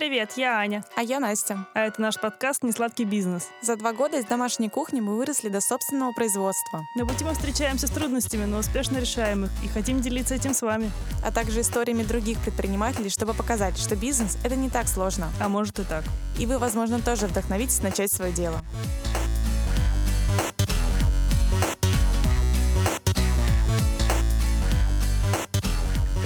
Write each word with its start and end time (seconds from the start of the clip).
Привет, 0.00 0.32
я 0.36 0.56
Аня. 0.56 0.82
А 0.96 1.02
я 1.02 1.20
Настя. 1.20 1.66
А 1.74 1.80
это 1.80 2.00
наш 2.00 2.18
подкаст 2.18 2.62
«Несладкий 2.62 3.04
бизнес». 3.04 3.50
За 3.60 3.76
два 3.76 3.92
года 3.92 4.18
из 4.18 4.24
домашней 4.24 4.70
кухни 4.70 4.98
мы 5.02 5.14
выросли 5.14 5.50
до 5.50 5.60
собственного 5.60 6.12
производства. 6.12 6.86
На 6.96 7.04
пути 7.04 7.22
мы 7.22 7.34
встречаемся 7.34 7.86
с 7.86 7.90
трудностями, 7.90 8.46
но 8.46 8.60
успешно 8.60 8.96
решаем 8.96 9.44
их 9.44 9.50
и 9.62 9.68
хотим 9.68 10.00
делиться 10.00 10.34
этим 10.34 10.54
с 10.54 10.62
вами. 10.62 10.90
А 11.22 11.30
также 11.30 11.60
историями 11.60 12.02
других 12.02 12.38
предпринимателей, 12.38 13.10
чтобы 13.10 13.34
показать, 13.34 13.76
что 13.76 13.94
бизнес— 13.94 14.38
это 14.42 14.56
не 14.56 14.70
так 14.70 14.88
сложно. 14.88 15.28
А 15.38 15.50
может 15.50 15.78
и 15.78 15.84
так. 15.84 16.04
И 16.38 16.46
вы, 16.46 16.56
возможно, 16.56 16.98
тоже 17.02 17.26
вдохновитесь 17.26 17.82
начать 17.82 18.10
свое 18.10 18.32
дело. 18.32 18.62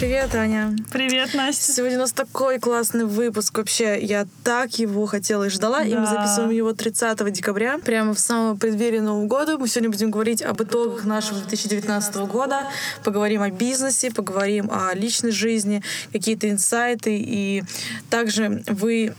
Привет, 0.04 0.34
Аня. 0.34 0.76
Привет, 0.92 1.32
Настя. 1.32 1.72
Сегодня 1.72 1.96
у 1.96 2.00
нас 2.00 2.12
такой 2.12 2.58
классный 2.58 3.06
выпуск. 3.06 3.56
Вообще, 3.56 3.98
я 3.98 4.26
так 4.42 4.78
его 4.78 5.06
хотела 5.06 5.44
и 5.44 5.48
ждала. 5.48 5.78
Да. 5.78 5.86
И 5.86 5.94
мы 5.94 6.04
записываем 6.04 6.50
его 6.50 6.74
30 6.74 7.32
декабря, 7.32 7.78
прямо 7.78 8.12
в 8.12 8.18
самом 8.18 8.58
преддверии 8.58 8.98
Нового 8.98 9.26
года. 9.26 9.56
Мы 9.56 9.66
сегодня 9.66 9.88
будем 9.88 10.10
говорить 10.10 10.42
об 10.42 10.62
итогах 10.62 11.06
нашего 11.06 11.40
2019 11.40 12.16
года. 12.16 12.68
Поговорим 13.02 13.40
о 13.40 13.48
бизнесе, 13.48 14.10
поговорим 14.10 14.70
о 14.70 14.92
личной 14.94 15.30
жизни, 15.30 15.82
какие-то 16.12 16.50
инсайты. 16.50 17.16
И 17.16 17.64
также 18.10 18.62
вы 18.66 19.14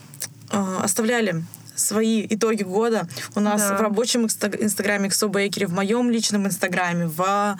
э, 0.51 0.77
оставляли 0.83 1.43
свои 1.75 2.25
итоги 2.29 2.63
года 2.63 3.07
у 3.35 3.39
нас 3.39 3.61
да. 3.61 3.77
в 3.77 3.81
рабочем 3.81 4.25
инстаграме 4.25 5.09
Ксо 5.09 5.27
Бейкере, 5.27 5.67
в 5.67 5.73
моем 5.73 6.09
личном 6.09 6.47
инстаграме, 6.47 7.07
в 7.07 7.57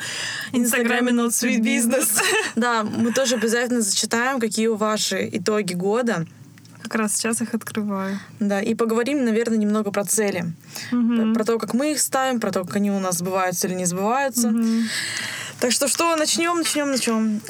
инстаграме 0.52 1.12
Not 1.12 1.30
Sweet 1.30 1.62
Business. 1.62 2.22
Да, 2.56 2.84
мы 2.84 3.12
тоже 3.12 3.36
обязательно 3.36 3.82
зачитаем, 3.82 4.40
какие 4.40 4.68
у 4.68 4.76
ваши 4.76 5.30
итоги 5.32 5.74
года. 5.74 6.26
Как 6.82 6.96
раз 6.96 7.16
сейчас 7.16 7.42
их 7.42 7.54
открываю. 7.54 8.20
Да, 8.40 8.62
и 8.62 8.76
поговорим, 8.76 9.26
наверное, 9.26 9.58
немного 9.58 9.92
про 9.92 10.06
цели. 10.06 10.46
Угу. 10.92 11.34
Про 11.34 11.44
то, 11.44 11.58
как 11.58 11.74
мы 11.74 11.92
их 11.92 12.00
ставим, 12.00 12.40
про 12.40 12.52
то, 12.52 12.64
как 12.64 12.76
они 12.76 12.92
у 12.92 13.00
нас 13.00 13.18
сбываются 13.18 13.68
или 13.68 13.74
не 13.74 13.86
сбываются. 13.86 14.50
Угу. 14.50 14.68
Так 15.60 15.72
что 15.72 15.88
что, 15.88 16.16
начнем, 16.16 16.58
начнем, 16.58 16.92
начнем. 16.92 17.42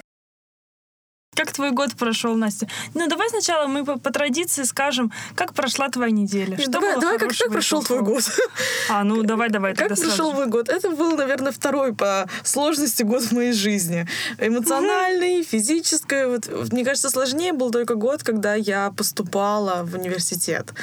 Как 1.36 1.52
твой 1.52 1.72
год 1.72 1.94
прошел, 1.96 2.36
Настя? 2.36 2.68
Ну, 2.94 3.08
давай 3.08 3.30
сначала 3.30 3.68
мы 3.68 3.84
по, 3.84 4.00
по 4.00 4.12
традиции 4.12 4.64
скажем, 4.64 5.12
как 5.36 5.54
прошла 5.54 5.90
твоя 5.90 6.12
неделя. 6.12 6.58
Что 6.58 6.72
давай, 6.72 7.00
давай 7.00 7.20
как, 7.20 7.30
как 7.38 7.52
прошел 7.52 7.84
твой 7.84 8.02
год? 8.02 8.24
А, 8.90 9.04
ну 9.04 9.24
давай, 9.24 9.50
давай. 9.50 9.76
Как 9.76 9.90
прошел 9.90 10.32
мой 10.32 10.48
год? 10.48 10.70
Это 10.70 10.92
был, 10.92 11.18
наверное, 11.18 11.52
второй 11.52 11.94
по 11.94 12.28
сложности 12.44 13.04
год 13.04 13.24
в 13.24 13.32
моей 13.32 13.54
жизни. 13.54 14.08
Эмоциональный, 14.38 15.44
физический. 15.44 16.26
Вот, 16.26 16.72
мне 16.72 16.86
кажется, 16.86 17.10
сложнее 17.10 17.52
был 17.52 17.72
только 17.72 17.96
год, 17.96 18.24
когда 18.24 18.56
я 18.56 18.92
поступала 18.96 19.84
в 19.84 19.96
университет. 19.96 20.74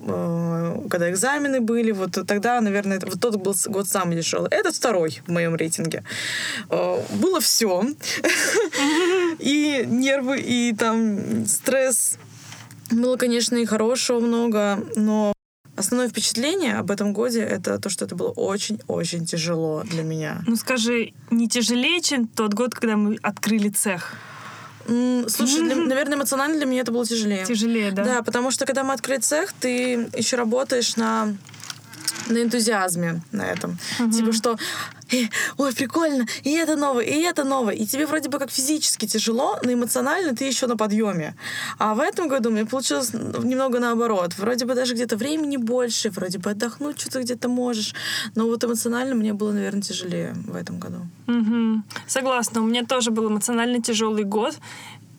Э, 0.00 0.76
когда 0.90 1.10
экзамены 1.10 1.60
были, 1.60 1.92
вот 1.92 2.18
тогда, 2.26 2.60
наверное, 2.60 3.00
вот 3.00 3.20
тот 3.20 3.36
был 3.36 3.54
год 3.66 3.88
самый 3.88 4.16
тяжелый. 4.16 4.48
Этот 4.50 4.74
второй 4.74 5.22
в 5.26 5.30
моем 5.30 5.54
рейтинге. 5.54 6.02
Э, 6.68 7.00
было 7.10 7.40
все. 7.40 7.84
И 9.38 9.86
нервы, 10.02 10.40
и 10.40 10.74
там 10.76 11.46
стресс. 11.46 12.18
Было, 12.90 13.16
конечно, 13.16 13.56
и 13.56 13.64
хорошего 13.64 14.20
много, 14.20 14.84
но 14.96 15.32
основное 15.76 16.08
впечатление 16.08 16.74
об 16.74 16.90
этом 16.90 17.12
годе 17.12 17.40
это 17.40 17.78
то, 17.78 17.88
что 17.88 18.04
это 18.04 18.14
было 18.14 18.30
очень-очень 18.30 19.24
тяжело 19.24 19.82
для 19.84 20.02
меня. 20.02 20.42
Ну 20.46 20.56
скажи, 20.56 21.12
не 21.30 21.48
тяжелее, 21.48 22.00
чем 22.00 22.26
тот 22.26 22.54
год, 22.54 22.74
когда 22.74 22.96
мы 22.96 23.18
открыли 23.22 23.70
цех? 23.70 24.14
Слушай, 24.86 25.62
для, 25.64 25.76
наверное, 25.86 26.16
эмоционально 26.16 26.56
для 26.56 26.66
меня 26.66 26.80
это 26.82 26.92
было 26.92 27.06
тяжелее. 27.06 27.44
Тяжелее, 27.44 27.92
да? 27.92 28.04
Да, 28.04 28.22
потому 28.22 28.50
что 28.50 28.66
когда 28.66 28.84
мы 28.84 28.94
открыли 28.94 29.20
цех, 29.20 29.52
ты 29.52 30.08
еще 30.14 30.36
работаешь 30.36 30.96
на 30.96 31.34
на 32.28 32.42
энтузиазме 32.42 33.20
на 33.32 33.42
этом. 33.42 33.78
Угу. 34.00 34.10
Типа, 34.10 34.32
что 34.32 34.56
э, 35.12 35.24
ой, 35.56 35.72
прикольно, 35.72 36.26
и 36.44 36.50
это 36.52 36.76
новое, 36.76 37.04
и 37.04 37.20
это 37.20 37.44
новое. 37.44 37.74
И 37.74 37.86
тебе 37.86 38.06
вроде 38.06 38.28
бы 38.28 38.38
как 38.38 38.50
физически 38.50 39.06
тяжело, 39.06 39.58
но 39.62 39.72
эмоционально 39.72 40.34
ты 40.34 40.44
еще 40.44 40.66
на 40.66 40.76
подъеме. 40.76 41.34
А 41.78 41.94
в 41.94 42.00
этом 42.00 42.28
году 42.28 42.50
мне 42.50 42.64
получилось 42.64 43.12
немного 43.12 43.80
наоборот. 43.80 44.34
Вроде 44.38 44.64
бы 44.64 44.74
даже 44.74 44.94
где-то 44.94 45.16
времени 45.16 45.56
больше, 45.56 46.10
вроде 46.10 46.38
бы 46.38 46.50
отдохнуть 46.50 47.00
что-то 47.00 47.22
где-то 47.22 47.48
можешь. 47.48 47.94
Но 48.34 48.46
вот 48.46 48.64
эмоционально 48.64 49.14
мне 49.14 49.32
было, 49.32 49.52
наверное, 49.52 49.82
тяжелее 49.82 50.34
в 50.46 50.56
этом 50.56 50.78
году. 50.78 51.06
Угу. 51.26 51.82
Согласна. 52.06 52.62
У 52.62 52.66
меня 52.66 52.84
тоже 52.84 53.10
был 53.10 53.28
эмоционально 53.28 53.82
тяжелый 53.82 54.24
год. 54.24 54.58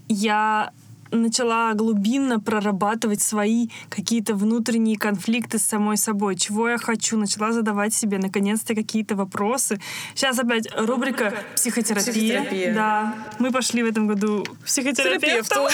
Я 0.10 0.72
начала 1.14 1.74
глубинно 1.74 2.40
прорабатывать 2.40 3.22
свои 3.22 3.70
какие-то 3.90 4.36
внутренние 4.36 4.98
конфликты 4.98 5.60
с 5.60 5.64
самой 5.64 5.98
собой. 5.98 6.36
Чего 6.36 6.70
я 6.70 6.78
хочу? 6.78 7.18
Начала 7.18 7.52
задавать 7.52 7.94
себе 7.94 8.18
наконец-то 8.18 8.76
какие-то 8.76 9.16
вопросы. 9.16 9.80
Сейчас 10.16 10.40
опять 10.40 10.68
рубрика 10.76 11.34
психотерапия. 11.56 12.14
психотерапия. 12.14 12.74
Да. 12.74 13.16
Мы 13.40 13.52
пошли 13.52 13.84
в 13.84 13.88
этом 13.88 14.08
году 14.08 14.44
к 14.44 14.66
психотерапевту. 14.66 15.56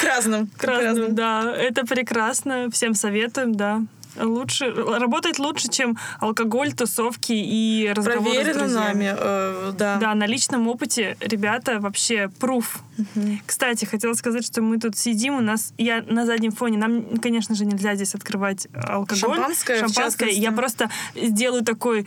К 0.00 0.04
разным. 0.04 0.48
К 0.56 0.64
разным, 0.64 1.14
да. 1.14 1.54
Это 1.56 1.86
прекрасно. 1.86 2.68
Всем 2.70 2.94
советуем, 2.94 3.54
да 3.54 3.82
лучше 4.16 4.70
работает 4.70 5.38
лучше, 5.38 5.68
чем 5.68 5.98
алкоголь, 6.20 6.72
тусовки 6.72 7.32
и 7.32 7.92
разговоры 7.94 8.34
Проверено 8.34 8.68
с 8.68 8.74
нами, 8.74 9.14
э, 9.16 9.72
да. 9.76 9.96
Да, 9.96 10.14
на 10.14 10.26
личном 10.26 10.68
опыте 10.68 11.16
ребята 11.20 11.80
вообще 11.80 12.30
пруф. 12.40 12.80
Угу. 12.98 13.38
Кстати, 13.46 13.84
хотела 13.84 14.14
сказать, 14.14 14.44
что 14.46 14.62
мы 14.62 14.78
тут 14.78 14.96
сидим, 14.96 15.36
у 15.36 15.40
нас 15.40 15.72
я 15.78 16.02
на 16.06 16.26
заднем 16.26 16.52
фоне, 16.52 16.78
нам, 16.78 17.18
конечно 17.18 17.54
же, 17.54 17.64
нельзя 17.64 17.94
здесь 17.94 18.14
открывать 18.14 18.68
алкоголь. 18.74 19.18
Шампанское. 19.18 19.80
Шампанское. 19.80 20.30
Я 20.30 20.52
просто 20.52 20.90
сделаю 21.14 21.64
такой 21.64 22.06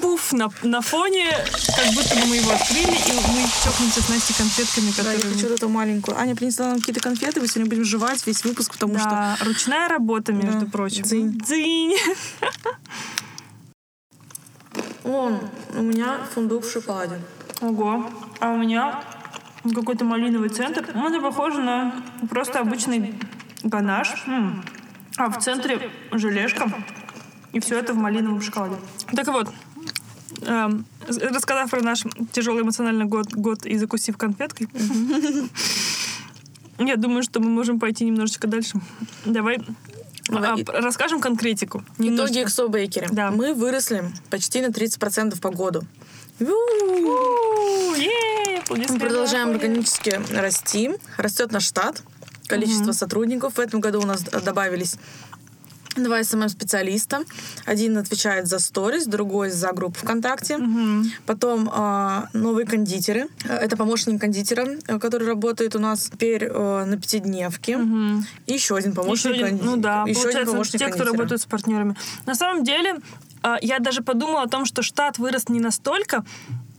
пуф 0.00 0.32
на, 0.32 0.48
на 0.62 0.80
фоне, 0.80 1.30
как 1.76 1.94
будто 1.94 2.14
бы 2.16 2.26
мы 2.26 2.36
его 2.36 2.50
открыли, 2.50 2.86
и 2.86 3.12
мы 3.12 3.42
чокнемся 3.64 4.02
с 4.02 4.08
Настей 4.08 4.34
конфетками, 4.34 4.90
которые... 4.90 5.18
Да, 5.18 5.28
я 5.28 5.34
хочу 5.34 5.46
эту 5.48 5.68
маленькую. 5.68 6.18
Аня 6.18 6.34
принесла 6.34 6.68
нам 6.68 6.78
какие-то 6.78 7.00
конфеты, 7.00 7.40
мы 7.40 7.48
сегодня 7.48 7.68
будем 7.68 7.84
жевать 7.84 8.26
весь 8.26 8.44
выпуск, 8.44 8.72
потому 8.72 8.94
да, 8.94 9.36
что... 9.36 9.44
ручная 9.44 9.88
работа, 9.88 10.32
между 10.32 10.60
да. 10.60 10.66
прочим. 10.66 11.02
Дзынь. 11.02 11.25
Дзынь. 11.26 11.96
Вон, 15.02 15.40
у 15.74 15.82
меня 15.82 16.18
фундук 16.32 16.64
в 16.64 16.70
шоколаде. 16.70 17.20
Ого. 17.60 18.08
А 18.38 18.52
у 18.52 18.56
меня 18.56 19.02
какой-то 19.74 20.04
малиновый 20.04 20.50
центр. 20.50 20.88
Он 20.94 21.12
это 21.12 21.20
похоже 21.20 21.62
на 21.62 22.00
просто 22.30 22.60
обычный 22.60 23.14
ганаш. 23.64 24.24
А 25.16 25.30
в 25.30 25.38
центре 25.38 25.90
желешка. 26.12 26.70
И 27.52 27.58
все 27.58 27.78
это 27.78 27.92
в 27.92 27.96
малиновом 27.96 28.40
шоколаде. 28.40 28.76
Так 29.12 29.26
вот, 29.26 29.52
эм, 30.42 30.84
рассказав 31.08 31.70
про 31.70 31.82
наш 31.82 32.04
тяжелый 32.30 32.62
эмоциональный 32.62 33.06
год, 33.06 33.32
год 33.32 33.66
и 33.66 33.76
закусив 33.78 34.16
конфеткой, 34.16 34.68
я 36.78 36.96
думаю, 36.96 37.24
что 37.24 37.40
мы 37.40 37.48
можем 37.48 37.80
пойти 37.80 38.04
немножечко 38.04 38.46
дальше. 38.46 38.80
Давай 39.24 39.58
а, 40.30 40.56
расскажем 40.80 41.20
конкретику. 41.20 41.84
Немножко. 41.98 42.32
Итоги 42.32 42.44
XO 42.44 42.68
Bakery. 42.68 43.08
Да. 43.10 43.30
Мы 43.30 43.54
выросли 43.54 44.04
почти 44.30 44.60
на 44.60 44.66
30% 44.66 45.40
по 45.40 45.50
году. 45.50 45.82
Мы 46.38 46.48
продолжаем 48.98 49.50
органически 49.50 50.20
расти. 50.32 50.90
Растет 51.16 51.52
наш 51.52 51.64
штат, 51.64 52.02
количество 52.46 52.92
сотрудников. 52.92 53.54
В 53.54 53.60
этом 53.60 53.80
году 53.80 54.00
у 54.00 54.06
нас 54.06 54.22
добавились 54.22 54.96
два 56.02 56.22
SMM-специалиста. 56.22 57.24
Один 57.64 57.96
отвечает 57.98 58.46
за 58.46 58.58
сторис, 58.58 59.06
другой 59.06 59.50
за 59.50 59.72
группу 59.72 59.98
ВКонтакте. 60.00 60.56
Угу. 60.56 61.04
Потом 61.26 61.70
э, 61.72 62.22
новые 62.32 62.66
кондитеры. 62.66 63.28
Это 63.44 63.76
помощник 63.76 64.20
кондитера, 64.20 64.66
который 65.00 65.26
работает 65.28 65.76
у 65.76 65.78
нас 65.78 66.10
теперь 66.10 66.44
э, 66.44 66.84
на 66.84 66.96
пятидневке. 66.96 67.76
Угу. 67.76 68.24
И 68.46 68.52
еще 68.52 68.76
один 68.76 68.94
помощник 68.94 69.34
еще 69.34 69.44
один, 69.44 69.60
Ну 69.62 69.76
да, 69.76 70.04
еще 70.06 70.28
один 70.28 70.46
помощник 70.46 70.80
те, 70.80 70.88
кто 70.88 71.04
работает 71.04 71.40
с 71.40 71.46
партнерами. 71.46 71.96
На 72.26 72.34
самом 72.34 72.64
деле, 72.64 72.96
э, 73.42 73.54
я 73.62 73.78
даже 73.78 74.02
подумала 74.02 74.42
о 74.42 74.48
том, 74.48 74.64
что 74.64 74.82
штат 74.82 75.18
вырос 75.18 75.48
не 75.48 75.60
настолько, 75.60 76.24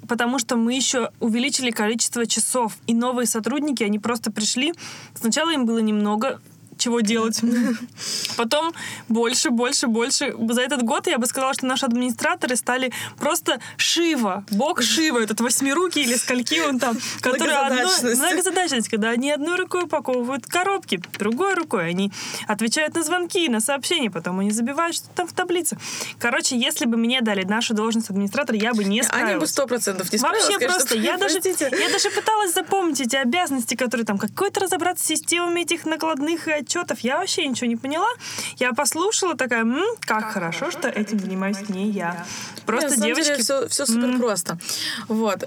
потому 0.07 0.39
что 0.39 0.55
мы 0.55 0.73
еще 0.73 1.11
увеличили 1.19 1.71
количество 1.71 2.25
часов. 2.25 2.77
И 2.87 2.93
новые 2.93 3.27
сотрудники, 3.27 3.83
они 3.83 3.99
просто 3.99 4.31
пришли. 4.31 4.73
Сначала 5.13 5.51
им 5.51 5.65
было 5.65 5.79
немного 5.79 6.39
чего 6.77 7.01
делать. 7.01 7.41
Потом 8.37 8.73
больше, 9.09 9.49
больше, 9.49 9.87
больше. 9.87 10.33
За 10.49 10.61
этот 10.61 10.83
год 10.83 11.07
я 11.07 11.17
бы 11.17 11.25
сказала, 11.25 11.53
что 11.53 11.65
наши 11.65 11.85
администраторы 11.85 12.55
стали 12.55 12.91
просто 13.17 13.59
Шива, 13.77 14.43
бог 14.51 14.81
Шива, 14.81 15.19
этот 15.19 15.41
восьмирукий 15.41 16.03
или 16.03 16.15
скольки 16.15 16.59
он 16.61 16.79
там, 16.79 16.97
который 17.21 17.53
одной... 17.53 17.77
Многозадачность. 17.77 18.21
Многозадачность, 18.21 18.89
когда 18.89 19.09
они 19.09 19.31
одной 19.31 19.57
рукой 19.57 19.83
упаковывают 19.83 20.45
коробки, 20.45 21.01
другой 21.19 21.53
рукой 21.53 21.89
они 21.89 22.11
отвечают 22.47 22.95
на 22.95 23.03
звонки, 23.03 23.47
на 23.49 23.59
сообщения, 23.59 24.09
потом 24.09 24.39
они 24.39 24.51
забивают 24.51 24.95
что 24.95 25.07
там 25.15 25.27
в 25.27 25.33
таблице. 25.33 25.77
Короче, 26.19 26.57
если 26.57 26.85
бы 26.85 26.97
мне 26.97 27.21
дали 27.21 27.43
нашу 27.43 27.73
должность 27.73 28.09
администратора, 28.09 28.57
я 28.57 28.73
бы 28.73 28.83
не 28.83 29.03
справилась. 29.03 29.31
Они 29.31 29.39
бы 29.39 29.47
сто 29.47 29.67
процентов 29.67 30.11
не 30.11 30.17
справилась, 30.17 30.43
Вообще 30.45 30.59
конечно. 30.59 30.77
просто. 30.79 30.97
Я 30.97 31.17
даже, 31.17 31.39
я 31.75 31.89
даже 31.89 32.09
пыталась 32.09 32.53
запомнить 32.53 33.01
эти 33.01 33.15
обязанности, 33.15 33.75
которые 33.75 34.05
там, 34.05 34.17
какой-то 34.17 34.61
разобраться 34.61 35.03
с 35.03 35.07
системами 35.07 35.61
этих 35.61 35.85
накладных 35.85 36.47
и 36.47 36.51
отчетов. 36.67 36.99
Я 36.99 37.17
вообще 37.17 37.47
ничего 37.47 37.67
не 37.67 37.75
поняла. 37.75 38.09
Я 38.57 38.73
послушала, 38.73 39.35
такая, 39.35 39.61
«М, 39.61 39.81
как 40.01 40.31
хорошо, 40.31 40.69
что 40.71 40.87
этим 40.89 41.19
занимаюсь 41.19 41.69
не 41.69 41.89
я. 41.89 42.25
Просто 42.65 42.89
Нет, 42.89 42.99
самом 42.99 43.15
деле 43.15 43.25
девочки... 43.37 43.67
все, 43.69 43.85
супер 43.85 44.17
просто. 44.17 44.59
Вот. 45.07 45.45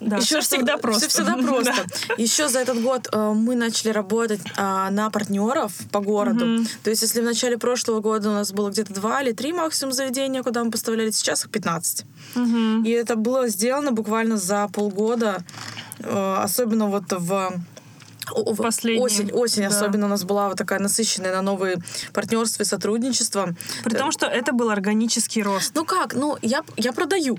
Да, 0.00 0.18
всё 0.18 0.40
что- 0.40 0.56
всегда 0.56 0.78
просто. 0.78 1.08
всё 1.10 1.24
всегда 1.24 1.36
просто. 1.46 1.74
Да. 2.08 2.14
Еще 2.16 2.48
за 2.48 2.60
этот 2.60 2.80
год 2.82 3.08
э, 3.12 3.32
мы 3.34 3.54
начали 3.54 3.90
работать 3.90 4.40
а, 4.56 4.90
на 4.90 5.10
партнеров 5.10 5.72
по 5.92 6.00
городу. 6.00 6.64
То 6.82 6.88
есть, 6.88 7.02
если 7.02 7.20
в 7.20 7.24
начале 7.24 7.58
прошлого 7.58 8.00
года 8.00 8.30
у 8.30 8.32
нас 8.32 8.50
было 8.52 8.70
где-то 8.70 8.94
два 8.94 9.20
или 9.20 9.32
три 9.32 9.52
максимум 9.52 9.92
заведения, 9.92 10.42
куда 10.42 10.64
мы 10.64 10.70
поставляли, 10.70 11.10
сейчас 11.10 11.44
их 11.44 11.50
15. 11.50 12.06
Мгм. 12.34 12.82
И 12.84 12.90
это 12.90 13.14
было 13.16 13.48
сделано 13.48 13.92
буквально 13.92 14.38
за 14.38 14.68
полгода, 14.72 15.44
э, 15.98 16.36
особенно 16.42 16.86
вот 16.86 17.04
в 17.10 17.52
Последний, 18.56 19.02
осень, 19.04 19.30
осень 19.32 19.62
да. 19.62 19.68
особенно 19.68 20.06
у 20.06 20.08
нас 20.08 20.24
была 20.24 20.48
вот 20.48 20.58
такая 20.58 20.78
насыщенная 20.78 21.32
на 21.32 21.42
новые 21.42 21.78
партнерства 22.12 22.62
и 22.62 22.66
сотрудничество. 22.66 23.54
При 23.84 23.94
том, 23.94 24.12
что 24.12 24.26
это 24.26 24.52
был 24.52 24.70
органический 24.70 25.42
рост. 25.42 25.72
Ну 25.74 25.84
как, 25.84 26.14
ну 26.14 26.36
я, 26.42 26.62
я 26.76 26.92
продаю. 26.92 27.38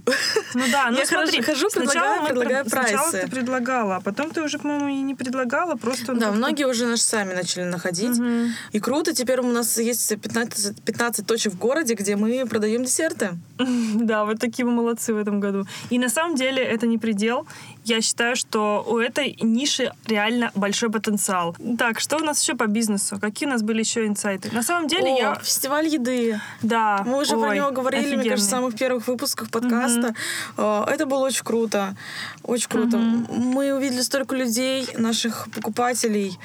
Ну 0.53 0.63
да, 0.71 0.89
ну 0.91 0.97
Я 0.97 1.05
смотри, 1.05 1.41
хожу, 1.41 1.69
сначала 1.69 2.25
предлагаю, 2.25 2.25
предлагаю 2.27 2.65
пред- 2.65 2.73
Сначала 2.73 3.09
прайсы. 3.09 3.27
ты 3.27 3.31
предлагала, 3.31 3.95
а 3.97 4.01
потом 4.01 4.31
ты 4.31 4.41
уже, 4.41 4.57
по-моему, 4.59 4.87
и 4.89 5.01
не 5.01 5.15
предлагала, 5.15 5.75
просто... 5.75 6.13
Да, 6.13 6.31
многие 6.31 6.65
уже 6.67 6.85
наши 6.85 7.03
сами 7.03 7.33
начали 7.33 7.63
находить. 7.63 8.17
Мгм. 8.17 8.53
И 8.71 8.79
круто, 8.79 9.13
теперь 9.13 9.39
у 9.39 9.51
нас 9.51 9.77
есть 9.77 10.09
15, 10.19 10.81
15 10.83 11.25
точек 11.25 11.53
в 11.53 11.57
городе, 11.57 11.93
где 11.93 12.15
мы 12.15 12.45
продаем 12.45 12.83
десерты. 12.83 13.31
Да, 14.11 14.25
вот 14.25 14.39
такие 14.39 14.65
мы 14.65 14.71
молодцы 14.71 15.13
в 15.13 15.17
этом 15.17 15.39
году. 15.39 15.65
И 15.89 15.99
на 15.99 16.09
самом 16.09 16.35
деле 16.35 16.63
это 16.63 16.87
не 16.87 16.97
предел. 16.97 17.45
Я 17.83 18.01
считаю, 18.01 18.35
что 18.35 18.85
у 18.87 18.99
этой 18.99 19.37
ниши 19.41 19.91
реально 20.05 20.51
большой 20.53 20.91
потенциал. 20.91 21.55
Так, 21.79 21.99
что 21.99 22.17
у 22.17 22.19
нас 22.19 22.41
еще 22.41 22.53
по 22.55 22.67
бизнесу? 22.67 23.17
Какие 23.19 23.49
у 23.49 23.51
нас 23.51 23.63
были 23.63 23.79
еще 23.79 24.05
инсайты? 24.05 24.49
На 24.51 24.61
самом 24.61 24.87
деле 24.87 25.11
О, 25.13 25.17
я... 25.17 25.35
фестиваль 25.35 25.87
еды. 25.87 26.39
Да. 26.61 27.03
Мы 27.05 27.21
уже 27.21 27.31
про 27.31 27.49
ой, 27.49 27.55
него 27.55 27.71
говорили, 27.71 28.15
мне 28.15 28.29
кажется, 28.29 28.47
в 28.47 28.49
самых 28.51 28.75
первых 28.75 29.07
выпусках 29.07 29.49
подкаста. 29.49 30.13
Э, 30.57 30.83
Это 30.87 31.07
было 31.07 31.25
очень 31.25 31.43
круто. 31.43 31.95
Очень 32.43 32.69
круто. 32.69 32.97
Мы 32.97 33.73
увидели 33.73 34.01
столько 34.01 34.35
людей, 34.35 34.87
наших 34.95 35.47
покупателей, 35.53 36.37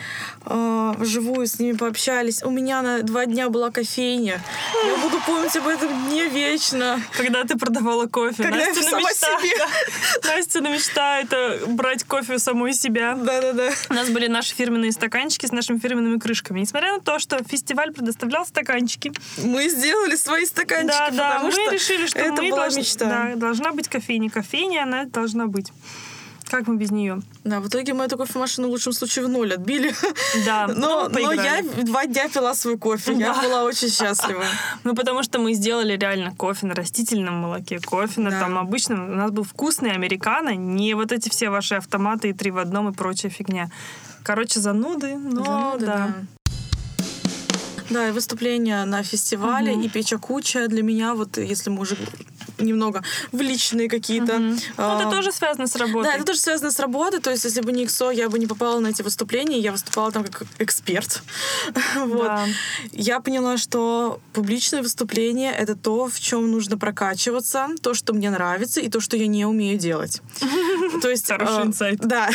э, 0.47 0.95
вживую 0.97 1.47
с 1.47 1.59
ними 1.59 1.77
пообщались. 1.77 2.43
У 2.43 2.51
меня 2.51 2.81
на 2.81 3.03
два 3.03 3.27
дня 3.27 3.51
была 3.51 3.71
кофейня. 3.71 4.41
Я 4.87 4.97
буду 5.03 5.21
помнить 5.27 5.55
об 5.57 5.67
этом 5.67 6.07
дне 6.07 6.29
вечно. 6.29 6.99
Когда 7.17 7.45
ты 7.45 7.59
продавала 7.59 8.07
кофе. 8.07 8.43
Когда 8.43 8.59
я 8.59 8.69
Настина 8.69 8.91
сама 8.91 9.11
мечта. 9.11 9.39
себе. 9.39 9.51
Да. 10.23 10.37
Настина 10.37 10.69
мечта— 10.69 11.21
это 11.27 11.67
брать 11.67 12.05
кофе 12.05 12.35
у 12.35 12.39
самой 12.39 12.73
себя. 12.75 13.15
Да-да-да. 13.15 13.71
У 13.91 13.95
нас 13.95 14.09
были 14.11 14.27
наши 14.29 14.55
фирменные 14.55 14.93
стаканчики 14.93 15.47
с 15.47 15.53
нашими 15.53 15.79
фирменными 15.79 16.19
крышками. 16.19 16.61
Несмотря 16.61 16.95
на 16.95 17.01
то, 17.01 17.19
что 17.19 17.39
фестиваль 17.45 17.93
предоставлял 17.93 18.47
стаканчики, 18.47 19.13
Мы 19.43 19.69
сделали 19.69 20.17
свои 20.17 20.45
стаканчики, 20.47 20.89
да, 20.89 21.11
да, 21.11 21.29
потому 21.35 21.47
мы 21.47 21.53
что 21.53 21.71
решили, 21.73 22.07
что 22.07 22.19
это 22.19 22.43
мы 22.43 22.51
была 22.51 22.63
должны- 22.63 22.81
мечта. 22.81 23.05
да, 23.07 23.35
должна 23.37 23.73
быть 23.73 23.89
кофейня. 23.89 24.31
Кофейня, 24.31 24.83
она 24.85 25.05
должна 25.05 25.47
быть. 25.47 25.73
Как 26.49 26.69
мы 26.69 26.77
без 26.77 26.91
нее? 26.93 27.23
Да, 27.43 27.59
в 27.61 27.69
итоге 27.69 27.93
мы 27.93 28.05
эту 28.05 28.17
кофемашину 28.17 28.69
в 28.69 28.71
лучшем 28.71 28.93
случае 28.93 29.25
в 29.27 29.29
ноль 29.29 29.53
отбили. 29.55 29.93
Да, 30.45 30.69
Но, 30.77 31.09
но 31.09 31.33
я 31.33 31.63
два 31.83 32.07
дня 32.07 32.29
пила 32.29 32.55
свой 32.55 32.79
кофе. 32.79 33.13
Я 33.15 33.35
Да. 33.35 33.43
была 33.43 33.65
очень 33.65 33.89
счастлива. 33.89 34.45
Ну, 34.85 34.95
потому 34.95 35.23
что 35.25 35.39
мы 35.41 35.55
сделали 35.55 35.97
реально 35.97 36.35
кофе 36.37 36.67
на 36.67 36.75
растительном 36.75 37.35
молоке, 37.35 37.81
кофе 37.81 38.21
на 38.21 38.31
Да. 38.31 38.41
там 38.41 38.59
обычном. 38.59 39.11
У 39.11 39.15
нас 39.17 39.31
был 39.33 39.43
вкусный 39.43 39.91
американо, 39.93 40.55
не 40.55 40.95
вот 40.95 41.11
эти 41.13 41.29
все 41.29 41.51
ваши 41.51 41.75
автоматы 41.75 42.29
и 42.31 42.33
три 42.33 42.51
в 42.53 42.59
одном 42.59 42.89
и 42.91 42.93
прочая 42.93 43.31
фигня. 43.33 43.69
Короче, 44.23 44.61
зануды, 44.61 45.17
но 45.17 45.45
Зануда, 45.45 45.87
да. 45.87 46.15
Да, 47.91 48.09
и 48.09 48.11
выступления 48.11 48.85
на 48.85 49.03
фестивале, 49.03 49.75
и 49.75 49.89
печа 49.89 50.19
куча 50.19 50.67
для 50.69 50.83
меня, 50.83 51.15
вот 51.15 51.39
если 51.39 51.71
мы 51.71 51.81
уже 51.83 51.97
немного 52.59 53.03
в 53.33 53.41
личные 53.41 53.89
какие-то. 53.89 54.39
Ну, 54.39 54.57
а, 54.77 55.01
это 55.01 55.11
тоже 55.11 55.33
связано 55.33 55.67
с 55.67 55.77
работой. 55.77 56.11
Да, 56.11 56.15
это 56.15 56.25
тоже 56.25 56.39
связано 56.39 56.71
с 56.71 56.79
работой. 56.79 57.21
То 57.21 57.31
есть, 57.31 57.45
если 57.45 57.61
бы 57.61 57.73
не 57.73 57.85
ИКСО, 57.85 58.11
я 58.11 58.29
бы 58.29 58.39
не 58.39 58.47
попала 58.47 58.81
на 58.81 58.89
эти 58.89 59.03
выступления. 59.03 59.59
Я 59.59 59.73
выступала 59.73 60.11
там 60.13 60.25
как 60.25 60.43
эксперт. 60.59 61.23
Вот. 61.97 62.27
Да. 62.27 62.47
Я 62.93 63.21
поняла, 63.21 63.57
что 63.57 64.21
публичное 64.33 64.83
выступление— 64.83 65.53
это 65.59 65.75
то, 65.75 66.09
в 66.09 66.21
чем 66.21 66.51
нужно 66.51 66.79
прокачиваться, 66.79 67.69
то, 67.83 67.95
что 67.95 68.13
мне 68.13 68.31
нравится, 68.31 68.81
и 68.81 68.89
то, 68.89 69.01
что 69.01 69.17
я 69.17 69.27
не 69.27 69.45
умею 69.45 69.79
делать. 69.79 70.21
То 71.03 71.11
есть... 71.11 71.27
Хороший 71.27 71.63
э, 71.63 71.67
инсайт. 71.67 71.99
Да. 72.01 72.31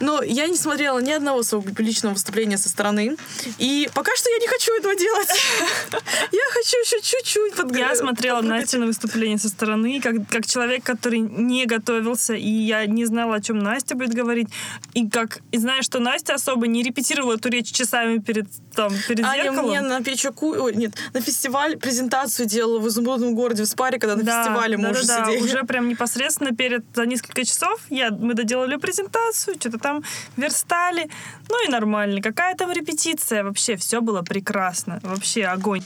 Но 0.00 0.22
я 0.22 0.46
не 0.46 0.56
смотрела 0.56 0.98
ни 0.98 1.10
одного 1.10 1.42
своего 1.42 1.62
публичного 1.68 2.14
выступления 2.14 2.58
со 2.58 2.68
стороны. 2.68 3.16
И 3.58 3.88
пока 3.94 4.14
что 4.16 4.30
я 4.30 4.38
не 4.38 4.48
хочу 4.48 4.72
этого 4.76 4.94
делать. 4.96 5.28
Я 6.32 6.40
хочу 6.52 6.76
еще 6.78 7.00
чуть-чуть 7.00 7.54
подг- 7.54 7.78
Я 7.78 7.94
смотрела. 7.94 8.40
Настя 8.40 8.78
на 8.78 8.86
выступление 8.86 9.38
со 9.38 9.47
стороны, 9.48 10.00
как, 10.00 10.14
как 10.28 10.46
человек, 10.46 10.82
который 10.84 11.18
не 11.20 11.66
готовился, 11.66 12.34
и 12.34 12.48
я 12.48 12.86
не 12.86 13.04
знала, 13.06 13.36
о 13.36 13.40
чем 13.40 13.58
Настя 13.58 13.94
будет 13.94 14.14
говорить. 14.14 14.48
И 14.94 15.08
как 15.08 15.38
и 15.52 15.58
зная, 15.58 15.82
что 15.82 15.98
Настя 15.98 16.34
особо 16.34 16.66
не 16.66 16.82
репетировала 16.82 17.34
эту 17.34 17.48
речь 17.48 17.70
часами 17.72 18.18
перед, 18.18 18.46
там, 18.74 18.92
перед 19.08 19.24
Аня 19.24 19.44
зеркалом. 19.44 19.66
мне 19.70 19.80
на 19.80 20.02
печаку, 20.02 20.50
ой, 20.50 20.74
нет, 20.74 20.92
на 21.14 21.20
фестиваль 21.20 21.76
презентацию 21.76 22.46
делала 22.46 22.78
в 22.78 22.88
изумрудном 22.88 23.34
городе 23.34 23.62
в 23.64 23.66
Спаре, 23.66 23.98
когда 23.98 24.16
на 24.16 24.22
Да, 24.22 24.42
фестивале 24.44 24.76
мы 24.76 24.84
да, 24.84 24.90
уже 24.90 25.06
да, 25.06 25.20
да, 25.20 25.26
сидели. 25.26 25.42
уже 25.44 25.62
прям 25.64 25.88
непосредственно 25.88 26.54
перед 26.54 26.84
за 26.94 27.06
несколько 27.06 27.44
часов 27.44 27.80
я, 27.90 28.10
мы 28.10 28.34
доделали 28.34 28.76
презентацию, 28.76 29.56
что-то 29.58 29.78
там 29.78 30.02
верстали. 30.36 31.08
Ну 31.48 31.66
и 31.66 31.70
нормально. 31.70 32.20
Какая 32.22 32.54
там 32.54 32.70
репетиция? 32.72 33.42
Вообще 33.44 33.76
все 33.76 34.00
было 34.00 34.22
прекрасно. 34.22 35.00
Вообще 35.02 35.44
огонь. 35.44 35.82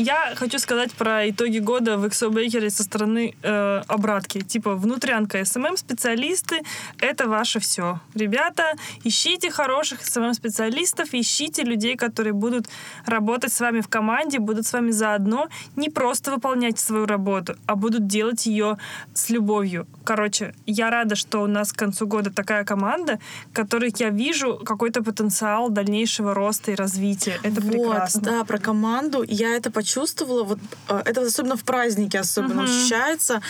Я 0.00 0.32
хочу 0.34 0.58
сказать 0.58 0.94
про 0.94 1.28
итоги 1.28 1.58
года 1.58 1.98
в 1.98 2.06
XO 2.06 2.30
Bakery 2.30 2.70
со 2.70 2.84
стороны 2.84 3.34
э, 3.42 3.82
обратки. 3.86 4.40
Типа 4.40 4.74
внутрянка 4.74 5.44
SMM 5.44 5.76
специалисты 5.76 6.62
это 7.00 7.28
ваше 7.28 7.60
все. 7.60 8.00
Ребята, 8.14 8.72
ищите 9.04 9.50
хороших 9.50 10.02
SMM 10.02 10.32
специалистов, 10.32 11.10
ищите 11.12 11.64
людей, 11.64 11.96
которые 11.96 12.32
будут 12.32 12.66
работать 13.04 13.52
с 13.52 13.60
вами 13.60 13.82
в 13.82 13.88
команде, 13.88 14.38
будут 14.38 14.66
с 14.66 14.72
вами 14.72 14.90
заодно, 14.90 15.48
не 15.76 15.90
просто 15.90 16.30
выполнять 16.30 16.78
свою 16.78 17.04
работу, 17.04 17.56
а 17.66 17.74
будут 17.74 18.06
делать 18.06 18.46
ее 18.46 18.78
с 19.12 19.28
любовью. 19.28 19.86
Короче, 20.04 20.54
я 20.64 20.88
рада, 20.90 21.14
что 21.14 21.42
у 21.42 21.46
нас 21.46 21.74
к 21.74 21.76
концу 21.76 22.06
года 22.06 22.30
такая 22.30 22.64
команда, 22.64 23.18
которой 23.52 23.92
я 23.98 24.08
вижу 24.08 24.56
какой-то 24.64 25.02
потенциал 25.02 25.68
дальнейшего 25.68 26.32
роста 26.32 26.70
и 26.70 26.74
развития. 26.74 27.38
Это 27.42 27.60
вот, 27.60 27.72
прекрасно. 27.72 28.20
да, 28.22 28.44
про 28.44 28.56
команду. 28.56 29.22
Я 29.28 29.54
это 29.54 29.70
почувствовала. 29.70 29.89
Вот 29.96 30.58
э, 30.88 31.02
это 31.04 31.22
особенно 31.22 31.56
в 31.56 31.64
празднике 31.64 32.20
особенно 32.20 32.62
Мгм. 32.62 32.64
ощущается. 32.64 33.40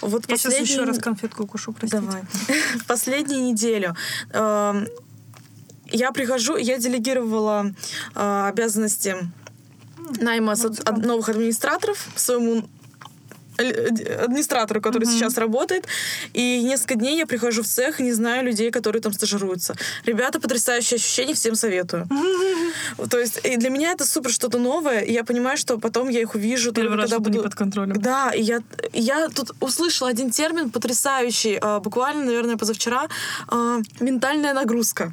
Вот 0.00 0.24
Я 0.28 0.36
сейчас 0.36 0.52
последние- 0.52 0.72
еще 0.74 0.84
раз 0.84 0.98
конфетку 0.98 1.44
укушу, 1.44 1.72
простите. 1.72 2.00
Давай. 2.02 2.22
В 2.80 2.86
последнюю 2.86 3.42
неделю 3.42 3.94
эм, 4.32 4.86
я 5.90 6.12
прихожу, 6.12 6.56
я 6.56 6.78
делегировала 6.78 7.72
э, 8.14 8.46
обязанности 8.48 9.16
найма 10.20 10.54
со- 10.56 10.68
от 10.68 10.98
новых 10.98 11.28
администраторов 11.28 12.06
своему 12.14 12.68
администратору, 13.58 14.80
который 14.80 15.06
сейчас 15.06 15.36
работает. 15.38 15.86
И 16.32 16.62
несколько 16.62 16.94
дней 16.94 17.16
я 17.16 17.26
прихожу 17.26 17.62
в 17.62 17.66
цех 17.66 18.00
не 18.00 18.12
знаю 18.12 18.44
людей, 18.44 18.70
которые 18.70 19.02
там 19.02 19.12
стажируются. 19.12 19.74
Ребята, 20.04 20.40
потрясающие 20.40 20.96
ощущения, 20.96 21.34
всем 21.34 21.54
советую. 21.54 22.08
То 23.10 23.18
есть 23.18 23.40
и 23.44 23.56
для 23.56 23.70
меня 23.70 23.92
это 23.92 24.06
супер 24.06 24.30
что-то 24.30 24.58
новое, 24.58 25.00
и 25.00 25.12
я 25.12 25.24
понимаю, 25.24 25.56
что 25.56 25.78
потом 25.78 26.08
я 26.08 26.20
их 26.20 26.34
увижу, 26.34 26.72
Первый 26.72 26.96
раз 26.96 27.10
когда 27.10 27.18
буду... 27.18 27.42
под 27.42 27.54
контролем. 27.54 28.00
Да, 28.00 28.30
и 28.30 28.42
я, 28.42 28.60
я 28.92 29.28
тут 29.28 29.52
услышала 29.60 30.10
один 30.10 30.30
термин 30.30 30.70
потрясающий, 30.70 31.58
э, 31.60 31.80
буквально, 31.80 32.24
наверное, 32.24 32.56
позавчера, 32.56 33.08
э, 33.50 33.82
ментальная 34.00 34.54
нагрузка. 34.54 35.12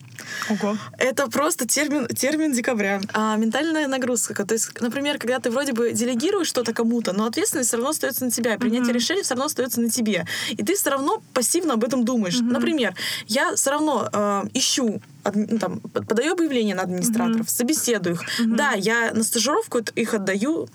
Ого. 0.50 0.78
Это 0.98 1.28
просто 1.28 1.68
термин, 1.68 2.08
термин 2.08 2.52
декабря. 2.52 3.02
А, 3.14 3.36
ментальная 3.38 3.88
нагрузка. 3.88 4.46
То 4.46 4.54
есть, 4.54 4.80
например, 4.82 5.18
когда 5.18 5.40
ты 5.40 5.50
вроде 5.50 5.74
бы 5.74 5.92
делегируешь 5.92 6.48
что-то 6.48 6.74
кому-то, 6.74 7.14
но 7.14 7.26
ответственность 7.26 7.70
все 7.70 7.78
равно 7.78 7.92
остается 7.92 8.26
на 8.26 8.32
тебя, 8.34 8.58
принятие 8.58 8.94
решения 8.94 9.24
все 9.24 9.34
равно 9.34 9.46
остается 9.46 9.82
на 9.82 9.90
тебе. 9.90 10.26
И 10.50 10.64
ты 10.64 10.76
все 10.76 10.90
равно 10.90 11.22
пассивно 11.34 11.74
об 11.74 11.84
этом 11.84 12.04
думаешь. 12.04 12.40
Например, 12.40 12.96
я 13.28 13.56
все 13.56 13.72
равно 13.72 14.10
э, 14.12 14.44
ищу 14.54 15.02
ну, 15.34 15.58
там, 15.60 15.80
под- 15.80 16.08
подаю 16.08 16.34
объявление 16.34 16.76
на 16.76 16.84
администраторов, 16.84 17.50
собеседую 17.50 18.16
их. 18.16 18.24
Да, 18.46 18.74
я 18.74 19.12
на 19.14 19.24
стажировку 19.24 19.80
их 19.96 20.14
отдаю 20.14 20.68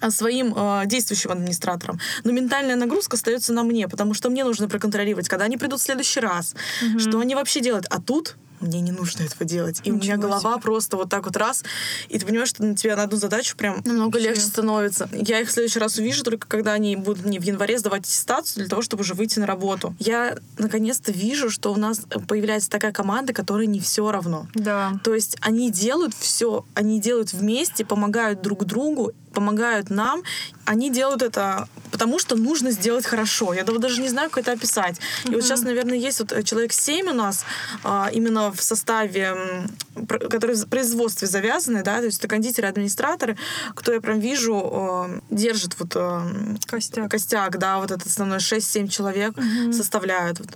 а, 0.00 0.10
своим 0.10 0.54
э, 0.56 0.82
действующим 0.86 1.30
администраторам. 1.30 2.00
Но 2.24 2.32
ментальная 2.32 2.76
нагрузка 2.76 3.16
остается 3.16 3.52
на 3.52 3.62
мне, 3.62 3.88
потому 3.88 4.14
что 4.14 4.30
мне 4.30 4.44
нужно 4.44 4.68
проконтролировать, 4.68 5.28
когда 5.28 5.44
они 5.44 5.56
придут 5.56 5.80
в 5.80 5.82
следующий 5.82 6.20
раз, 6.20 6.54
что 6.98 7.20
они 7.20 7.34
вообще 7.34 7.60
делают. 7.60 7.86
А 7.88 8.00
тут 8.00 8.36
мне 8.62 8.80
не 8.80 8.92
нужно 8.92 9.22
этого 9.22 9.44
делать. 9.44 9.80
И 9.84 9.90
у 9.90 9.96
меня 9.96 10.16
Ничего 10.16 10.28
голова 10.28 10.58
просто 10.58 10.96
вот 10.96 11.10
так 11.10 11.26
вот 11.26 11.36
раз, 11.36 11.64
и 12.08 12.18
ты 12.18 12.26
понимаешь, 12.26 12.48
что 12.48 12.64
на 12.64 12.74
тебя 12.74 12.96
на 12.96 13.04
одну 13.04 13.18
задачу 13.18 13.56
прям 13.56 13.82
намного 13.84 14.14
Вообще. 14.14 14.28
легче 14.28 14.42
становится. 14.42 15.08
Я 15.12 15.40
их 15.40 15.48
в 15.48 15.52
следующий 15.52 15.78
раз 15.78 15.98
увижу 15.98 16.22
только 16.22 16.46
когда 16.46 16.72
они 16.72 16.96
будут 16.96 17.24
мне 17.24 17.38
в 17.38 17.42
январе 17.42 17.78
сдавать 17.78 18.02
аттестацию 18.02 18.62
для 18.62 18.68
того, 18.68 18.82
чтобы 18.82 19.02
уже 19.02 19.14
выйти 19.14 19.38
на 19.38 19.46
работу. 19.46 19.94
Я 19.98 20.38
наконец-то 20.58 21.12
вижу, 21.12 21.50
что 21.50 21.72
у 21.72 21.76
нас 21.76 22.02
появляется 22.28 22.70
такая 22.70 22.92
команда, 22.92 23.32
которой 23.32 23.66
не 23.66 23.80
все 23.80 24.10
равно. 24.10 24.46
Да. 24.54 24.92
То 25.04 25.14
есть 25.14 25.36
они 25.40 25.70
делают 25.70 26.14
все, 26.14 26.64
они 26.74 27.00
делают 27.00 27.32
вместе, 27.32 27.84
помогают 27.84 28.42
друг 28.42 28.64
другу, 28.64 29.12
помогают 29.32 29.90
нам. 29.90 30.22
Они 30.64 30.90
делают 30.90 31.22
это 31.22 31.68
потому, 31.90 32.18
что 32.18 32.36
нужно 32.36 32.70
сделать 32.70 33.04
хорошо. 33.04 33.54
Я 33.54 33.64
даже 33.64 34.00
не 34.00 34.08
знаю, 34.08 34.30
как 34.30 34.44
это 34.44 34.52
описать. 34.52 34.96
И 35.24 35.30
вот 35.34 35.42
сейчас, 35.42 35.62
наверное, 35.62 35.98
есть 35.98 36.20
вот 36.20 36.32
э, 36.32 36.42
человек 36.42 36.72
7 36.72 37.10
у 37.10 37.12
нас 37.12 37.44
а, 37.84 38.08
именно 38.12 38.50
в 38.50 38.62
составе, 38.62 39.36
которые 40.30 40.56
в 40.56 40.66
производстве 40.68 41.28
завязаны, 41.28 41.82
да, 41.82 41.98
то 41.98 42.06
есть 42.06 42.18
это 42.18 42.28
кондитеры, 42.28 42.68
администраторы, 42.68 43.36
кто 43.74 43.92
я 43.92 44.00
прям 44.00 44.20
вижу, 44.20 45.20
держит 45.30 45.78
вот 45.78 45.92
э, 45.96 46.20
Костяк. 46.66 47.10
костяк, 47.10 47.58
да, 47.58 47.78
вот 47.78 47.90
этот 47.90 48.06
основной 48.06 48.38
6-7 48.38 48.88
человек 48.88 49.34
составляют. 49.72 50.38
Вот. 50.38 50.48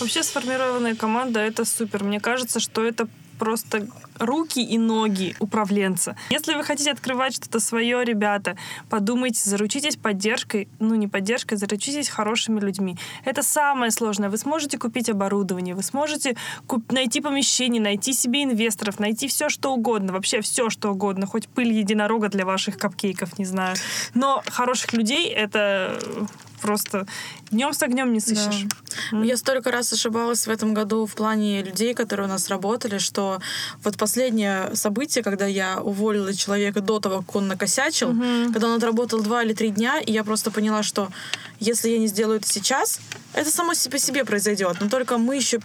Вообще 0.00 0.22
сформированная 0.22 0.94
команда— 0.94 1.40
это 1.40 1.64
супер. 1.64 2.04
Мне 2.04 2.20
кажется, 2.20 2.60
что 2.60 2.84
это 2.84 3.08
просто 3.38 3.86
руки 4.18 4.60
и 4.60 4.78
ноги 4.78 5.34
управленца. 5.40 6.16
Если 6.30 6.54
вы 6.54 6.62
хотите 6.62 6.90
открывать 6.90 7.34
что-то 7.34 7.60
свое, 7.60 8.04
ребята, 8.04 8.56
подумайте, 8.88 9.48
заручитесь 9.48 9.96
поддержкой, 9.96 10.68
ну 10.78 10.94
не 10.94 11.08
поддержкой, 11.08 11.56
заручитесь 11.56 12.08
хорошими 12.08 12.60
людьми. 12.60 12.96
Это 13.24 13.42
самое 13.42 13.90
сложное. 13.90 14.30
Вы 14.30 14.38
сможете 14.38 14.78
купить 14.78 15.10
оборудование, 15.10 15.74
вы 15.74 15.82
сможете 15.82 16.36
куп- 16.66 16.92
найти 16.92 17.20
помещение, 17.20 17.82
найти 17.82 18.12
себе 18.12 18.44
инвесторов, 18.44 19.00
найти 19.00 19.28
все, 19.28 19.48
что 19.48 19.72
угодно, 19.74 20.12
вообще 20.12 20.40
все, 20.40 20.70
что 20.70 20.90
угодно, 20.90 21.26
хоть 21.26 21.48
пыль 21.48 21.72
единорога 21.72 22.28
для 22.28 22.44
ваших 22.44 22.78
капкейков, 22.78 23.38
не 23.38 23.44
знаю. 23.44 23.76
Но 24.14 24.42
хороших 24.46 24.92
людей— 24.92 25.28
это 25.28 25.98
просто 26.60 27.06
днем 27.54 27.72
с 27.72 27.82
огнем 27.82 28.12
не 28.12 28.20
сыщешь. 28.20 28.66
Я 29.12 29.36
столько 29.36 29.70
раз 29.70 29.92
ошибалась 29.92 30.46
в 30.46 30.50
этом 30.50 30.74
году 30.74 31.06
в 31.06 31.14
плане 31.14 31.62
людей, 31.62 31.94
которые 31.94 32.26
у 32.26 32.30
нас 32.30 32.48
работали, 32.48 32.98
что 32.98 33.40
вот 33.82 33.96
последнее 33.96 34.74
событие, 34.74 35.24
когда 35.24 35.46
я 35.46 35.80
уволила 35.80 36.34
человека 36.34 36.80
до 36.80 37.00
того, 37.00 37.22
как 37.22 37.36
он 37.36 37.48
накосячил, 37.48 38.14
когда 38.52 38.68
он 38.68 38.76
отработал 38.76 39.20
два 39.22 39.42
или 39.42 39.54
три 39.54 39.70
дня, 39.70 40.00
и 40.00 40.12
я 40.12 40.24
просто 40.24 40.50
поняла, 40.50 40.82
что 40.82 41.08
если 41.60 41.88
я 41.88 41.98
не 41.98 42.08
сделаю 42.08 42.38
это 42.38 42.48
сейчас, 42.48 43.00
это 43.32 43.50
само 43.50 43.74
себе 43.74 43.92
по 43.92 43.98
себе 43.98 44.24
произойдет. 44.24 44.76
Но 44.80 44.88
только 44.88 45.18
мы 45.18 45.36
еще 45.36 45.60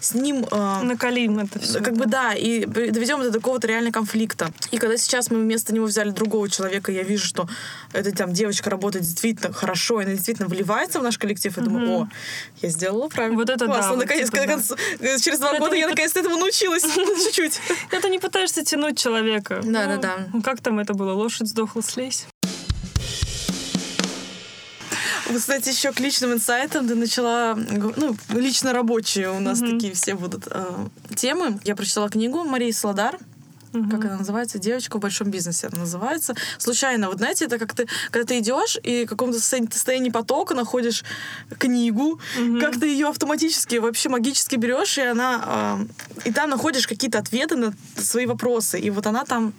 с 0.00 0.14
ним 0.14 0.46
э, 0.50 0.80
Накалим 0.82 1.38
это 1.38 1.58
все. 1.58 1.80
как 1.80 1.94
бы 1.94 2.06
да, 2.06 2.34
и 2.34 2.64
доведем 2.64 3.20
это 3.20 3.30
до 3.30 3.38
какого-то 3.38 3.66
реально 3.66 3.92
конфликта. 3.92 4.50
И 4.70 4.78
когда 4.78 4.96
сейчас 4.96 5.30
мы 5.30 5.40
вместо 5.40 5.74
него 5.74 5.86
взяли 5.86 6.10
другого 6.10 6.48
человека, 6.48 6.92
я 6.92 7.02
вижу, 7.02 7.26
что 7.26 7.48
эта 7.92 8.12
там 8.12 8.32
девочка 8.32 8.70
работает 8.70 9.04
действительно 9.04 9.52
хорошо, 9.52 10.00
и 10.00 10.04
она 10.04 10.14
действительно 10.14 10.48
вливается 10.48 11.00
в 11.00 11.02
наш 11.02 11.18
коллектив, 11.26 11.56
я 11.56 11.62
думаю, 11.62 11.90
о, 12.02 12.08
я 12.62 12.68
сделала 12.70 13.08
правильно. 13.08 13.36
Вот 13.36 13.50
это 13.50 13.66
да, 13.66 13.72
Классно, 13.72 13.90
вот 13.92 13.98
наконец, 14.00 14.28
это 14.28 14.36
да. 14.46 14.46
конец- 14.46 15.22
через 15.22 15.38
два 15.38 15.50
Это 15.50 15.58
года 15.58 15.74
не 15.74 15.80
я 15.80 15.88
наконец-то 15.88 16.20
этому 16.20 16.36
научилась 16.36 16.82
чуть-чуть. 17.24 17.60
Это 17.90 18.08
не 18.08 18.18
пытаешься 18.18 18.64
тянуть 18.64 18.98
человека. 18.98 19.60
Да, 19.62 19.86
Ну, 19.86 20.00
да, 20.00 20.16
да. 20.32 20.40
Как 20.42 20.60
там 20.60 20.78
это 20.78 20.94
было? 20.94 21.12
Лошадь 21.12 21.48
сдохла, 21.48 21.82
слезь. 21.82 22.26
Вот, 25.28 25.38
Кстати, 25.38 25.70
еще 25.70 25.92
к 25.92 25.98
личным 26.00 26.32
инсайтам 26.34 26.86
ты 26.86 26.94
начала, 26.94 27.54
ну, 27.56 28.16
лично 28.30 28.72
рабочие 28.72 29.30
у 29.30 29.40
нас 29.40 29.58
такие 29.58 29.92
все 29.94 30.14
будут 30.14 30.44
э, 30.48 30.64
темы. 31.16 31.58
Я 31.64 31.74
прочитала 31.74 32.08
книгу 32.08 32.44
Марии 32.44 32.70
Сладар, 32.70 33.18
как 33.90 34.04
она 34.04 34.18
называется? 34.18 34.58
Девочка 34.58 34.98
в 34.98 35.00
большом 35.00 35.30
бизнесе 35.30 35.68
она 35.68 35.80
называется. 35.80 36.34
Случайно, 36.58 37.08
вот 37.08 37.18
знаете, 37.18 37.46
это 37.46 37.58
как 37.58 37.74
ты, 37.74 37.86
когда 38.10 38.26
ты 38.26 38.38
идешь 38.38 38.78
и 38.82 39.04
в 39.04 39.08
каком-то 39.08 39.40
состоянии, 39.40 40.10
потока 40.10 40.54
находишь 40.54 41.04
книгу, 41.58 42.20
как 42.60 42.78
ты 42.78 42.88
ее 42.88 43.08
автоматически, 43.08 43.76
вообще 43.76 44.08
магически 44.08 44.56
берешь, 44.56 44.98
и 44.98 45.02
она 45.02 45.86
э, 46.24 46.28
и 46.28 46.32
там 46.32 46.50
находишь 46.50 46.86
какие-то 46.86 47.18
ответы 47.18 47.56
на 47.56 47.72
свои 47.96 48.26
вопросы. 48.26 48.78
И 48.78 48.90
вот 48.90 49.06
она 49.06 49.24
там 49.24 49.52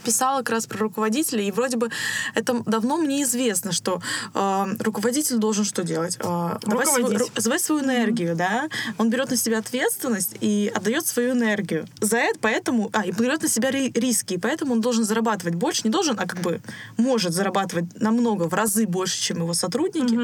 писала 0.00 0.38
как 0.38 0.50
раз 0.50 0.66
про 0.66 0.78
руководителя, 0.78 1.42
и 1.42 1.50
вроде 1.50 1.76
бы 1.76 1.90
это 2.34 2.62
давно 2.66 2.96
мне 2.96 3.22
известно, 3.22 3.72
что 3.72 4.00
э, 4.34 4.66
руководитель 4.80 5.38
должен 5.38 5.64
что 5.64 5.82
делать? 5.82 6.16
Э, 6.20 6.58
давать, 6.62 6.88
свою, 6.88 7.08
ру- 7.08 7.42
давать 7.42 7.60
свою 7.62 7.82
энергию, 7.82 8.36
да? 8.36 8.68
Он 8.98 9.10
берет 9.10 9.30
на 9.30 9.36
себя 9.36 9.58
ответственность 9.58 10.36
и 10.40 10.72
отдает 10.74 11.06
свою 11.06 11.32
энергию. 11.32 11.86
За 12.00 12.16
это 12.16 12.38
поэтому... 12.40 12.90
А, 12.92 13.04
и 13.06 13.12
берет 13.12 13.42
на 13.42 13.48
себя 13.48 13.70
ри- 13.70 13.92
риски, 13.94 14.34
и 14.34 14.38
поэтому 14.38 14.72
он 14.72 14.80
должен 14.80 15.04
зарабатывать 15.04 15.54
больше, 15.54 15.82
не 15.84 15.90
должен, 15.90 16.18
а 16.18 16.26
как 16.26 16.40
бы 16.40 16.60
может 16.96 17.32
зарабатывать 17.32 18.00
намного, 18.00 18.48
в 18.48 18.54
разы 18.54 18.86
больше, 18.86 19.20
чем 19.20 19.38
его 19.38 19.54
сотрудники. 19.54 20.18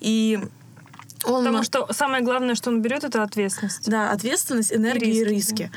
И 0.00 0.40
он... 1.24 1.44
Потому 1.44 1.62
что 1.62 1.88
самое 1.92 2.22
главное, 2.22 2.54
что 2.54 2.70
он 2.70 2.82
берет, 2.82 3.04
это 3.04 3.22
ответственность. 3.22 3.88
Да, 3.88 4.10
ответственность, 4.10 4.72
энергия 4.72 5.10
и 5.10 5.24
риски, 5.24 5.52
риски. 5.52 5.70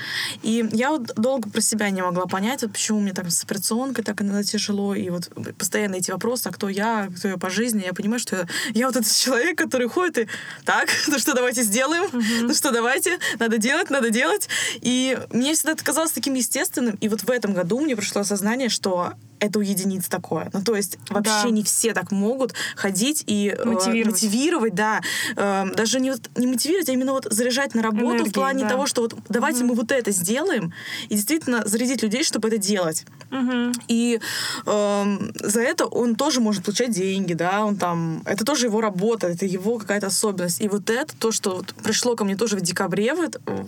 И 0.43 0.67
я 0.71 0.91
вот 0.91 1.13
долго 1.15 1.49
про 1.49 1.61
себя 1.61 1.89
не 1.89 2.01
могла 2.01 2.25
понять, 2.25 2.61
вот 2.61 2.71
почему 2.71 2.99
мне 2.99 3.13
так 3.13 3.29
с 3.31 3.43
операционкой 3.43 4.03
так 4.03 4.21
иногда 4.21 4.43
тяжело, 4.43 4.95
и 4.95 5.09
вот 5.09 5.29
постоянно 5.57 5.95
эти 5.95 6.11
вопросы, 6.11 6.47
а 6.47 6.51
кто 6.51 6.69
я, 6.69 7.09
кто 7.17 7.27
я 7.27 7.37
по 7.37 7.49
жизни, 7.49 7.83
я 7.85 7.93
понимаю, 7.93 8.19
что 8.19 8.35
я, 8.35 8.47
я 8.73 8.87
вот 8.87 8.95
этот 8.95 9.11
человек, 9.11 9.57
который 9.57 9.87
ходит 9.87 10.17
и 10.17 10.27
так, 10.63 10.89
ну 11.07 11.19
что, 11.19 11.33
давайте 11.33 11.63
сделаем, 11.63 12.09
ну 12.13 12.53
что, 12.53 12.71
давайте, 12.71 13.19
надо 13.39 13.57
делать, 13.57 13.89
надо 13.89 14.09
делать. 14.09 14.49
И 14.81 15.17
мне 15.31 15.53
всегда 15.53 15.73
это 15.73 15.83
казалось 15.83 16.11
таким 16.11 16.33
естественным, 16.33 16.95
и 17.01 17.09
вот 17.09 17.23
в 17.23 17.29
этом 17.29 17.53
году 17.53 17.79
мне 17.79 17.95
пришло 17.95 18.21
осознание, 18.21 18.69
что 18.69 19.13
это 19.39 19.59
у 19.59 19.61
единиц 19.61 20.07
такое. 20.07 20.49
Ну, 20.53 20.61
то 20.61 20.75
есть 20.75 20.97
вообще 21.09 21.43
Да. 21.43 21.49
не 21.49 21.63
все 21.63 21.93
так 21.93 22.11
могут 22.11 22.53
ходить 22.75 23.23
и 23.27 23.55
э, 23.57 23.65
Мотивировать. 23.65 24.05
мотивировать, 24.21 24.75
да. 24.75 25.01
Э, 25.35 25.65
даже 25.75 25.99
не, 25.99 26.11
вот- 26.11 26.29
не 26.37 26.47
мотивировать, 26.47 26.89
а 26.89 26.91
именно 26.93 27.11
вот 27.13 27.27
заряжать 27.29 27.75
на 27.75 27.81
работу 27.81 28.05
Энергией, 28.07 28.29
в 28.29 28.33
плане 28.33 28.63
да. 28.63 28.69
того, 28.69 28.85
что 28.87 29.01
вот 29.01 29.15
давайте 29.29 29.63
мы 29.63 29.75
вот 29.75 29.91
это 29.91 30.11
сделаем, 30.11 30.73
и 31.09 31.15
действительно 31.15 31.63
зарядить 31.67 32.01
людей, 32.03 32.23
чтобы 32.23 32.47
это 32.47 32.57
делать. 32.57 33.05
Мгм. 33.29 33.73
И 33.87 34.19
эм, 34.65 35.31
за 35.35 35.61
это 35.61 35.85
он 35.85 36.15
тоже 36.15 36.39
может 36.39 36.63
получать 36.63 36.91
деньги, 36.91 37.33
да, 37.33 37.65
он 37.65 37.75
там, 37.77 38.21
это 38.25 38.45
тоже 38.45 38.67
его 38.67 38.81
работа, 38.81 39.27
это 39.27 39.45
его 39.45 39.77
какая-то 39.77 40.07
особенность. 40.07 40.61
И 40.61 40.67
вот 40.67 40.89
это, 40.89 41.15
то, 41.17 41.31
что 41.31 41.55
вот 41.57 41.73
пришло 41.83 42.15
ко 42.15 42.23
мне 42.23 42.35
тоже 42.35 42.55
в 42.57 42.61
декабре, 42.61 43.13
вот, 43.13 43.39
э, 43.45 43.63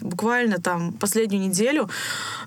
буквально 0.00 0.58
там 0.58 0.92
последнюю 0.92 1.42
неделю, 1.48 1.88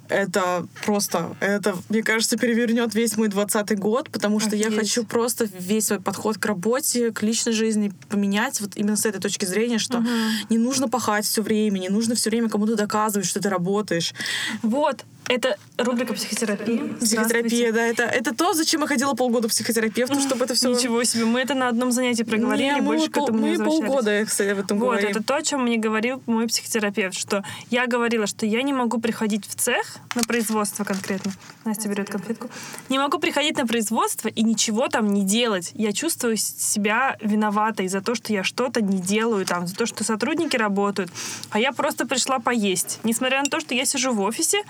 это 0.10 0.68
просто, 0.86 1.36
это, 1.40 1.76
мне 1.90 2.04
кажется, 2.04 2.38
перевернет 2.56 2.96
весь 2.96 3.18
мой 3.18 3.28
двадцатый 3.28 3.76
год, 3.76 4.10
потому 4.10 4.40
что 4.40 4.56
я 4.56 4.68
Офигеть. 4.68 4.80
хочу 4.80 5.04
просто 5.04 5.48
весь 5.60 5.88
свой 5.88 6.00
подход 6.00 6.38
к 6.38 6.46
работе, 6.46 7.12
к 7.12 7.22
личной 7.22 7.54
жизни 7.54 7.92
поменять 8.10 8.62
вот 8.62 8.72
именно 8.76 8.96
с 8.96 9.06
этой 9.06 9.20
точки 9.20 9.46
зрения, 9.46 9.78
что 9.78 10.04
не 10.50 10.58
нужно 10.58 10.88
пахать 10.88 11.26
все 11.26 11.42
время, 11.42 11.80
не 11.80 11.90
нужно 11.90 12.16
все 12.16 12.30
время 12.30 12.50
кому-то 12.50 12.76
доказывать, 12.76 13.28
что 13.28 13.42
ты 13.42 13.50
работаешь. 13.50 14.14
Вот, 14.62 15.04
это 15.27 15.58
рубрика 15.77 16.13
психотерапии. 16.13 16.94
Психотерапия, 17.00 17.72
да, 17.72 17.86
это, 17.86 18.03
это 18.03 18.36
то, 18.36 18.53
зачем 18.53 18.82
я 18.82 18.88
ходила 18.88 19.13
полгода 19.13 19.48
психотерапевту, 19.48 20.20
чтобы 20.20 20.46
это 20.46 20.53
все... 20.53 20.70
Ничего 20.70 21.03
себе, 21.03 21.25
мы 21.25 21.41
это 21.41 21.53
на 21.53 21.67
одном 21.67 21.91
занятии 21.91 22.24
проговорили, 22.24 22.75
Не, 22.75 22.82
мы, 22.82 22.86
больше 22.86 23.05
вот 23.05 23.13
к 23.13 23.17
этому 23.17 23.39
не 23.39 23.44
мы 23.44 23.50
возвращались. 23.58 23.86
полгода, 23.86 24.25
кстати, 24.25 24.50
об 24.50 24.60
этом 24.60 24.79
Вот, 24.79 24.86
говорим. 24.86 25.10
это 25.10 25.24
то, 25.24 25.36
о 25.36 25.41
чем 25.41 25.63
мне 25.63 25.77
говорил 25.77 26.22
мой 26.27 26.48
психотерапевт, 26.48 27.17
что 27.17 27.44
я 27.70 27.88
говорила, 27.88 28.27
что 28.27 28.46
я 28.46 28.62
не 28.62 28.74
могу 28.74 29.00
приходить 29.00 29.48
в 29.48 29.55
цех, 29.55 29.98
на 30.15 30.24
производство 30.24 30.84
конкретно. 30.84 31.32
Настя 31.65 31.89
берет 31.89 32.10
конфетку. 32.10 32.50
Не 32.89 33.00
могу 33.00 33.17
приходить 33.17 33.58
на 33.58 33.65
производство 33.65 34.27
и 34.27 34.44
ничего 34.44 34.88
там 34.88 35.12
не 35.12 35.24
делать. 35.24 35.72
Я 35.74 35.91
чувствую 35.91 36.38
себя 36.38 37.17
виноватой 37.22 37.88
за 37.88 38.01
то, 38.01 38.13
что 38.13 38.32
я 38.32 38.44
что-то 38.44 38.82
не 38.82 39.00
делаю 39.00 39.46
там, 39.46 39.65
за 39.65 39.75
то, 39.75 39.86
что 39.88 40.03
сотрудники 40.03 40.55
работают. 40.55 41.12
А 41.50 41.60
я 41.60 41.72
просто 41.72 42.05
пришла 42.05 42.39
поесть. 42.39 43.00
Несмотря 43.03 43.41
на 43.41 43.50
то, 43.50 43.60
что 43.60 43.74
я 43.74 43.86
сижу 43.86 44.13
в 44.13 44.22
офисе 44.22 44.62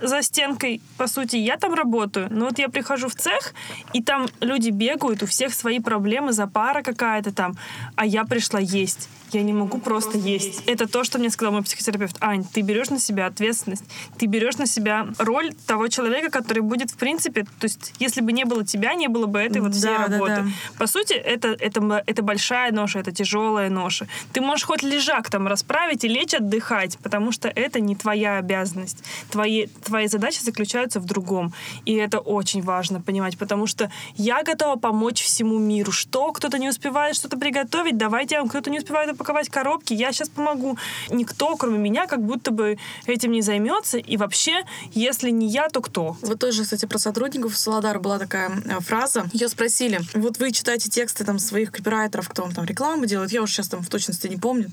за 0.00 0.22
стенкой, 0.22 0.80
по 0.96 1.06
сути, 1.06 1.36
я 1.36 1.56
там 1.56 1.74
работаю. 1.74 2.28
Но 2.30 2.46
вот 2.46 2.58
я 2.58 2.68
прихожу 2.68 3.08
в 3.08 3.14
цех, 3.14 3.54
и 3.92 4.02
там 4.02 4.26
люди 4.40 4.70
бегают, 4.70 5.22
у 5.22 5.26
всех 5.26 5.54
свои 5.54 5.80
проблемы, 5.80 6.32
запара 6.32 6.82
какая-то 6.82 7.32
там, 7.32 7.56
а 7.96 8.06
я 8.06 8.24
пришла 8.24 8.60
есть. 8.60 9.08
Я 9.34 9.42
не 9.42 9.52
могу 9.52 9.78
просто 9.78 10.16
есть. 10.16 10.62
Это 10.66 10.86
то, 10.88 11.04
что 11.04 11.18
мне 11.18 11.30
сказал 11.30 11.52
мой 11.52 11.62
психотерапевт. 11.62 12.16
Ань, 12.20 12.44
ты 12.44 12.60
берешь 12.60 12.90
на 12.90 12.98
себя 13.00 13.26
ответственность, 13.26 13.84
ты 14.18 14.26
берешь 14.26 14.56
на 14.58 14.66
себя 14.66 15.08
роль 15.18 15.52
того 15.66 15.88
человека, 15.88 16.30
который 16.30 16.60
будет, 16.62 16.90
в 16.90 16.96
принципе, 16.96 17.42
то 17.44 17.64
есть, 17.64 17.92
если 17.98 18.20
бы 18.20 18.32
не 18.32 18.44
было 18.44 18.64
тебя, 18.64 18.94
не 18.94 19.08
было 19.08 19.26
бы 19.26 19.40
этой 19.40 19.60
вот 19.60 19.72
всей 19.74 19.82
Да, 19.88 20.06
да, 20.08 20.12
работы. 20.14 20.34
да. 20.36 20.46
По 20.78 20.86
сути, 20.86 21.14
это, 21.14 21.48
это, 21.48 22.02
это 22.06 22.22
большая 22.22 22.72
ноша, 22.72 23.00
это 23.00 23.12
тяжелая 23.12 23.70
ноша. 23.70 24.06
Ты 24.32 24.40
можешь 24.40 24.64
хоть 24.66 24.82
лежак 24.82 25.30
там 25.30 25.46
расправить 25.48 26.04
и 26.04 26.08
лечь 26.08 26.34
отдыхать, 26.34 26.98
потому 26.98 27.32
что 27.32 27.48
это 27.48 27.80
не 27.80 27.96
твоя 27.96 28.38
обязанность. 28.38 29.02
Твои, 29.30 29.66
твои 29.84 30.06
задачи 30.06 30.40
заключаются 30.42 31.00
в 31.00 31.04
другом. 31.06 31.52
И 31.84 31.94
это 31.94 32.18
очень 32.20 32.62
важно 32.62 33.00
понимать, 33.00 33.36
потому 33.38 33.66
что 33.66 33.90
я 34.16 34.42
готова 34.42 34.76
помочь 34.76 35.22
всему 35.22 35.58
миру. 35.58 35.92
Что? 35.92 36.32
Кто-то 36.32 36.58
не 36.58 36.68
успевает 36.68 37.16
что-то 37.16 37.36
приготовить? 37.36 37.96
Давайте, 37.96 38.36
я- 38.36 38.44
кто-то 38.44 38.70
не 38.70 38.78
успевает 38.78 39.10
упаковать 39.24 39.48
коробки, 39.48 39.94
я 39.94 40.12
сейчас 40.12 40.28
помогу. 40.28 40.76
Никто, 41.10 41.56
кроме 41.56 41.78
меня, 41.78 42.06
как 42.06 42.22
будто 42.22 42.50
бы 42.50 42.76
этим 43.06 43.32
не 43.32 43.40
займется. 43.40 43.96
И 43.96 44.16
вообще, 44.18 44.64
если 44.92 45.30
не 45.30 45.48
я, 45.48 45.68
то 45.70 45.80
кто? 45.80 46.16
Вот 46.20 46.38
тоже, 46.38 46.62
кстати, 46.62 46.84
про 46.84 46.98
сотрудников 46.98 47.56
Солодар 47.56 47.98
была 48.00 48.18
такая 48.18 48.50
э, 48.66 48.80
фраза. 48.80 49.24
Ее 49.32 49.48
спросили, 49.48 49.98
вот 50.12 50.38
вы 50.38 50.52
читаете 50.52 50.90
тексты 50.90 51.24
там 51.24 51.38
своих 51.38 51.72
копирайтеров, 51.72 52.28
кто 52.28 52.42
вам 52.42 52.52
там 52.52 52.66
рекламу 52.66 53.06
делает, 53.06 53.32
я 53.32 53.42
уже 53.42 53.52
сейчас 53.54 53.68
там 53.68 53.80
в 53.82 53.88
точности 53.88 54.26
не 54.28 54.36
помню. 54.36 54.68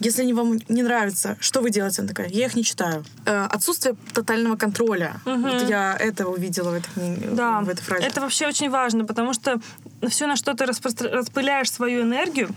Если 0.00 0.22
они 0.22 0.32
вам 0.32 0.58
не 0.68 0.82
нравятся, 0.84 1.36
что 1.40 1.60
вы 1.60 1.70
делаете? 1.70 2.02
Она 2.02 2.08
такая, 2.08 2.28
я 2.28 2.46
их 2.46 2.54
не 2.54 2.62
читаю. 2.62 3.04
Э, 3.26 3.46
отсутствие 3.50 3.96
тотального 4.14 4.54
контроля. 4.56 5.20
Вот 5.24 5.68
я 5.68 5.96
это 5.98 6.28
увидела 6.28 6.70
в 6.70 6.74
этой, 6.74 6.88
книге, 6.94 7.28
Да, 7.32 7.60
в 7.60 7.68
этой 7.68 7.82
фразе. 7.82 8.06
это 8.06 8.20
вообще 8.20 8.46
очень 8.46 8.70
важно, 8.70 9.04
потому 9.04 9.34
что 9.34 9.60
все, 10.08 10.26
на 10.28 10.36
что 10.36 10.54
ты 10.54 10.64
распро- 10.64 11.08
распыляешь 11.10 11.70
свою 11.72 12.02
энергию, 12.02 12.48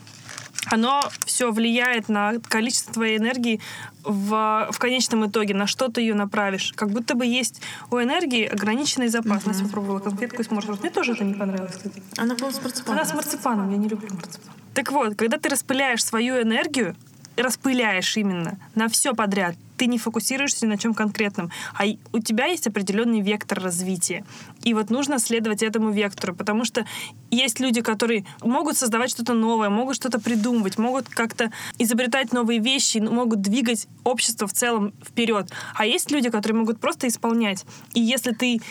оно 0.67 1.03
все 1.25 1.51
влияет 1.51 2.09
на 2.09 2.33
количество 2.47 2.93
твоей 2.93 3.17
энергии 3.17 3.59
в, 4.03 4.67
в 4.71 4.79
конечном 4.79 5.27
итоге, 5.27 5.53
на 5.53 5.67
что 5.67 5.89
ты 5.89 6.01
ее 6.01 6.13
направишь. 6.13 6.73
Как 6.75 6.91
будто 6.91 7.15
бы 7.15 7.25
есть 7.25 7.61
у 7.89 7.97
энергии 7.97 8.45
ограниченный 8.45 9.07
запас. 9.07 9.45
Настя 9.45 9.63
попробовала 9.63 9.99
конфетку 9.99 10.41
из 10.41 10.51
морса. 10.51 10.77
Мне 10.79 10.89
тоже 10.89 11.13
это 11.13 11.23
не 11.23 11.33
понравилось, 11.33 11.75
кстати. 11.75 12.03
Она 12.17 12.35
была 12.35 12.51
с 12.51 12.61
марципаном. 12.61 12.99
Она 12.99 13.05
с 13.05 13.13
марципаном, 13.13 13.71
я 13.71 13.77
не 13.77 13.87
люблю 13.87 14.09
марципан. 14.13 14.51
Так 14.73 14.91
вот, 14.91 15.15
когда 15.15 15.37
ты 15.37 15.49
распыляешь 15.49 16.03
свою 16.03 16.41
энергию, 16.41 16.95
распыляешь 17.37 18.17
именно 18.17 18.59
на 18.75 18.87
все 18.87 19.13
подряд, 19.13 19.55
ты 19.81 19.87
не 19.87 19.97
фокусируешься 19.97 20.67
на 20.67 20.77
чем 20.77 20.93
конкретном, 20.93 21.49
а 21.73 21.85
у 22.13 22.19
тебя 22.19 22.45
есть 22.45 22.67
определенный 22.67 23.21
вектор 23.21 23.59
развития. 23.59 24.23
И 24.63 24.75
вот 24.75 24.91
нужно 24.91 25.17
следовать 25.17 25.63
этому 25.63 25.89
вектору, 25.89 26.35
потому 26.35 26.65
что 26.65 26.85
есть 27.31 27.59
люди, 27.59 27.81
которые 27.81 28.25
могут 28.43 28.77
создавать 28.77 29.09
что-то 29.09 29.33
новое, 29.33 29.69
могут 29.69 29.95
что-то 29.95 30.19
придумывать, 30.19 30.77
могут 30.77 31.09
как-то 31.09 31.51
изобретать 31.79 32.31
новые 32.31 32.59
вещи, 32.59 32.99
могут 32.99 33.41
двигать 33.41 33.87
общество 34.03 34.47
в 34.47 34.53
целом 34.53 34.93
вперед. 35.03 35.51
А 35.73 35.87
есть 35.87 36.11
люди, 36.11 36.29
которые 36.29 36.59
могут 36.59 36.79
просто 36.79 37.07
исполнять. 37.07 37.65
И 37.95 38.01
если 38.01 38.33
ты 38.33 38.61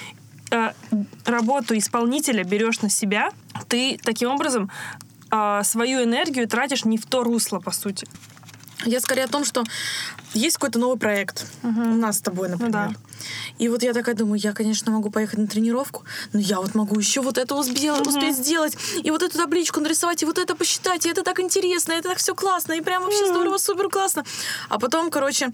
э, 0.53 0.73
работу 1.25 1.77
исполнителя 1.77 2.45
берешь 2.45 2.83
на 2.83 2.89
себя, 2.89 3.31
ты 3.67 3.99
таким 4.05 4.31
образом 4.31 4.71
э, 5.33 5.63
свою 5.65 6.05
энергию 6.05 6.47
тратишь 6.47 6.85
не 6.85 6.99
в 6.99 7.07
то 7.07 7.25
русло, 7.25 7.59
по 7.59 7.73
сути. 7.73 8.07
Я 8.85 9.01
скорее 9.01 9.25
о 9.25 9.29
том, 9.29 9.45
что 9.45 9.65
есть 10.35 10.57
какой-то 10.57 10.79
новый 10.79 10.99
проект 10.99 11.47
у 11.63 11.95
нас 11.97 12.19
с 12.19 12.21
тобой, 12.21 12.49
например. 12.49 12.73
да. 12.73 12.93
И 13.59 13.69
вот 13.69 13.83
я 13.83 13.93
такая 13.93 14.15
думаю, 14.15 14.41
я, 14.41 14.53
конечно, 14.53 14.91
могу 14.93 15.11
поехать 15.11 15.39
на 15.39 15.47
тренировку, 15.47 16.05
но 16.33 16.41
я 16.41 16.61
вот 16.61 16.75
могу 16.75 16.99
еще 16.99 17.21
вот 17.21 17.37
это 17.37 17.55
успе- 17.55 17.75
успеть 18.09 18.37
сделать, 18.37 18.77
и 19.03 19.11
вот 19.11 19.23
эту 19.23 19.37
табличку 19.39 19.81
нарисовать, 19.81 20.23
и 20.23 20.27
вот 20.27 20.39
это 20.39 20.55
посчитать, 20.55 21.05
и 21.05 21.11
это 21.11 21.23
так 21.23 21.41
интересно, 21.41 21.93
и 21.93 21.97
это 21.97 22.09
так 22.11 22.19
все 22.19 22.35
классно, 22.35 22.73
и 22.73 22.81
прям 22.81 23.03
вообще 23.05 23.27
здорово, 23.29 23.59
супер 23.59 23.89
классно. 23.91 24.25
А 24.71 24.79
потом, 24.79 25.11
короче, 25.11 25.51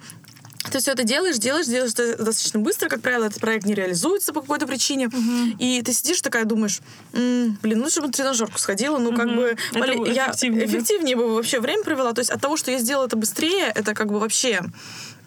ты 0.71 0.79
все 0.79 0.93
это 0.93 1.05
делаешь, 1.05 1.39
делаешь, 1.39 1.67
делаешь 1.67 1.93
это 1.93 2.23
достаточно 2.23 2.61
быстро, 2.61 2.89
как 2.89 3.01
правило, 3.01 3.25
этот 3.25 3.41
проект 3.41 3.67
не 3.67 3.75
реализуется 3.75 4.33
по 4.33 4.41
какой-то 4.41 4.67
причине, 4.67 5.09
и 5.59 5.83
ты 5.83 5.93
сидишь 5.93 6.21
такая 6.21 6.45
думаешь, 6.45 6.81
«М, 7.13 7.59
блин, 7.63 7.83
лучше 7.83 8.01
бы 8.01 8.07
на 8.09 8.13
тренажерку 8.13 8.59
сходила, 8.59 8.99
ну 8.99 9.15
как 9.15 9.35
бы 9.35 9.57
Это 9.73 9.93
я 10.11 10.27
эффективнее, 10.29 10.67
да? 10.67 10.73
эффективнее 10.73 11.17
бы 11.17 11.35
вообще 11.35 11.61
время 11.61 11.83
провела, 11.85 12.13
то 12.13 12.21
есть 12.21 12.31
от 12.31 12.41
того, 12.41 12.57
что 12.57 12.71
я 12.71 12.79
сделала 12.79 13.07
это 13.07 13.17
быстрее, 13.17 13.73
это 13.75 13.95
как 13.95 14.09
бы 14.09 14.19
вообще 14.19 14.63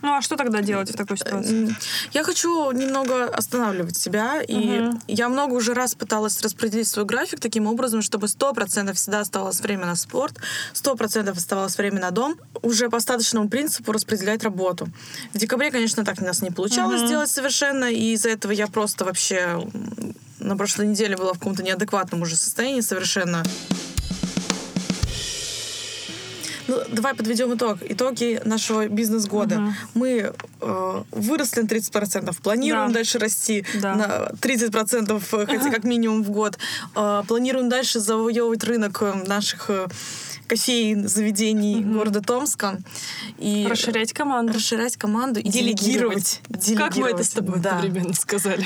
Ну 0.01 0.13
а 0.15 0.21
что 0.21 0.37
тогда 0.37 0.61
делать 0.61 0.89
в 0.89 0.95
такой 0.95 1.17
ситуации? 1.17 1.67
М, 1.67 1.75
Я 2.13 2.23
хочу 2.23 2.71
немного 2.71 3.25
останавливать 3.25 3.97
себя, 3.97 4.41
и 4.41 4.79
Мгм. 4.81 5.01
я 5.07 5.29
много 5.29 5.53
уже 5.53 5.73
раз 5.73 5.93
пыталась 5.95 6.41
распределить 6.41 6.87
свой 6.87 7.05
график 7.05 7.39
таким 7.39 7.67
образом, 7.67 8.01
чтобы 8.01 8.27
100% 8.27 8.95
всегда 8.97 9.19
оставалось 9.19 9.59
время 9.61 9.85
на 9.85 9.95
спорт, 9.95 10.37
100% 10.73 11.37
оставалось 11.37 11.77
время 11.77 11.99
на 11.99 12.11
дом, 12.11 12.35
уже 12.61 12.89
по 12.89 12.97
остаточному 12.97 13.49
принципу 13.49 13.91
распределять 13.91 14.43
работу. 14.43 14.87
В 15.33 15.37
декабре, 15.37 15.69
конечно, 15.71 16.05
так 16.05 16.21
у 16.21 16.25
нас 16.25 16.41
не 16.41 16.51
получалось 16.51 16.99
Мгм. 17.01 17.07
сделать 17.07 17.29
совершенно, 17.29 17.85
и 17.91 18.13
из-за 18.13 18.29
этого 18.29 18.51
я 18.53 18.67
просто 18.67 19.05
вообще 19.05 19.67
на 20.39 20.55
прошлой 20.55 20.87
неделе 20.87 21.17
была 21.17 21.33
в 21.33 21.39
каком-то 21.39 21.61
неадекватном 21.63 22.21
уже 22.21 22.35
состоянии 22.37 22.81
совершенно. 22.81 23.43
Давай 26.91 27.13
подведем 27.15 27.53
итог. 27.55 27.77
Итоги 27.81 28.41
нашего 28.45 28.87
бизнес-года. 28.87 29.59
Мгм. 29.59 29.75
Мы 29.93 30.33
э, 30.61 31.03
выросли 31.11 31.61
на 31.61 31.67
30%, 31.67 32.41
планируем 32.41 32.87
Да. 32.89 32.93
дальше 32.95 33.19
расти 33.19 33.65
Да. 33.75 33.95
на 33.95 34.31
30%, 34.41 35.33
э, 35.33 35.45
хотя 35.45 35.69
как 35.71 35.83
минимум 35.83 36.23
в 36.23 36.29
год. 36.31 36.57
Э, 36.95 37.23
планируем 37.27 37.69
дальше 37.69 37.99
завоевывать 37.99 38.63
рынок 38.63 39.01
э, 39.01 39.13
наших 39.27 39.69
э, 39.69 39.87
кофеин, 40.47 41.07
заведений 41.07 41.81
города 41.81 42.21
Томска. 42.21 42.79
И 43.37 43.67
Расширять 43.69 44.13
команду. 44.13 44.53
расширять 44.53 44.97
команду 44.97 45.39
и 45.39 45.47
делегировать. 45.49 46.41
Как 46.77 46.95
мы 46.97 47.09
это 47.09 47.23
с 47.23 47.29
тобой 47.29 47.59
Да. 47.59 47.77
одновременно 47.77 48.13
сказали? 48.13 48.65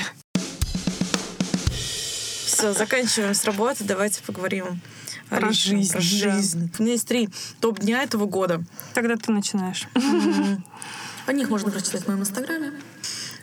Все, 2.46 2.72
заканчиваем 2.72 3.34
с 3.34 3.44
работы. 3.44 3.84
Давайте 3.84 4.22
поговорим 4.22 4.80
Про 5.40 5.52
жизнь, 5.52 5.92
Про 5.92 5.98
да. 5.98 6.04
жизнь. 6.04 6.70
У 6.78 6.82
меня 6.82 6.92
есть 6.92 7.08
три 7.08 7.28
топ-дня 7.60 8.02
этого 8.02 8.26
года. 8.26 8.62
Тогда 8.94 9.16
ты 9.16 9.32
начинаешь. 9.32 9.88
О 11.26 11.32
них 11.32 11.48
можно 11.48 11.70
прочитать 11.70 12.04
в 12.04 12.08
моем 12.08 12.20
инстаграме. 12.20 12.72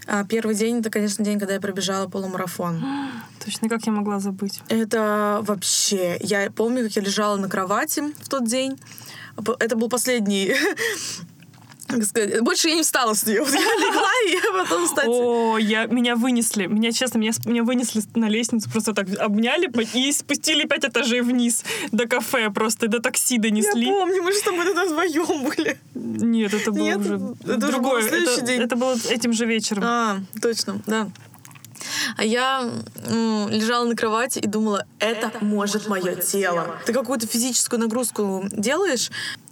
А 0.07 0.25
первый 0.25 0.55
день 0.55 0.79
это, 0.79 0.89
конечно, 0.89 1.23
день, 1.23 1.39
когда 1.39 1.53
я 1.53 1.61
пробежала 1.61 2.07
полумарафон. 2.07 2.83
Точно, 3.43 3.69
как 3.69 3.85
я 3.85 3.91
могла 3.91 4.19
забыть? 4.19 4.61
Это 4.67 5.39
вообще... 5.43 6.17
Я 6.21 6.51
помню, 6.51 6.83
как 6.83 6.95
я 6.95 7.01
лежала 7.01 7.37
на 7.37 7.47
кровати 7.47 8.03
в 8.19 8.29
тот 8.29 8.45
день. 8.45 8.79
Это 9.59 9.75
был 9.75 9.89
последний... 9.89 10.53
как 11.91 12.03
сказать, 12.05 12.41
Больше 12.41 12.69
я 12.69 12.75
не 12.75 12.83
встала 12.83 13.13
с 13.13 13.25
нее. 13.25 13.41
Вот 13.41 13.51
Я 13.53 13.59
легла, 13.59 14.09
и 14.27 14.31
я 14.31 14.63
потом, 14.63 14.85
кстати... 14.85 15.07
О, 15.09 15.57
я, 15.57 15.85
меня 15.85 16.15
вынесли. 16.15 16.65
Меня, 16.65 16.91
честно, 16.91 17.17
меня, 17.19 17.33
с- 17.33 17.45
меня 17.45 17.63
вынесли 17.63 18.01
на 18.15 18.29
лестницу, 18.29 18.69
просто 18.69 18.93
так 18.93 19.07
обняли 19.19 19.69
и 19.93 20.11
спустили 20.11 20.65
пять 20.65 20.85
этажей 20.85 21.21
вниз 21.21 21.63
до 21.91 22.07
кафе 22.07 22.49
просто, 22.49 22.87
до 22.87 22.99
такси 22.99 23.35
Я 23.35 23.41
донесли. 23.41 23.85
помню, 23.85 24.23
мы 24.23 24.31
же 24.33 24.41
там 24.41 24.57
тогда 24.57 24.85
вдвоем 24.85 25.43
были. 25.43 25.77
Нет, 25.93 26.53
это 26.53 26.71
было 26.71 26.83
Нет, 26.83 26.97
уже 26.99 27.19
это 27.43 27.57
другое. 27.57 28.01
следующий 28.07 28.37
это, 28.37 28.45
день. 28.47 28.61
это 28.61 28.75
было 28.75 28.95
этим 29.09 29.33
же 29.33 29.45
вечером. 29.45 29.83
А, 29.85 30.19
точно, 30.41 30.81
да. 30.87 31.09
А 32.17 32.23
я 32.23 32.69
м, 33.07 33.49
лежала 33.49 33.85
на 33.85 33.95
кровати 33.95 34.39
и 34.39 34.47
думала, 34.47 34.85
это 34.99 35.31
может 35.41 35.87
мое 35.87 36.15
тело. 36.15 36.75
Ты 36.85 36.93
какую-то 36.93 37.27
физическую 37.27 37.79
нагрузку 37.79 38.43
делаешь, 38.51 39.11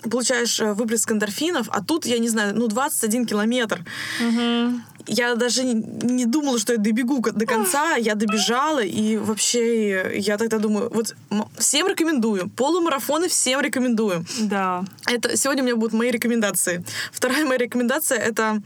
получаешь 0.10 0.60
э, 0.60 0.74
выплеск 0.74 1.12
эндорфинов, 1.12 1.68
а 1.72 1.84
тут, 1.84 2.06
я 2.06 2.20
не 2.20 2.30
знаю, 2.30 2.54
ну 2.56 2.68
21 2.68 3.26
километр. 3.26 3.84
Мгм. 4.22 4.84
Я 5.08 5.34
даже 5.36 5.64
не- 5.64 6.26
думала, 6.26 6.60
что 6.60 6.74
я 6.74 6.78
добегу 6.78 7.20
до 7.22 7.46
конца. 7.46 7.96
Я 7.96 8.14
добежала, 8.16 8.80
и 8.84 9.18
вообще 9.18 10.04
э, 10.14 10.18
я 10.20 10.38
тогда 10.38 10.60
думаю, 10.60 10.92
вот 10.94 11.16
всем 11.58 11.88
рекомендую. 11.88 12.50
Полумарафоны 12.50 13.28
всем 13.28 13.62
рекомендую. 13.62 14.26
Да. 14.42 14.84
Это 15.08 15.36
сегодня 15.36 15.64
у 15.64 15.66
меня 15.66 15.76
будут 15.76 15.94
мои 15.94 16.12
рекомендации. 16.12 16.84
Вторая 17.12 17.46
моя 17.46 17.58
рекомендация 17.58 18.20
это 18.20 18.62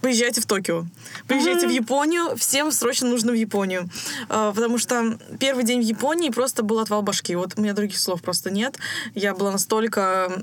поезжайте 0.00 0.40
в 0.40 0.46
Токио. 0.46 0.86
Поезжайте 1.28 1.66
в 1.66 1.70
Японию. 1.70 2.36
Всем 2.36 2.70
срочно 2.72 3.08
нужно 3.08 3.32
в 3.32 3.34
Японию. 3.34 3.88
А, 4.28 4.52
Потому 4.52 4.78
что 4.78 5.18
первый 5.38 5.64
день 5.64 5.80
в 5.80 5.84
Японии 5.84 6.30
просто 6.30 6.62
был 6.62 6.78
отвал 6.78 7.02
башки. 7.02 7.34
Вот 7.36 7.54
у 7.56 7.60
меня 7.62 7.72
других 7.74 7.98
слов 7.98 8.22
просто 8.22 8.50
нет. 8.50 8.78
Я 9.14 9.34
была 9.34 9.52
настолько 9.52 10.42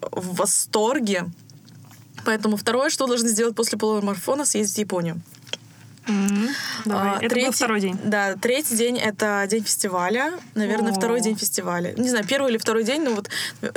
в 0.00 0.36
восторге. 0.36 1.26
Поэтому 2.24 2.56
второе, 2.56 2.90
что 2.90 3.06
должны 3.06 3.28
сделать 3.28 3.54
после 3.54 3.78
полумарафона, 3.78 4.44
съездить 4.44 4.76
в 4.76 4.80
Японию. 4.80 5.20
Мгм. 6.08 6.48
Давай. 6.84 7.08
А, 7.08 7.16
это 7.16 7.22
был 7.22 7.28
третий- 7.30 7.52
второй 7.56 7.80
день. 7.80 7.98
Да, 8.04 8.36
третий 8.36 8.76
день 8.76 8.96
это 8.96 9.44
день 9.50 9.64
фестиваля. 9.64 10.34
Наверное, 10.54 10.92
О. 10.92 10.94
второй 10.94 11.20
день 11.20 11.36
фестиваля. 11.36 11.92
Не 11.96 12.08
знаю, 12.08 12.24
первый 12.26 12.50
или 12.52 12.58
второй 12.58 12.84
день, 12.84 13.02
но 13.02 13.10
вот 13.12 13.28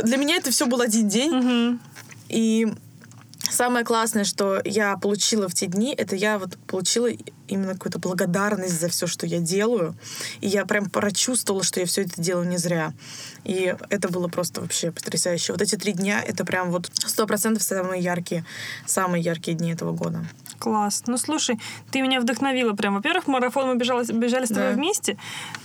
для 0.04 0.18
меня 0.18 0.36
это 0.36 0.52
все 0.52 0.66
был 0.68 0.82
один 0.82 1.08
день. 1.08 1.32
Мгм. 1.32 1.80
И 2.28 2.68
самое 3.50 3.86
классное, 3.86 4.24
что 4.24 4.62
я 4.64 4.98
получила 4.98 5.48
в 5.48 5.54
те 5.54 5.68
дни, 5.68 5.94
это 5.96 6.16
я 6.16 6.40
вот 6.40 6.58
получила 6.68 7.10
именно 7.50 7.74
какую-то 7.74 8.00
благодарность 8.00 8.80
за 8.80 8.88
все, 8.90 9.08
что 9.08 9.26
я 9.26 9.40
делаю. 9.40 9.96
И 10.42 10.48
я 10.48 10.66
прям 10.66 10.90
прочувствовала, 10.90 11.64
что 11.64 11.80
я 11.80 11.86
все 11.86 12.04
это 12.04 12.22
делаю 12.22 12.48
не 12.48 12.58
зря. 12.58 12.94
И 13.44 13.76
это 13.90 14.10
было 14.10 14.28
просто 14.28 14.62
вообще 14.62 14.92
потрясающе. 14.92 15.54
Вот 15.54 15.62
эти 15.62 15.76
три 15.76 15.94
дня— 15.94 16.22
это 16.28 16.46
прям 16.46 16.72
вот 16.72 16.92
сто 16.94 17.26
процентов 17.28 17.64
самые 17.64 18.02
яркие, 18.02 18.46
самые 18.86 19.24
яркие 19.24 19.58
дни 19.58 19.72
этого 19.74 19.92
года. 19.92 20.26
Класс. 20.60 21.04
Ну, 21.08 21.18
слушай, 21.18 21.58
ты 21.92 22.02
меня 22.02 22.20
вдохновила 22.20 22.74
прям. 22.74 22.96
Во-первых, 22.96 23.28
марафон 23.28 23.68
мы 23.70 23.76
бежали, 23.76 24.12
бежали 24.12 24.46
с 24.46 24.50
тобой 24.50 24.72
Да. 24.72 24.76
вместе, 24.76 25.18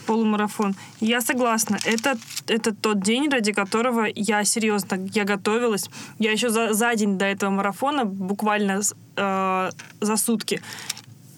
полумарафон. 0.06 0.76
Я 1.00 1.20
согласна. 1.20 1.78
Это, 1.84 2.16
это 2.46 2.72
тот 2.74 3.02
день, 3.02 3.28
ради 3.28 3.52
которого 3.52 4.06
я 4.14 4.44
серьезно, 4.44 4.96
я 5.12 5.24
готовилась. 5.24 5.90
Я 6.18 6.30
еще 6.30 6.48
за, 6.48 6.72
за 6.72 6.94
день 6.94 7.18
до 7.18 7.24
этого 7.24 7.50
марафона, 7.50 8.04
буквально 8.04 8.82
э, 9.16 9.70
за 10.00 10.16
сутки, 10.16 10.62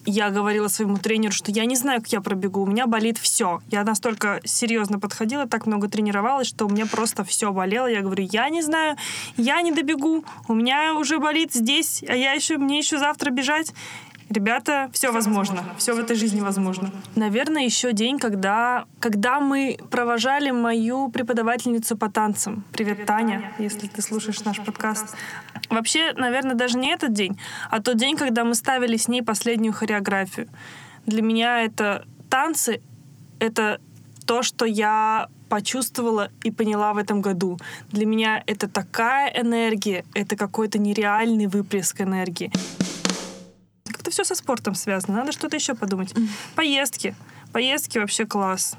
я 0.07 0.31
говорила 0.31 0.69
своему 0.69 0.97
тренеру, 0.97 1.33
что 1.33 1.51
я 1.51 1.64
не 1.64 1.77
знаю, 1.77 2.01
как 2.01 2.12
я 2.12 2.21
пробегу, 2.21 2.62
у 2.62 2.66
меня 2.66 2.87
болит 2.87 3.19
все. 3.19 3.61
Я 3.71 3.85
настолько 3.85 4.40
серьезно 4.45 4.99
подходила, 4.99 5.47
так 5.47 5.66
много 5.66 5.88
тренировалась, 5.88 6.47
что 6.47 6.66
у 6.66 6.69
меня 6.69 6.87
просто 6.87 7.25
все 7.25 7.53
болело. 7.53 7.87
Я 7.87 8.01
говорю, 8.01 8.27
я 8.31 8.49
не 8.49 8.62
знаю, 8.62 8.97
я 9.37 9.61
не 9.62 9.73
добегу, 9.73 10.25
у 10.49 10.55
меня 10.55 10.95
уже 10.95 11.19
болит 11.19 11.53
здесь, 11.53 12.05
а 12.09 12.14
я 12.14 12.33
еще, 12.33 12.57
мне 12.57 12.79
еще 12.79 12.99
завтра 12.99 13.31
бежать. 13.31 13.73
Ребята, 14.29 14.91
все 14.93 15.12
возможно. 15.12 15.65
Все 15.79 15.95
в 15.95 15.99
этой 15.99 16.17
жизни 16.17 16.41
возможно. 16.41 16.91
Наверное, 17.15 17.62
еще 17.62 17.93
день, 17.93 18.19
когда, 18.19 18.87
когда 18.99 19.41
мы 19.41 19.79
провожали 19.91 20.51
мою 20.51 21.09
преподавательницу 21.11 21.97
по 21.97 22.11
танцам. 22.11 22.65
Привет, 22.73 23.07
Таня, 23.07 23.53
если 23.59 23.87
ты 23.87 24.03
слушаешь 24.03 24.43
наш 24.45 24.61
подкаст. 24.65 25.15
Вообще, 25.71 26.12
наверное, 26.15 26.55
даже 26.55 26.77
не 26.77 26.93
этот 26.93 27.12
день, 27.12 27.39
а 27.71 27.81
тот 27.81 27.97
день, 27.97 28.17
когда 28.17 28.45
мы 28.45 28.55
ставили 28.55 28.97
с 28.97 29.09
ней 29.09 29.23
последнюю 29.23 29.73
хореографию. 29.73 30.49
Для 31.07 31.23
меня 31.23 31.62
это 31.62 32.05
танцы, 32.29 32.81
это 33.39 33.81
то, 34.27 34.43
что 34.43 34.65
я 34.65 35.29
почувствовала 35.49 36.31
и 36.43 36.51
поняла 36.51 36.93
в 36.93 36.99
этом 36.99 37.21
году. 37.21 37.59
Для 37.93 38.07
меня 38.07 38.43
это 38.47 38.69
такая 38.69 39.29
энергия, 39.41 40.05
это 40.15 40.37
какой-то 40.37 40.79
нереальный 40.79 41.47
выплеск 41.47 42.01
энергии. 42.01 42.51
Как-то 44.07 44.23
все 44.23 44.25
со 44.25 44.37
спортом 44.37 44.75
связано. 44.77 45.19
Надо 45.19 45.33
что-то 45.33 45.57
еще 45.57 45.75
подумать. 45.75 46.14
Поездки. 46.55 47.16
Поездки 47.53 47.99
вообще 47.99 48.25
класс. 48.25 48.77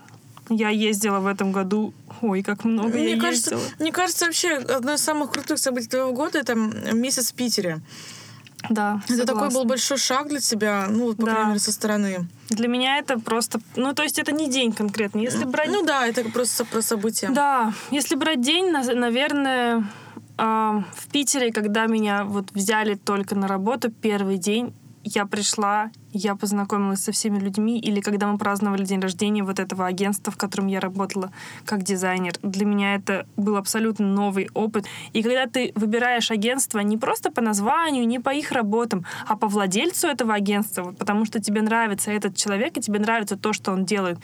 Я 0.49 0.69
ездила 0.69 1.19
в 1.19 1.27
этом 1.27 1.51
году. 1.51 1.93
Ой, 2.21 2.43
как 2.43 2.63
много 2.63 2.97
Мне 2.97 3.15
я 3.15 3.19
кажется, 3.21 3.55
ездила. 3.55 3.75
мне 3.79 3.91
кажется, 3.91 4.25
вообще 4.25 4.53
одно 4.55 4.93
из 4.93 5.01
самых 5.03 5.31
крутых 5.31 5.59
событий 5.59 5.89
твоего 5.89 6.13
года 6.13 6.39
это 6.39 6.55
месяц 6.55 7.31
в 7.33 7.35
Питере. 7.35 7.81
Да, 8.69 9.01
Это 9.09 9.17
такой 9.25 9.27
согласна. 9.27 9.59
был 9.59 9.65
большой 9.65 9.97
шаг 9.97 10.29
для 10.29 10.39
тебя, 10.39 10.87
ну, 10.89 11.13
по 11.13 11.25
Да. 11.25 11.31
крайней 11.31 11.47
мере, 11.49 11.59
со 11.59 11.71
стороны. 11.73 12.27
Для 12.49 12.67
меня 12.69 12.97
это 12.97 13.19
просто... 13.19 13.59
Ну, 13.75 13.93
то 13.93 14.03
есть 14.03 14.19
это 14.19 14.31
не 14.31 14.49
день 14.49 14.71
конкретно. 14.71 15.19
Если 15.19 15.43
брать... 15.43 15.69
Ну 15.69 15.83
да, 15.83 16.07
это 16.07 16.23
просто 16.29 16.63
про 16.63 16.81
события. 16.81 17.29
Да, 17.29 17.73
если 17.91 18.15
брать 18.15 18.39
день, 18.41 18.71
на- 18.71 18.93
наверное, 18.95 19.83
в 20.37 21.07
Питере, 21.11 21.51
когда 21.51 21.87
меня 21.87 22.23
вот 22.23 22.51
взяли 22.53 22.95
только 22.95 23.35
на 23.35 23.47
работу, 23.49 23.91
первый 23.91 24.37
день 24.37 24.73
я 25.15 25.25
пришла, 25.25 25.91
я 26.11 26.35
познакомилась 26.35 27.03
со 27.03 27.11
всеми 27.11 27.39
людьми, 27.39 27.79
или 27.79 28.01
когда 28.01 28.27
мы 28.27 28.37
праздновали 28.37 28.85
день 28.85 28.99
рождения 28.99 29.43
вот 29.43 29.59
этого 29.59 29.85
агентства, 29.85 30.31
в 30.31 30.37
котором 30.37 30.67
я 30.67 30.79
работала 30.79 31.31
как 31.65 31.83
дизайнер, 31.83 32.33
для 32.41 32.65
меня 32.65 32.95
это 32.95 33.27
был 33.37 33.57
абсолютно 33.57 34.05
новый 34.05 34.49
опыт. 34.53 34.85
И 35.13 35.21
когда 35.21 35.45
ты 35.47 35.71
выбираешь 35.75 36.31
агентство 36.31 36.79
не 36.79 36.97
просто 36.97 37.31
по 37.31 37.41
названию, 37.41 38.07
не 38.07 38.19
по 38.19 38.33
их 38.33 38.51
работам, 38.51 39.05
а 39.27 39.35
по 39.35 39.47
владельцу 39.47 40.07
этого 40.07 40.33
агентства, 40.33 40.83
вот 40.83 40.97
потому 40.97 41.25
что 41.25 41.39
тебе 41.39 41.61
нравится 41.61 42.11
этот 42.11 42.35
человек, 42.35 42.77
и 42.77 42.81
тебе 42.81 42.99
нравится 42.99 43.37
то, 43.37 43.53
что 43.53 43.71
он 43.71 43.85
делает, 43.85 44.17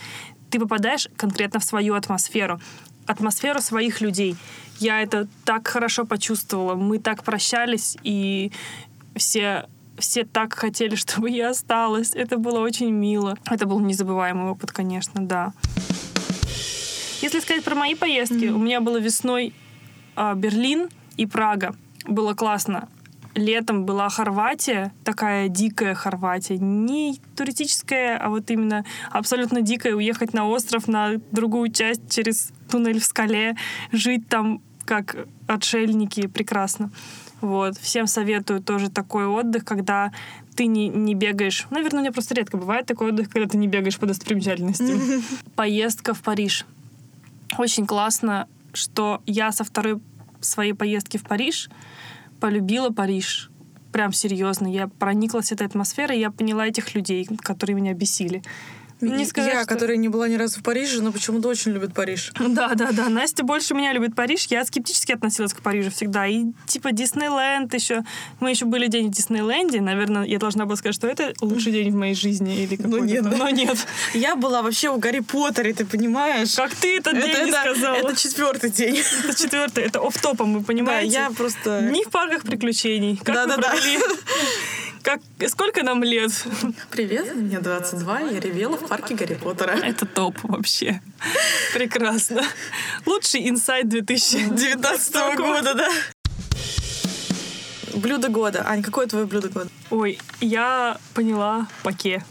ты 0.50 0.60
попадаешь 0.60 1.10
конкретно 1.18 1.60
в 1.60 1.64
свою 1.64 1.96
атмосферу 1.96 2.60
атмосферу 3.06 3.60
своих 3.60 4.00
людей. 4.02 4.38
Я 4.80 5.02
это 5.02 5.28
так 5.44 5.68
хорошо 5.68 6.06
почувствовала. 6.06 6.76
Мы 6.76 7.00
так 7.00 7.24
прощались, 7.24 7.98
и 8.04 8.52
все 9.16 9.68
все 9.98 10.26
так 10.26 10.54
хотели, 10.54 10.96
чтобы 10.96 11.30
я 11.30 11.50
осталась. 11.50 12.12
Это 12.14 12.38
было 12.38 12.60
очень 12.60 12.92
мило. 12.92 13.38
Это 13.46 13.66
был 13.66 13.80
незабываемый 13.80 14.52
опыт, 14.52 14.72
конечно, 14.72 15.26
да. 15.26 15.54
Если 17.22 17.40
сказать 17.40 17.64
про 17.64 17.76
мои 17.76 17.96
поездки, 17.96 18.48
у 18.48 18.58
меня 18.58 18.82
было 18.82 18.98
весной 18.98 19.54
а, 20.16 20.36
Берлин 20.36 20.90
и 21.16 21.26
Прага. 21.26 21.76
Было 22.06 22.34
классно. 22.34 22.90
Летом 23.36 23.86
была 23.86 24.10
Хорватия, 24.10 24.94
такая 25.04 25.48
дикая 25.48 25.96
Хорватия. 25.96 26.58
Не 26.58 27.20
туристическая, 27.36 28.18
а 28.18 28.30
вот 28.30 28.52
именно 28.52 28.86
абсолютно 29.10 29.62
дикая. 29.62 29.96
Уехать 29.96 30.34
на 30.34 30.48
остров, 30.48 30.88
на 30.88 31.16
другую 31.32 31.72
часть 31.72 32.12
через 32.12 32.52
туннель 32.70 33.00
в 33.00 33.06
скале, 33.06 33.56
жить 33.92 34.28
там 34.28 34.62
как 34.86 35.16
отшельники. 35.48 36.28
Прекрасно. 36.28 36.92
Вот. 37.44 37.78
Всем 37.78 38.08
советую 38.08 38.64
тоже 38.64 38.90
такой 38.90 39.26
отдых, 39.26 39.66
когда 39.66 40.14
ты 40.56 40.66
не, 40.66 40.88
не 40.88 41.14
бегаешь. 41.14 41.68
Наверное, 41.72 41.98
у 41.98 42.02
меня 42.02 42.14
просто 42.14 42.36
редко 42.36 42.56
бывает 42.56 42.86
такой 42.86 43.10
отдых, 43.10 43.30
когда 43.30 43.50
ты 43.50 43.58
не 43.58 43.68
бегаешь 43.68 44.00
по 44.00 44.06
достопримечательностям. 44.06 44.98
Поездка 45.58 46.14
в 46.14 46.22
Париж. 46.22 46.66
Очень 47.58 47.86
классно, 47.86 48.48
что 48.72 49.22
я 49.26 49.52
со 49.52 49.66
второй 49.66 50.00
своей 50.40 50.72
поездки 50.72 51.18
в 51.18 51.24
Париж 51.24 51.70
полюбила 52.40 52.92
Париж. 52.92 53.50
Прям 53.92 54.14
серьезно. 54.14 54.66
Я 54.68 54.88
прониклась 54.88 55.52
этой 55.52 55.68
атмосферой, 55.68 56.20
я 56.20 56.32
поняла 56.32 56.66
этих 56.66 56.96
людей, 56.96 57.28
которые 57.42 57.76
меня 57.76 57.94
бесили. 57.94 58.42
Не 59.12 59.26
сказать, 59.26 59.54
я, 59.54 59.64
что- 59.64 59.74
которая 59.74 59.98
не 59.98 60.10
была 60.10 60.28
ни 60.28 60.36
разу 60.36 60.60
в 60.60 60.64
Париже, 60.64 61.02
но 61.02 61.12
почему-то 61.12 61.48
очень 61.50 61.72
любит 61.72 61.94
Париж. 61.94 62.32
Да, 62.40 62.74
да, 62.76 62.92
да. 62.92 63.10
Настя 63.10 63.44
больше 63.44 63.74
меня 63.74 63.94
любит 63.94 64.16
Париж. 64.16 64.48
Я 64.50 64.66
скептически 64.66 65.12
относилась 65.12 65.54
к 65.54 65.62
Парижу 65.62 65.92
всегда. 65.92 66.28
И 66.28 66.46
типа 66.68 66.92
Диснейленд 66.92 67.74
еще. 67.74 68.04
Мы 68.40 68.50
еще 68.52 68.66
были 68.66 68.88
день 68.88 69.08
в 69.08 69.12
Диснейленде. 69.12 69.82
Наверное, 69.82 70.24
я 70.24 70.40
должна 70.40 70.66
была 70.66 70.76
сказать, 70.76 70.96
что 70.96 71.08
это 71.08 71.34
лучший 71.42 71.72
день 71.72 71.92
в 71.92 71.96
моей 71.96 72.16
жизни. 72.16 72.64
Или 72.64 72.78
Ну 72.84 73.04
нет, 73.04 73.24
да. 73.24 73.38
Но 73.38 73.50
нет. 73.50 73.78
Я 74.14 74.36
была 74.36 74.62
вообще 74.62 74.92
в 74.92 75.00
Гарри 75.00 75.20
Поттере, 75.22 75.74
ты 75.74 75.86
понимаешь? 75.86 76.54
Как 76.56 76.74
ты 76.76 76.98
этот 76.98 77.14
день 77.14 77.46
не 77.46 77.50
это, 77.52 77.74
сказала? 77.74 77.96
это 77.96 78.16
четвертый 78.16 78.70
день. 78.70 79.02
Это 79.24 79.38
четвертое. 79.38 79.86
Это 79.86 80.00
оф-топом, 80.00 80.54
вы 80.54 80.60
Да, 80.60 80.66
понимаете? 80.66 81.14
я 81.14 81.30
просто... 81.32 81.82
Дни 81.82 82.04
в 82.06 82.10
парках 82.10 82.44
приключений. 82.44 83.18
Как 83.18 83.28
вы 83.28 83.34
Да-да-да. 83.34 83.70
провели? 83.72 84.00
Как, 85.04 85.20
сколько 85.50 85.84
нам 85.84 86.02
лет? 86.02 86.32
Привет, 86.90 87.36
мне 87.36 87.60
22, 87.60 88.20
я 88.22 88.40
ревела 88.40 88.78
в 88.78 88.88
парке 88.88 89.16
Гарри 89.16 89.34
Поттера. 89.34 89.72
Это 89.72 90.06
топ 90.06 90.38
вообще. 90.44 91.02
Прекрасно. 91.74 92.42
Лучший 93.06 93.50
инсайт 93.50 93.90
2019 93.90 94.58
19 94.58 95.38
года, 95.38 95.74
да. 95.74 95.90
Блюдо 97.94 98.30
года. 98.30 98.64
Ань, 98.66 98.82
какое 98.82 99.06
твое 99.08 99.26
блюдо 99.26 99.50
года? 99.50 99.70
Ой, 99.90 100.18
я 100.40 100.98
поняла 101.14 101.68
паке. 101.84 102.24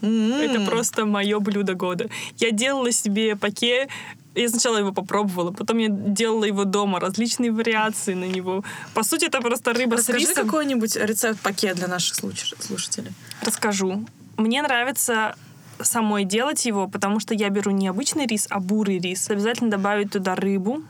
Это 0.00 0.60
просто 0.66 1.06
мое 1.06 1.40
блюдо 1.40 1.74
года. 1.74 2.08
Я 2.36 2.52
делала 2.52 2.92
себе 2.92 3.34
паке. 3.34 3.88
Я 4.34 4.48
сначала 4.48 4.78
его 4.78 4.92
попробовала, 4.92 5.50
потом 5.50 5.78
я 5.78 5.88
делала 5.88 6.44
его 6.44 6.64
дома, 6.64 7.00
различные 7.00 7.50
вариации 7.50 8.14
на 8.14 8.24
него. 8.24 8.62
По 8.94 9.02
сути, 9.02 9.24
это 9.24 9.40
просто 9.40 9.72
рыба 9.72 9.96
Расскажи 9.96 10.26
с 10.26 10.28
рисом. 10.30 10.46
какой-нибудь 10.46 10.96
рецепт 10.96 11.40
пакет 11.40 11.76
для 11.76 11.88
наших 11.88 12.16
слуш- 12.16 12.54
слушателей. 12.60 13.12
Расскажу. 13.44 14.04
Мне 14.36 14.62
нравится 14.62 15.34
самой 15.82 16.24
делать 16.24 16.64
его, 16.64 16.86
потому 16.88 17.20
что 17.20 17.34
я 17.34 17.48
беру 17.48 17.70
не 17.72 17.88
обычный 17.88 18.26
рис, 18.26 18.46
а 18.50 18.60
бурый 18.60 18.98
рис. 18.98 19.28
Обязательно 19.30 19.70
добавить 19.70 20.12
туда 20.12 20.34
рыбу, 20.36 20.82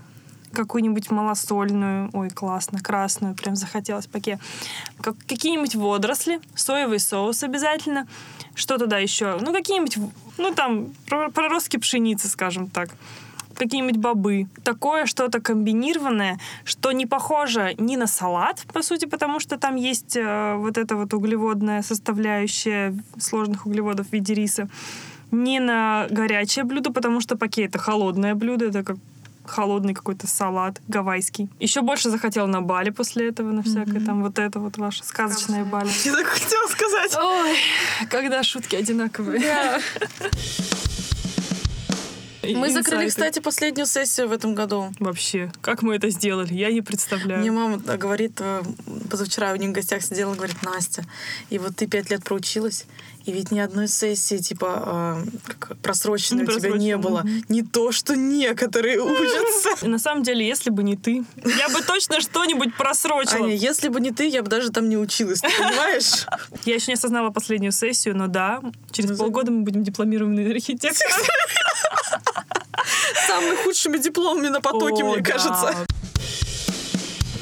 какую-нибудь 0.52 1.10
малосольную, 1.10 2.10
ой, 2.12 2.28
классно, 2.30 2.80
красную, 2.80 3.34
прям 3.34 3.56
захотелось 3.56 4.06
паке. 4.06 4.38
Как, 5.00 5.14
какие-нибудь 5.26 5.76
водоросли, 5.76 6.40
соевый 6.54 6.98
соус 7.00 7.42
обязательно. 7.42 8.06
Что 8.60 8.76
туда 8.76 8.98
еще? 8.98 9.38
Ну, 9.40 9.54
какие-нибудь, 9.54 9.96
ну, 10.36 10.54
там, 10.54 10.88
про- 11.08 11.30
проростки 11.30 11.78
пшеницы, 11.78 12.28
скажем 12.28 12.68
так 12.68 12.90
какие-нибудь 13.54 13.96
бобы. 13.98 14.46
Такое 14.64 15.04
что-то 15.06 15.40
комбинированное, 15.40 16.38
что 16.64 16.92
не 16.92 17.04
похоже 17.06 17.74
ни 17.78 17.96
на 17.96 18.06
салат, 18.06 18.62
по 18.72 18.82
сути, 18.82 19.04
потому 19.04 19.40
что 19.40 19.58
там 19.58 19.76
есть 19.76 20.16
э, 20.16 20.54
вот 20.56 20.78
эта 20.78 20.96
вот 20.96 21.12
углеводная 21.12 21.82
составляющая 21.82 22.94
сложных 23.18 23.66
углеводов 23.66 24.08
в 24.08 24.12
виде 24.12 24.32
риса, 24.34 24.68
ни 25.30 25.58
на 25.58 26.06
горячее 26.10 26.64
блюдо, 26.64 26.90
потому 26.90 27.20
что 27.20 27.36
паке 27.36 27.64
это 27.64 27.78
холодное 27.78 28.34
блюдо, 28.34 28.66
это 28.66 28.82
как 28.82 28.96
холодный 29.44 29.94
какой-то 29.94 30.26
салат 30.26 30.80
гавайский. 30.88 31.48
Еще 31.58 31.82
больше 31.82 32.10
захотела 32.10 32.46
на 32.46 32.60
Бали 32.60 32.90
после 32.90 33.28
этого, 33.28 33.50
на 33.50 33.62
всякое 33.62 34.00
там 34.00 34.22
вот 34.22 34.38
это 34.38 34.60
вот 34.60 34.76
ваше 34.78 35.04
сказочное 35.04 35.64
Бали. 35.64 35.90
Я 36.04 36.12
так 36.12 36.26
хотела 36.26 36.66
сказать. 36.68 37.16
Ой, 37.16 37.56
когда 38.08 38.42
шутки 38.42 38.76
одинаковые. 38.76 39.42
Мы 42.42 42.70
закрыли, 42.70 43.08
кстати, 43.08 43.38
последнюю 43.38 43.86
сессию 43.86 44.28
в 44.28 44.32
этом 44.32 44.54
году. 44.54 44.92
Вообще, 44.98 45.52
как 45.60 45.82
мы 45.82 45.96
это 45.96 46.10
сделали, 46.10 46.52
я 46.54 46.72
не 46.72 46.80
представляю. 46.80 47.40
Мне 47.40 47.50
мама 47.50 47.80
э, 47.86 47.96
говорит, 47.96 48.40
э, 48.40 48.62
позавчера 49.10 49.52
у 49.52 49.56
них 49.56 49.70
в 49.70 49.72
гостях 49.72 50.02
сидела, 50.02 50.34
говорит, 50.34 50.62
Настя, 50.62 51.04
и 51.50 51.58
вот 51.58 51.76
ты 51.76 51.86
пять 51.86 52.10
лет 52.10 52.24
проучилась, 52.24 52.86
и 53.30 53.32
ведь 53.32 53.52
ни 53.52 53.60
одной 53.60 53.86
сессии, 53.86 54.38
типа, 54.38 55.22
э, 55.24 55.30
как 55.46 55.78
просроченной 55.78 56.44
Не 56.44 56.52
у 56.52 56.58
тебя 56.58 56.70
не 56.70 56.96
было. 56.96 57.24
Не 57.48 57.62
то, 57.62 57.92
что 57.92 58.16
некоторые 58.16 59.00
учатся. 59.00 59.70
И 59.82 59.88
на 59.88 59.98
самом 59.98 60.24
деле, 60.24 60.46
если 60.46 60.70
бы 60.70 60.82
не 60.82 60.96
ты, 60.96 61.24
я 61.44 61.68
бы 61.68 61.80
точно 61.82 62.20
что-нибудь 62.20 62.76
просрочила. 62.76 63.44
Аня, 63.44 63.54
если 63.54 63.88
бы 63.88 64.00
не 64.00 64.10
ты, 64.10 64.26
я 64.26 64.42
бы 64.42 64.48
даже 64.48 64.70
там 64.70 64.88
не 64.88 64.96
училась, 64.96 65.40
ты 65.40 65.48
понимаешь? 65.48 66.26
Я 66.64 66.74
еще 66.74 66.88
не 66.88 66.94
осознала 66.94 67.30
последнюю 67.30 67.72
сессию, 67.72 68.16
но 68.16 68.26
да, 68.26 68.60
через 68.90 69.10
Ну, 69.10 69.16
полгода 69.16 69.52
мы 69.52 69.62
будем 69.62 69.84
дипломированные 69.84 70.50
архитекторы. 70.50 71.10
Самыми 73.26 73.56
худшими 73.62 73.98
дипломами 73.98 74.48
на 74.48 74.60
потоке, 74.60 75.04
мне 75.04 75.22
кажется. 75.22 75.86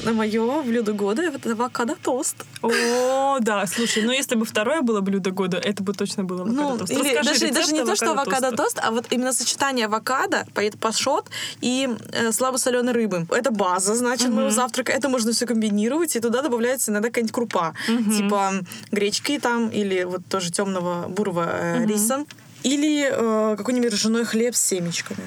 На 0.04 0.12
мое 0.12 0.62
блюдо 0.62 0.92
года 0.92 1.22
это 1.22 1.52
авокадо 1.52 1.96
тост. 1.96 2.44
О, 2.62 3.38
да, 3.40 3.66
слушай, 3.66 4.02
ну 4.02 4.12
если 4.12 4.36
бы 4.36 4.44
второе 4.44 4.80
было 4.82 5.00
блюдо 5.00 5.30
года, 5.32 5.56
это 5.58 5.82
бы 5.82 5.92
точно 5.92 6.24
было 6.24 6.44
Ну, 6.44 6.68
авокадо 6.68 6.86
тост. 6.86 6.92
или 6.92 7.16
Расскажи 7.16 7.40
даже, 7.40 7.52
даже 7.52 7.72
не 7.72 7.84
то, 7.84 7.96
что 7.96 8.12
авокадо 8.12 8.52
тост, 8.52 8.78
а 8.82 8.90
вот 8.90 9.06
именно 9.10 9.32
сочетание 9.32 9.86
авокадо, 9.86 10.46
пашот 10.80 11.30
и 11.60 11.88
э, 12.12 12.32
слабосоленой 12.32 12.92
рыбы. 12.92 13.26
Это 13.30 13.50
база, 13.50 13.94
значит, 13.94 14.28
моего 14.28 14.50
завтрака. 14.50 14.92
Это 14.92 15.08
можно 15.08 15.32
все 15.32 15.46
комбинировать, 15.46 16.14
и 16.16 16.20
туда 16.20 16.42
добавляется 16.42 16.90
иногда 16.90 17.08
какая-нибудь 17.08 17.34
крупа. 17.34 17.74
Типа 17.86 18.52
гречки 18.92 19.38
там, 19.38 19.68
или 19.68 20.04
вот 20.04 20.24
тоже 20.26 20.50
темного 20.50 21.08
бурого 21.08 21.48
э, 21.50 21.84
риса. 21.86 22.24
Или 22.62 23.08
э, 23.10 23.56
какой-нибудь 23.56 23.92
ржаной 23.92 24.24
хлеб 24.24 24.54
с 24.54 24.60
семечками. 24.60 25.22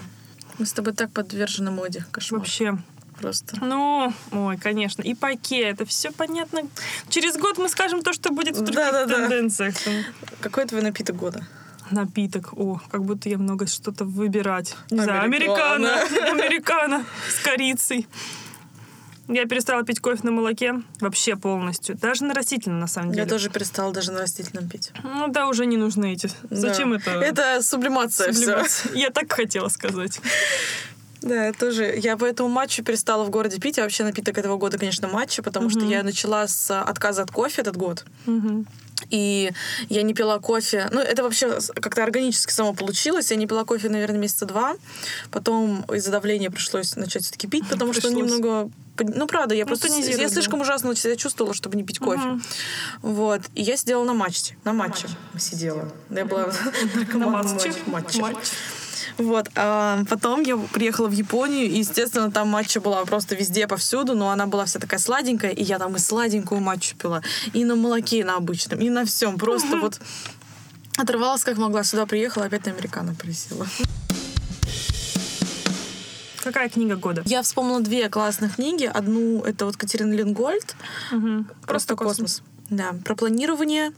Мы 0.57 0.65
с 0.65 0.73
тобой 0.73 0.93
так 0.93 1.11
подвержены 1.11 1.71
моде. 1.71 2.05
Кошмар. 2.11 2.39
Вообще, 2.41 2.77
Просто. 3.21 3.57
ну, 3.63 4.11
ой, 4.31 4.57
конечно, 4.57 5.01
и 5.03 5.13
паке, 5.13 5.61
это 5.61 5.85
все 5.85 6.11
понятно. 6.11 6.61
Через 7.09 7.37
год 7.37 7.57
мы 7.57 7.69
скажем 7.69 8.01
то, 8.01 8.13
что 8.13 8.31
будет 8.31 8.55
в 8.57 8.61
других 8.61 8.75
Да-да-да. 8.75 9.15
тенденциях. 9.15 9.75
Какой 10.41 10.65
твой 10.65 10.81
напиток 10.81 11.15
года? 11.15 11.45
Напиток, 11.91 12.53
о, 12.53 12.79
как 12.89 13.03
будто 13.03 13.27
я 13.29 13.37
много 13.37 13.67
что-то 13.67 14.05
выбирать. 14.05 14.75
Не 14.91 15.01
знаю, 15.01 15.23
Американо. 15.23 16.01
американо, 16.31 17.05
с 17.29 17.43
корицей. 17.43 18.07
Я 19.27 19.45
перестала 19.45 19.83
пить 19.83 19.99
кофе 20.01 20.21
на 20.23 20.31
молоке 20.31 20.81
вообще 20.99 21.35
полностью. 21.37 21.95
Даже 21.95 22.25
на 22.25 22.33
растительном, 22.33 22.79
на 22.79 22.87
самом 22.87 23.11
деле. 23.11 23.23
Я 23.23 23.29
тоже 23.29 23.49
перестала 23.49 23.93
даже 23.93 24.11
на 24.11 24.19
растительном 24.21 24.67
пить. 24.67 24.91
Ну 25.03 25.27
да, 25.29 25.47
уже 25.47 25.65
не 25.65 25.77
нужны 25.77 26.13
эти. 26.13 26.29
Зачем 26.49 26.91
Да. 26.91 26.97
это? 26.97 27.11
Это 27.11 27.61
сублимация, 27.61 28.33
все. 28.33 28.41
сублимация? 28.41 28.93
Я 28.93 29.09
так 29.09 29.31
хотела 29.31 29.69
сказать. 29.69 30.19
Да, 31.21 31.45
я 31.47 31.53
тоже. 31.53 31.93
Я 31.97 32.17
поэтому 32.17 32.49
матчу 32.49 32.83
перестала 32.83 33.23
в 33.23 33.29
городе 33.29 33.59
пить. 33.59 33.77
А 33.79 33.83
вообще 33.83 34.03
напиток 34.03 34.37
этого 34.37 34.57
года, 34.57 34.77
конечно, 34.77 35.07
матча, 35.07 35.43
потому 35.43 35.69
что 35.69 35.81
я 35.81 36.03
начала 36.03 36.47
с 36.47 36.71
отказа 36.81 37.21
от 37.23 37.31
кофе 37.31 37.61
этот 37.61 37.77
год. 37.77 38.05
Мгм. 38.25 38.65
И 39.09 39.51
я 39.89 40.03
не 40.03 40.13
пила 40.13 40.39
кофе. 40.39 40.87
Ну, 40.91 40.99
это 40.99 41.23
вообще 41.23 41.59
как-то 41.75 42.03
органически 42.03 42.51
само 42.51 42.73
получилось. 42.73 43.31
Я 43.31 43.37
не 43.37 43.47
пила 43.47 43.65
кофе, 43.65 43.89
наверное, 43.89 44.19
месяца 44.19 44.45
два. 44.45 44.75
Потом 45.31 45.83
из-за 45.93 46.11
давления 46.11 46.49
пришлось 46.49 46.95
начать 46.95 47.23
все-таки 47.23 47.47
пить, 47.47 47.67
потому 47.67 47.93
что 47.93 48.03
Пришлось. 48.03 48.23
немного... 48.31 48.69
под- 48.95 49.15
Ну, 49.15 49.27
правда, 49.27 49.55
я 49.55 49.63
Ну, 49.63 49.67
просто... 49.69 49.87
тонизирует, 49.87 50.21
Я 50.21 50.29
слишком 50.29 50.61
ужасно 50.61 50.95
себя 50.95 51.15
чувствовала, 51.15 51.53
чтобы 51.53 51.77
не 51.77 51.83
пить 51.83 51.99
кофе. 51.99 52.19
Мгм. 52.21 52.43
Вот. 53.01 53.41
И 53.55 53.63
я 53.63 53.75
сидела 53.75 54.03
на 54.05 54.13
матче. 54.13 54.55
На 54.63 54.73
матче 54.73 55.07
сидела. 55.37 55.91
Я 56.09 56.25
была 56.25 56.47
На 56.93 56.99
наркоманом 56.99 57.31
матче. 57.53 57.73
матче. 57.87 58.21
Матч. 58.21 58.37
Вот. 59.17 59.49
А 59.55 60.03
потом 60.09 60.41
я 60.41 60.57
приехала 60.57 61.07
в 61.07 61.11
Японию, 61.11 61.65
и, 61.65 61.79
естественно, 61.79 62.31
там 62.31 62.49
матча 62.49 62.81
была 62.81 63.03
просто 63.05 63.35
везде, 63.35 63.67
повсюду, 63.67 64.15
но 64.15 64.29
она 64.29 64.47
была 64.47 64.65
вся 64.65 64.79
такая 64.79 64.99
сладенькая, 64.99 65.51
и 65.51 65.63
я 65.63 65.79
там 65.79 65.95
и 65.95 65.99
сладенькую 65.99 66.61
матчу 66.61 66.95
пила, 66.95 67.21
и 67.53 67.63
на 67.65 67.75
молоке, 67.75 68.19
и 68.19 68.23
на 68.23 68.35
обычном, 68.35 68.79
и 68.79 68.89
на 68.89 69.05
всем. 69.05 69.37
Просто 69.37 69.77
вот 69.81 69.99
оторвалась 70.97 71.43
как 71.43 71.57
могла. 71.57 71.83
Сюда 71.83 72.05
приехала, 72.05 72.45
опять 72.45 72.65
на 72.65 72.71
американо 72.71 73.15
присела. 73.15 73.67
Какая 76.43 76.69
книга 76.69 76.95
года? 76.95 77.21
Я 77.25 77.43
вспомнила 77.43 77.81
две 77.81 78.09
классных 78.09 78.55
книги. 78.55 78.85
Одну— 78.85 79.41
это 79.45 79.65
вот 79.65 79.77
Катерина 79.77 80.13
Лингольд 80.13 80.75
Мгм. 81.11 81.47
Просто 81.67 81.95
космос. 81.95 82.41
Да, 82.69 82.95
про 83.05 83.15
планирование. 83.15 83.91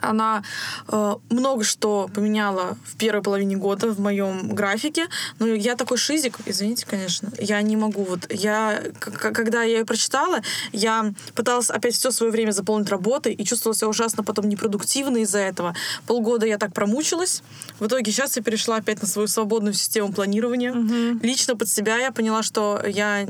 Она 0.00 0.42
э, 0.88 1.14
много 1.30 1.64
что 1.64 2.08
поменяла 2.14 2.76
в 2.84 2.96
первой 2.96 3.22
половине 3.22 3.56
года 3.56 3.88
в 3.88 4.00
моем 4.00 4.54
графике. 4.54 5.06
Но 5.38 5.46
я 5.46 5.76
такой 5.76 5.98
шизик, 5.98 6.38
извините, 6.46 6.86
конечно, 6.88 7.30
я 7.38 7.60
не 7.62 7.76
могу. 7.76 8.04
Вот 8.04 8.32
я, 8.32 8.82
когда 8.98 9.62
я 9.62 9.78
ее 9.78 9.84
прочитала, 9.84 10.40
я 10.72 11.12
пыталась 11.34 11.70
опять 11.70 11.94
все 11.94 12.10
свое 12.10 12.32
время 12.32 12.52
заполнить 12.52 12.88
работой 12.88 13.32
и 13.32 13.44
чувствовала 13.44 13.76
себя 13.76 13.88
ужасно 13.88 14.24
потом 14.24 14.48
непродуктивно 14.48 15.18
из-за 15.18 15.38
этого. 15.38 15.74
Полгода 16.06 16.46
я 16.46 16.58
так 16.58 16.72
промучилась. 16.72 17.42
В 17.78 17.86
итоге 17.86 18.10
сейчас 18.10 18.36
я 18.36 18.42
перешла 18.42 18.76
опять 18.76 19.02
на 19.02 19.08
свою 19.08 19.28
свободную 19.28 19.74
систему 19.74 20.12
планирования. 20.12 20.74
Лично 21.22 21.56
под 21.56 21.68
себя 21.68 21.98
я 21.98 22.12
поняла, 22.12 22.42
что 22.42 22.80
я... 22.86 23.26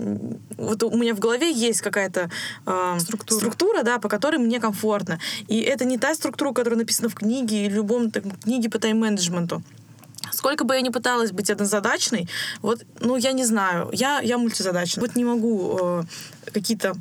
Вот 0.56 0.82
у 0.82 0.96
меня 0.96 1.14
в 1.14 1.18
голове 1.18 1.50
есть 1.50 1.80
какая-то 1.80 2.30
э, 2.66 2.96
Структура. 3.00 3.38
структура, 3.38 3.82
да, 3.82 3.98
по 3.98 4.08
которой 4.08 4.36
мне 4.36 4.60
комфортно. 4.60 5.18
И 5.48 5.60
это 5.60 5.84
не 5.84 5.98
та 5.98 6.14
структура, 6.14 6.51
которая 6.52 6.78
написана 6.78 7.08
в 7.08 7.14
книге 7.14 7.64
или 7.64 7.72
в 7.72 7.76
любом 7.76 8.10
там, 8.10 8.30
книге 8.30 8.70
по 8.70 8.78
тайм-менеджменту. 8.78 9.62
Сколько 10.30 10.64
бы 10.64 10.74
я 10.74 10.80
ни 10.80 10.88
пыталась 10.88 11.30
быть 11.30 11.50
однозадачной, 11.50 12.28
вот, 12.62 12.84
ну, 13.00 13.16
я 13.16 13.32
не 13.32 13.44
знаю, 13.44 13.90
я, 13.92 14.20
я 14.20 14.38
мультизадачна. 14.38 15.02
Вот 15.02 15.14
не 15.14 15.24
могу 15.24 15.78
э, 15.80 16.02
какие-то 16.52 16.94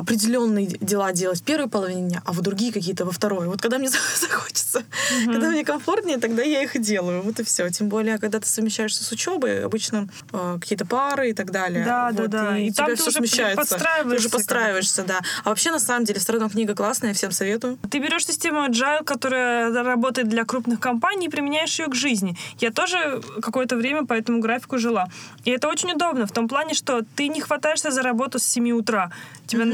определенные 0.00 0.66
дела 0.66 1.12
делать 1.12 1.40
в 1.40 1.42
первой 1.42 1.68
половине 1.68 2.08
дня, 2.08 2.22
а 2.24 2.32
в 2.32 2.40
другие 2.40 2.72
какие-то 2.72 3.04
во 3.04 3.12
второй. 3.12 3.46
Вот 3.46 3.60
когда 3.60 3.78
мне 3.78 3.88
захочется, 4.20 4.82
когда 5.26 5.50
мне 5.50 5.64
комфортнее, 5.64 6.18
тогда 6.18 6.42
я 6.42 6.62
их 6.62 6.76
и 6.76 6.78
делаю. 6.78 7.22
Вот 7.22 7.40
и 7.40 7.44
все. 7.44 7.68
Тем 7.70 7.88
более, 7.88 8.18
когда 8.18 8.40
ты 8.40 8.46
совмещаешься 8.46 9.04
с 9.04 9.12
учебой, 9.12 9.64
обычно 9.64 10.08
э, 10.32 10.58
какие-то 10.60 10.86
пары 10.86 11.30
и 11.30 11.32
так 11.32 11.50
далее. 11.50 11.84
Да, 11.84 12.12
да, 12.12 12.22
Вот, 12.22 12.30
да. 12.30 12.58
И, 12.58 12.66
И 12.66 12.70
у 12.70 12.72
тебя 12.72 12.86
ты 12.86 12.94
все 12.96 13.08
уже 13.08 13.18
смещается. 13.18 13.62
Ты 13.62 13.68
подстраиваешься 13.68 14.20
уже 14.20 14.28
подстраиваешься, 14.28 15.02
да. 15.02 15.20
А 15.44 15.48
вообще, 15.48 15.70
на 15.70 15.78
самом 15.78 16.04
деле, 16.04 16.20
все 16.20 16.32
равно 16.32 16.48
книга 16.48 16.74
классная, 16.74 17.12
всем 17.14 17.32
советую. 17.32 17.78
Ты 17.90 17.98
берешь 17.98 18.26
систему 18.26 18.66
Agile, 18.66 19.04
которая 19.04 19.72
работает 19.82 20.28
для 20.28 20.44
крупных 20.44 20.80
компаний, 20.80 21.26
и 21.26 21.28
применяешь 21.28 21.78
ее 21.78 21.86
к 21.86 21.94
жизни. 21.94 22.36
Я 22.58 22.70
тоже 22.70 23.22
какое-то 23.42 23.76
время 23.76 24.04
по 24.06 24.14
этому 24.14 24.40
графику 24.40 24.78
жила. 24.78 25.08
И 25.44 25.50
это 25.50 25.68
очень 25.68 25.92
удобно 25.92 26.26
в 26.26 26.32
том 26.32 26.48
плане, 26.48 26.74
что 26.74 27.02
ты 27.16 27.28
не 27.28 27.40
хватаешься 27.40 27.90
за 27.90 28.02
работу 28.02 28.38
с 28.38 28.44
7 28.44 28.70
утра. 28.72 29.10
Тебя 29.46 29.64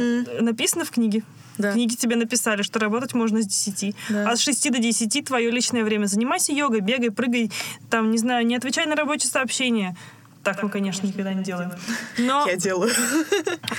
написано 0.40 0.84
в 0.84 0.90
книге. 0.90 1.22
Да. 1.58 1.70
В 1.70 1.74
книге 1.74 1.96
тебе 1.96 2.16
написали, 2.16 2.62
что 2.62 2.78
работать 2.78 3.14
можно 3.14 3.40
с 3.42 3.46
10. 3.46 3.94
Да. 4.10 4.30
А 4.30 4.36
с 4.36 4.40
6 4.40 4.70
до 4.72 4.78
10 4.78 5.24
твое 5.24 5.50
личное 5.50 5.84
время. 5.84 6.06
Занимайся 6.06 6.52
йогой, 6.52 6.80
бегай, 6.80 7.10
прыгай, 7.10 7.50
там, 7.90 8.10
не 8.10 8.18
знаю, 8.18 8.46
не 8.46 8.56
отвечай 8.56 8.86
на 8.86 8.94
рабочие 8.94 9.30
сообщения. 9.30 9.96
Так 10.44 10.62
мы, 10.62 10.68
конечно, 10.68 11.06
никогда 11.06 11.32
не 11.34 11.42
делаем. 11.42 11.72
Но, 12.18 12.46
Я 12.46 12.56
делаю. 12.56 12.92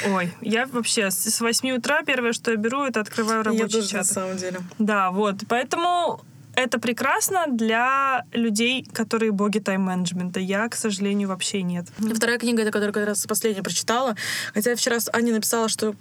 ой, 0.09 0.33
я 0.41 0.65
вообще 0.65 1.11
с 1.11 1.19
с 1.23 1.39
8 1.39 1.71
утра 1.77 2.01
первое, 2.03 2.33
что 2.33 2.51
я 2.51 2.57
беру, 2.57 2.83
это 2.83 2.99
открываю 2.99 3.39
Я 3.39 3.43
рабочий 3.43 3.67
тоже, 3.81 3.83
на 3.83 3.87
чат. 4.03 4.05
самом 4.07 4.37
деле. 4.37 4.59
Да, 4.79 5.11
вот. 5.11 5.35
Поэтому 5.47 6.19
это 6.57 6.79
прекрасно 6.79 7.45
для 7.47 8.25
людей, 8.33 8.83
которые 8.91 9.31
боги 9.31 9.59
тайм-менеджмента. 9.59 10.39
Я, 10.39 10.67
к 10.67 10.75
сожалению, 10.75 11.29
вообще 11.29 11.61
нет. 11.61 11.85
Вторая 11.99 12.39
книга, 12.39 12.63
это 12.63 12.71
которую 12.71 12.93
как 12.93 13.05
раз 13.05 13.25
последняя 13.27 13.61
прочитала. 13.61 14.15
Хотя 14.55 14.71
я 14.71 14.75
вчера 14.75 14.97
Аней 15.13 15.33
написала, 15.33 15.69
что 15.69 15.93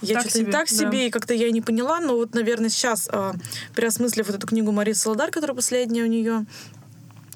я 0.00 0.14
Так 0.14 0.22
что-то 0.24 0.38
не 0.38 0.44
себе, 0.44 0.52
так 0.52 0.68
да. 0.68 0.74
себе, 0.74 1.06
и 1.06 1.10
как-то 1.10 1.34
я 1.34 1.50
не 1.52 1.60
поняла. 1.60 2.00
Но 2.00 2.16
вот, 2.16 2.34
наверное, 2.34 2.68
сейчас, 2.68 3.08
э, 3.12 3.32
переосмыслив 3.76 4.26
вот 4.26 4.34
эту 4.34 4.46
книгу 4.48 4.72
Марии 4.72 4.92
Солодар, 4.92 5.30
которая 5.30 5.54
последняя 5.54 6.02
у 6.02 6.08
нее, 6.08 6.46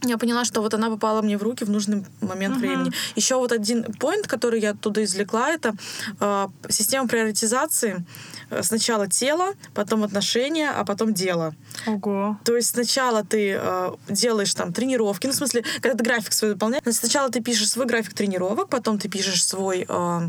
я 0.03 0.19
поняла, 0.19 0.45
что 0.45 0.61
вот 0.61 0.75
она 0.75 0.91
попала 0.91 1.23
мне 1.23 1.39
в 1.39 1.43
руки 1.43 1.65
в 1.65 1.71
нужный 1.71 2.05
момент 2.21 2.57
времени. 2.59 2.93
Еще 3.15 3.37
вот 3.37 3.53
один 3.53 3.85
поинт, 3.95 4.27
который 4.27 4.61
я 4.61 4.71
оттуда 4.71 5.03
извлекла, 5.03 5.51
это 5.51 5.75
э, 6.21 6.49
система 6.69 7.09
приоритизации. 7.09 8.05
Э, 8.51 8.63
Сначала 8.63 9.09
тело, 9.09 9.55
потом 9.75 10.05
отношения, 10.05 10.71
а 10.71 10.85
потом 10.85 11.15
дело. 11.15 11.55
Ого. 11.87 12.39
То 12.45 12.57
есть 12.57 12.71
сначала 12.71 13.25
ты 13.25 13.59
э, 13.59 13.93
делаешь 14.09 14.55
там 14.55 14.73
тренировки, 14.73 15.27
ну, 15.27 15.33
в 15.33 15.37
смысле, 15.37 15.65
когда 15.81 15.97
ты 15.97 16.05
график 16.05 16.33
свой 16.33 16.53
выполняешь, 16.53 16.83
сначала 16.91 17.31
ты 17.31 17.41
пишешь 17.41 17.71
свой 17.71 17.87
график 17.87 18.15
тренировок, 18.15 18.69
потом 18.69 18.99
ты 18.99 19.09
пишешь 19.09 19.45
свой 19.45 19.87
э, 19.89 20.21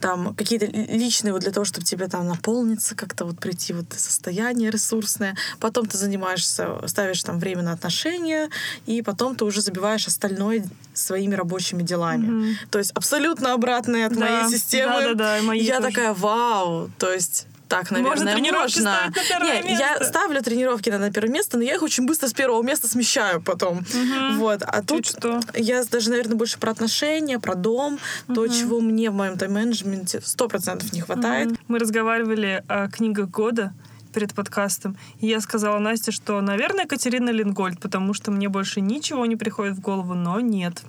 там 0.00 0.34
какие-то 0.34 0.66
ли- 0.66 0.86
личные 0.86 1.32
вот 1.32 1.42
для 1.42 1.52
того, 1.52 1.64
чтобы 1.64 1.84
тебе 1.86 2.06
там 2.08 2.26
наполниться, 2.28 2.94
как-то 2.94 3.24
вот 3.24 3.38
прийти 3.38 3.72
вот 3.72 3.86
состояние 3.96 4.70
ресурсное. 4.70 5.36
Потом 5.60 5.86
ты 5.86 5.96
занимаешься, 5.98 6.86
ставишь 6.86 7.22
там 7.22 7.38
время 7.38 7.62
на 7.62 7.72
отношения, 7.72 8.50
и 8.86 9.02
потом 9.02 9.36
ты 9.36 9.44
уже 9.44 9.60
забиваешь 9.62 10.06
остальное 10.06 10.64
своими 10.94 11.34
рабочими 11.34 11.82
делами. 11.82 12.56
То 12.70 12.78
есть 12.78 12.90
абсолютно 12.92 13.52
обратное 13.54 14.06
от 14.06 14.12
Да, 14.14 14.20
моей 14.20 14.50
системы. 14.50 14.92
да-да-да, 15.00 15.38
и 15.38 15.42
моей 15.42 15.64
я 15.64 15.78
тоже. 15.80 15.88
такая, 15.88 16.12
вау, 16.14 16.90
то 16.98 17.12
есть 17.12 17.46
так, 17.68 17.90
наверное, 17.90 18.10
Можно 18.16 18.32
тренировки 18.32 18.76
можно. 18.76 19.00
на 19.06 19.12
первое 19.28 19.62
Не, 19.62 19.72
я 19.72 19.90
место. 19.90 20.04
ставлю 20.04 20.42
тренировки 20.42 20.90
на, 20.90 21.10
первое 21.10 21.32
место, 21.32 21.56
но 21.56 21.64
я 21.64 21.74
их 21.74 21.82
очень 21.82 22.06
быстро 22.06 22.28
с 22.28 22.32
первого 22.32 22.62
места 22.62 22.88
смещаю 22.88 23.40
потом. 23.42 23.84
Вот. 24.36 24.62
А 24.62 24.82
тут 24.82 25.06
что. 25.06 25.40
я 25.54 25.84
даже, 25.84 26.10
наверное, 26.10 26.36
больше 26.36 26.58
про 26.58 26.70
отношения, 26.70 27.38
про 27.38 27.54
дом, 27.54 27.98
то, 28.32 28.46
чего 28.48 28.80
мне 28.80 29.10
в 29.10 29.14
моем 29.14 29.36
тайм-менеджменте 29.36 30.20
сто 30.24 30.48
процентов 30.48 30.92
не 30.92 31.00
хватает. 31.00 31.50
Мы 31.68 31.78
разговаривали 31.78 32.62
о 32.68 32.88
книгах 32.88 33.28
года 33.30 33.72
перед 34.14 34.32
подкастом, 34.34 34.96
и 35.20 35.26
я 35.26 35.40
сказала 35.40 35.78
Насте, 35.78 36.10
что, 36.10 36.40
наверное, 36.40 36.86
Катерина 36.86 37.28
Лингольд, 37.28 37.78
потому 37.80 38.14
что 38.14 38.30
мне 38.30 38.48
больше 38.48 38.80
ничего 38.80 39.26
не 39.26 39.36
приходит 39.36 39.74
в 39.74 39.80
голову, 39.80 40.14
но 40.14 40.40
нет. 40.40 40.82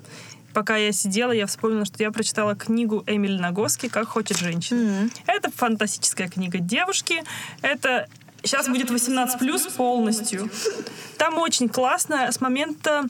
Пока 0.58 0.76
я 0.76 0.92
сидела, 0.92 1.34
я 1.34 1.46
вспомнила, 1.46 1.86
что 1.86 2.02
я 2.02 2.10
прочитала 2.10 2.56
книгу 2.56 3.04
Эмили 3.06 3.38
Нагоски 3.38 3.90
«Как 3.90 4.08
хочет 4.08 4.40
женщина». 4.40 5.02
Мгм. 5.02 5.12
Это 5.28 5.52
фантастическая 5.52 6.28
книга 6.30 6.58
девушки. 6.58 7.22
Это 7.62 8.08
сейчас 8.42 8.68
будет 8.68 8.90
18 8.90 9.38
плюс 9.38 9.68
полностью. 9.68 10.50
Там 11.20 11.38
очень 11.38 11.70
классно 11.70 12.32
с 12.32 12.42
момента. 12.42 13.04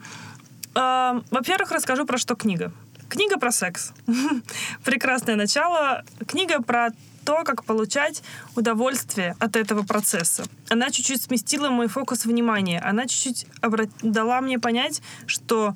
э, 0.76 1.22
во-первых, 1.32 1.72
расскажу 1.72 2.06
про 2.06 2.18
что 2.18 2.36
книга. 2.36 2.74
Книга 3.08 3.40
про 3.40 3.54
секс. 3.54 3.94
Прекрасное 4.84 5.38
начало. 5.38 6.04
Книга 6.28 6.62
про 6.62 6.90
то, 7.24 7.46
как 7.46 7.64
получать 7.64 8.24
удовольствие 8.58 9.38
от 9.40 9.56
этого 9.56 9.84
процесса. 9.84 10.44
Она 10.68 10.90
чуть-чуть 10.90 11.22
сместила 11.22 11.70
мой 11.70 11.88
фокус 11.88 12.26
внимания. 12.26 12.82
Она 12.82 13.08
чуть-чуть 13.08 13.46
обра- 13.62 13.90
дала 14.02 14.42
мне 14.42 14.60
понять, 14.60 15.02
что 15.28 15.76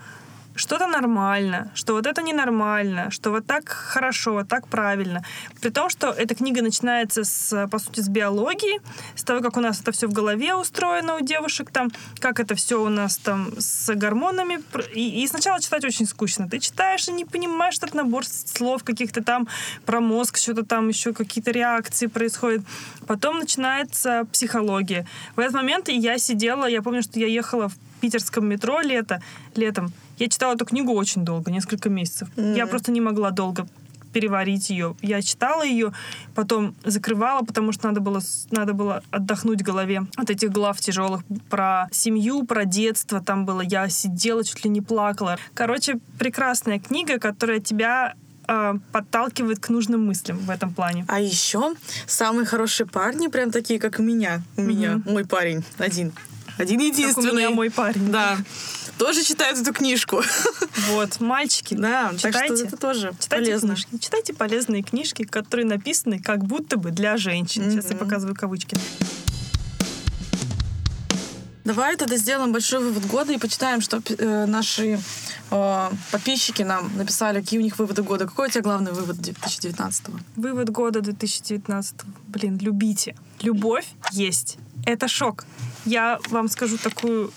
что-то 0.62 0.86
нормально, 0.86 1.72
что 1.74 1.94
вот 1.94 2.06
это 2.06 2.22
ненормально, 2.22 3.10
что 3.10 3.32
вот 3.32 3.48
так 3.48 3.68
хорошо, 3.68 4.34
вот 4.34 4.48
так 4.48 4.68
правильно. 4.68 5.24
При 5.60 5.70
том, 5.72 5.90
что 5.90 6.12
эта 6.12 6.36
книга 6.36 6.62
начинается, 6.62 7.24
с, 7.24 7.68
по 7.68 7.80
сути, 7.80 8.02
с 8.02 8.08
биологии, 8.08 8.80
с 9.16 9.24
того, 9.24 9.42
как 9.42 9.58
у 9.58 9.60
нас 9.60 9.82
это 9.82 9.92
все 9.92 10.08
в 10.08 10.14
голове 10.14 10.54
устроено 10.54 11.16
у 11.16 11.22
девушек, 11.22 11.72
там, 11.72 11.90
как 12.20 12.40
это 12.40 12.54
все 12.54 12.80
у 12.80 12.90
нас 12.90 13.18
там 13.18 13.52
с 13.58 13.92
гормонами. 13.96 14.60
И, 14.94 15.24
и 15.24 15.28
сначала 15.28 15.60
читать 15.60 15.84
очень 15.84 16.06
скучно. 16.06 16.48
Ты 16.48 16.60
читаешь 16.60 17.08
и 17.08 17.12
не 17.12 17.26
понимаешь 17.26 17.78
этот 17.78 17.96
набор 17.96 18.24
слов 18.28 18.84
каких-то 18.84 19.24
там 19.24 19.48
про 19.88 20.00
мозг, 20.00 20.38
что-то 20.38 20.64
там 20.64 20.90
еще 20.90 21.12
какие-то 21.12 21.50
реакции 21.50 22.06
происходят. 22.06 22.62
Потом 23.08 23.40
начинается 23.40 24.28
психология. 24.32 25.08
В 25.36 25.40
этот 25.40 25.56
момент 25.56 25.90
я 25.90 26.20
сидела, 26.20 26.68
я 26.68 26.84
помню, 26.84 27.02
что 27.02 27.20
я 27.20 27.26
ехала 27.26 27.68
в 27.68 27.74
питерском 28.02 28.48
метро 28.48 28.82
лето, 28.82 29.22
летом. 29.56 29.94
Я 30.18 30.28
читала 30.28 30.56
эту 30.56 30.66
книгу 30.66 30.92
очень 30.94 31.24
долго, 31.24 31.52
несколько 31.52 31.90
месяцев. 31.90 32.28
Я 32.36 32.68
просто 32.68 32.92
не 32.92 33.02
могла 33.02 33.32
долго 33.32 33.68
переварить 34.12 34.70
ее. 34.70 34.96
Я 35.02 35.22
читала 35.22 35.64
ее, 35.64 35.94
потом 36.36 36.76
закрывала, 36.84 37.42
потому 37.44 37.72
что 37.72 37.88
надо 37.88 38.02
было, 38.02 38.22
надо 38.52 38.74
было 38.74 39.04
отдохнуть 39.12 39.64
голове 39.64 40.06
от 40.16 40.30
этих 40.30 40.52
глав 40.52 40.80
тяжелых 40.80 41.22
про 41.50 41.88
семью, 41.92 42.46
про 42.46 42.66
детство. 42.66 43.22
Там 43.22 43.46
было, 43.46 43.62
я 43.62 43.90
сидела, 43.90 44.44
чуть 44.44 44.64
ли 44.64 44.70
не 44.70 44.82
плакала. 44.82 45.38
Короче, 45.54 46.00
прекрасная 46.20 46.80
книга, 46.80 47.20
которая 47.20 47.60
тебя 47.60 48.16
э, 48.48 48.74
подталкивает 48.92 49.60
к 49.60 49.70
нужным 49.70 50.06
мыслям 50.06 50.38
в 50.38 50.50
этом 50.50 50.74
плане. 50.74 51.06
А 51.08 51.20
еще 51.20 51.74
самые 52.06 52.46
хорошие 52.46 52.88
парни, 52.88 53.28
прям 53.28 53.52
такие, 53.52 53.80
как 53.80 54.00
у 54.00 54.04
меня. 54.04 54.42
У 54.58 54.62
меня 54.62 55.02
мой 55.06 55.26
парень 55.26 55.64
один. 55.78 56.12
Один 56.62 56.80
Как 56.80 56.88
у 56.88 56.92
единственный. 56.92 57.32
меня 57.34 57.50
мой 57.50 57.72
парень. 57.72 58.12
Да. 58.12 58.38
Тоже 58.98 59.24
читает 59.24 59.58
эту 59.58 59.74
книжку. 59.74 60.22
Вот, 60.92 61.20
мальчики, 61.20 61.74
Да, 61.74 62.10
так 62.10 62.20
что 62.20 62.28
читайте. 62.32 62.64
это 62.66 62.78
тоже 62.78 63.14
Читайте 63.20 63.46
полезно. 63.46 63.76
книжки. 63.76 63.98
Читайте 64.00 64.34
полезные 64.34 64.84
книжки, 64.84 65.24
которые 65.24 65.66
написаны 65.66 66.20
как 66.20 66.44
будто 66.46 66.78
бы 66.78 66.92
для 66.92 67.18
женщин. 67.18 67.72
Сейчас 67.72 67.90
я 67.90 67.96
показываю 67.96 68.36
кавычки. 68.36 68.78
Давай 71.64 71.96
тогда 71.96 72.18
сделаем 72.18 72.52
большой 72.52 72.80
вывод 72.80 73.06
года 73.06 73.34
и 73.34 73.38
почитаем, 73.38 73.82
что 73.82 74.02
э, 74.18 74.46
наши 74.48 75.00
э, 75.52 75.90
подписчики 76.12 76.64
нам 76.64 76.96
написали, 76.98 77.40
какие 77.42 77.60
у 77.60 77.64
них 77.64 77.78
выводы 77.78 78.02
года. 78.02 78.26
Какой 78.26 78.48
у 78.48 78.52
тебя 78.52 78.62
главный 78.62 78.92
вывод 78.92 79.18
2019 79.22 80.06
Вывод 80.38 80.70
года 80.70 81.02
2019. 81.02 81.96
Блин, 82.28 82.58
любите. 82.60 83.16
Любовь 83.42 83.86
есть. 84.12 84.58
Это 84.86 85.08
шок. 85.08 85.46
Я 85.86 86.20
вам 86.30 86.48
скажу 86.48 86.78
такую 86.78 87.32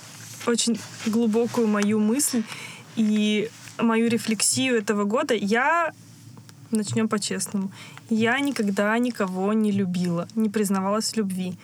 очень 0.47 0.79
глубокую 1.07 1.67
мою 1.67 1.99
мысль 1.99 2.43
и 2.97 3.51
мою 3.79 4.09
рефлексию 4.09 4.77
этого 4.77 5.05
года. 5.05 5.35
Я 5.35 5.93
начнем 6.71 7.09
по-честному. 7.09 7.71
Я 8.11 8.39
никогда 8.41 8.97
никого 8.99 9.53
не 9.53 9.73
любила, 9.73 10.29
не 10.35 10.49
признавалась 10.49 11.13
в 11.13 11.17
любви. 11.17 11.55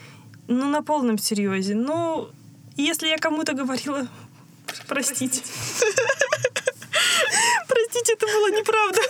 Ну, 0.49 0.69
на 0.69 0.83
полном 0.83 1.19
серьезе. 1.19 1.75
Ну, 1.75 2.29
если 2.77 3.09
я 3.09 3.19
кому-то 3.19 3.53
говорила, 3.53 4.09
простите. 4.89 5.43
Простите, 7.69 8.15
это 8.15 8.27
было 8.27 8.51
неправда. 8.51 9.01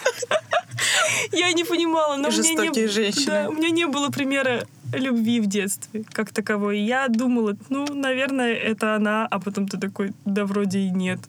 Я 1.33 1.53
не 1.53 1.65
понимала, 1.65 2.17
но 2.17 2.29
у 2.29 2.33
меня 2.33 2.69
не, 2.69 2.87
женщины. 2.89 3.27
Да, 3.27 3.49
у 3.49 3.53
меня 3.53 3.71
не 3.71 3.87
было 3.87 4.09
примера 4.09 4.67
любви 4.92 5.40
в 5.40 5.46
детстве 5.46 6.05
как 6.12 6.33
таковой. 6.33 6.81
Я 6.81 7.09
думала, 7.09 7.57
ну, 7.68 7.87
наверное, 7.94 8.55
это 8.55 8.94
она, 8.94 9.26
а 9.26 9.38
потом 9.40 9.68
ты 9.68 9.79
такой, 9.79 10.12
да 10.24 10.44
вроде 10.44 10.81
и 10.81 10.90
нет. 10.90 11.20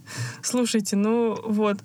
Слушайте, 0.42 0.96
ну 0.96 1.40
вот, 1.46 1.78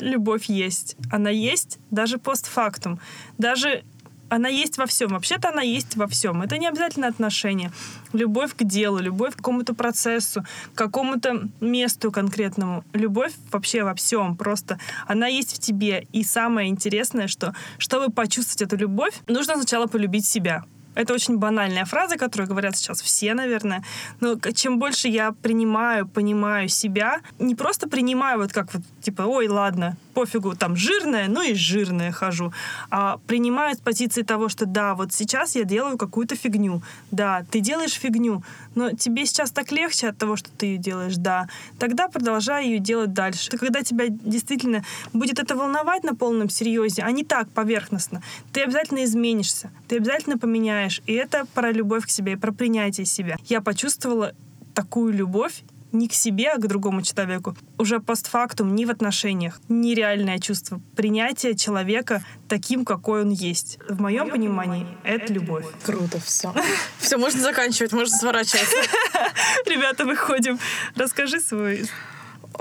любовь 0.00 0.46
есть. 0.46 0.96
Она 1.10 1.30
есть 1.30 1.78
даже 1.90 2.18
постфактум. 2.18 3.00
Даже 3.38 3.84
она 4.28 4.48
есть 4.48 4.78
во 4.78 4.86
всем. 4.86 5.10
Вообще-то 5.10 5.50
она 5.50 5.62
есть 5.62 5.96
во 5.96 6.06
всем. 6.06 6.42
Это 6.42 6.58
не 6.58 6.66
обязательно 6.66 7.08
отношения. 7.08 7.70
Любовь 8.12 8.54
к 8.54 8.64
делу, 8.64 8.98
любовь 8.98 9.34
к 9.34 9.36
какому-то 9.36 9.74
процессу, 9.74 10.44
к 10.74 10.78
какому-то 10.78 11.48
месту 11.60 12.10
конкретному. 12.10 12.84
Любовь 12.92 13.32
вообще 13.52 13.84
во 13.84 13.94
всем. 13.94 14.36
Просто 14.36 14.78
она 15.06 15.26
есть 15.26 15.56
в 15.56 15.60
тебе. 15.60 16.06
И 16.12 16.24
самое 16.24 16.68
интересное, 16.68 17.28
что 17.28 17.54
чтобы 17.78 18.12
почувствовать 18.12 18.62
эту 18.62 18.76
любовь, 18.76 19.14
нужно 19.26 19.56
сначала 19.56 19.86
полюбить 19.86 20.26
себя. 20.26 20.64
Это 20.94 21.14
очень 21.14 21.38
банальная 21.38 21.84
фраза, 21.84 22.16
которую 22.16 22.48
говорят 22.48 22.76
сейчас 22.76 23.02
все, 23.02 23.34
наверное. 23.34 23.84
Но 24.20 24.38
чем 24.54 24.78
больше 24.78 25.08
я 25.08 25.32
принимаю, 25.32 26.06
понимаю 26.06 26.68
себя, 26.68 27.20
не 27.38 27.54
просто 27.54 27.88
принимаю 27.88 28.38
вот 28.38 28.52
как 28.52 28.72
вот, 28.74 28.82
типа, 29.02 29.22
ой, 29.22 29.48
ладно, 29.48 29.96
пофигу, 30.14 30.54
там 30.54 30.76
жирная, 30.76 31.28
ну 31.28 31.42
и 31.42 31.54
жирная 31.54 32.12
хожу, 32.12 32.52
а 32.90 33.18
принимаю 33.26 33.74
с 33.74 33.78
позиции 33.78 34.22
того, 34.22 34.48
что 34.48 34.66
да, 34.66 34.94
вот 34.94 35.12
сейчас 35.12 35.56
я 35.56 35.64
делаю 35.64 35.98
какую-то 35.98 36.36
фигню. 36.36 36.82
Да, 37.10 37.44
ты 37.50 37.60
делаешь 37.60 37.92
фигню, 37.92 38.42
но 38.74 38.92
тебе 38.92 39.26
сейчас 39.26 39.50
так 39.50 39.72
легче 39.72 40.08
от 40.08 40.18
того, 40.18 40.36
что 40.36 40.50
ты 40.50 40.66
ее 40.66 40.78
делаешь, 40.78 41.16
да. 41.16 41.48
Тогда 41.78 42.08
продолжай 42.08 42.66
ее 42.66 42.78
делать 42.78 43.12
дальше. 43.12 43.50
Когда 43.50 43.82
тебя 43.82 44.06
действительно 44.08 44.84
будет 45.12 45.38
это 45.38 45.56
волновать 45.56 46.04
на 46.04 46.14
полном 46.14 46.48
серьезе, 46.48 47.02
а 47.02 47.10
не 47.10 47.24
так 47.24 47.48
поверхностно, 47.50 48.22
ты 48.52 48.62
обязательно 48.62 49.04
изменишься, 49.04 49.70
ты 49.88 49.96
обязательно 49.96 50.38
поменяешь. 50.38 51.02
И 51.06 51.12
это 51.12 51.46
про 51.54 51.72
любовь 51.72 52.06
к 52.06 52.10
себе, 52.10 52.36
про 52.36 52.52
принятие 52.52 53.06
себя. 53.06 53.36
Я 53.46 53.60
почувствовала 53.60 54.32
такую 54.74 55.12
любовь 55.12 55.62
не 55.94 56.08
к 56.08 56.12
себе, 56.12 56.50
а 56.50 56.58
к 56.58 56.66
другому 56.66 57.02
человеку. 57.02 57.56
Уже 57.78 58.00
постфактум, 58.00 58.74
не 58.74 58.84
в 58.84 58.90
отношениях. 58.90 59.60
Нереальное 59.68 60.38
чувство 60.38 60.80
принятия 60.96 61.54
человека 61.54 62.22
таким, 62.48 62.84
какой 62.84 63.22
он 63.22 63.30
есть. 63.30 63.78
В 63.88 64.00
моем 64.00 64.28
понимании 64.28 64.86
это 65.04 65.32
любовь. 65.32 65.66
Круто, 65.84 66.20
все. 66.20 66.52
Все, 66.98 67.16
можно 67.16 67.40
заканчивать, 67.40 67.92
можно 67.92 68.16
сворачиваться. 68.16 68.76
Ребята, 69.66 70.04
выходим. 70.04 70.58
Расскажи 70.96 71.40
свой. 71.40 71.88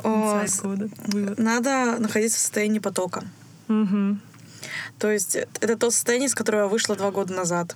Надо 0.04 1.98
находиться 2.00 2.38
в 2.38 2.42
состоянии 2.42 2.80
потока. 2.80 3.24
То 5.00 5.12
есть 5.12 5.36
это 5.36 5.78
то 5.78 5.92
состояние, 5.92 6.30
с 6.30 6.36
которого 6.36 6.62
я 6.62 6.68
вышла 6.68 6.96
два 6.96 7.12
года 7.12 7.34
назад. 7.34 7.76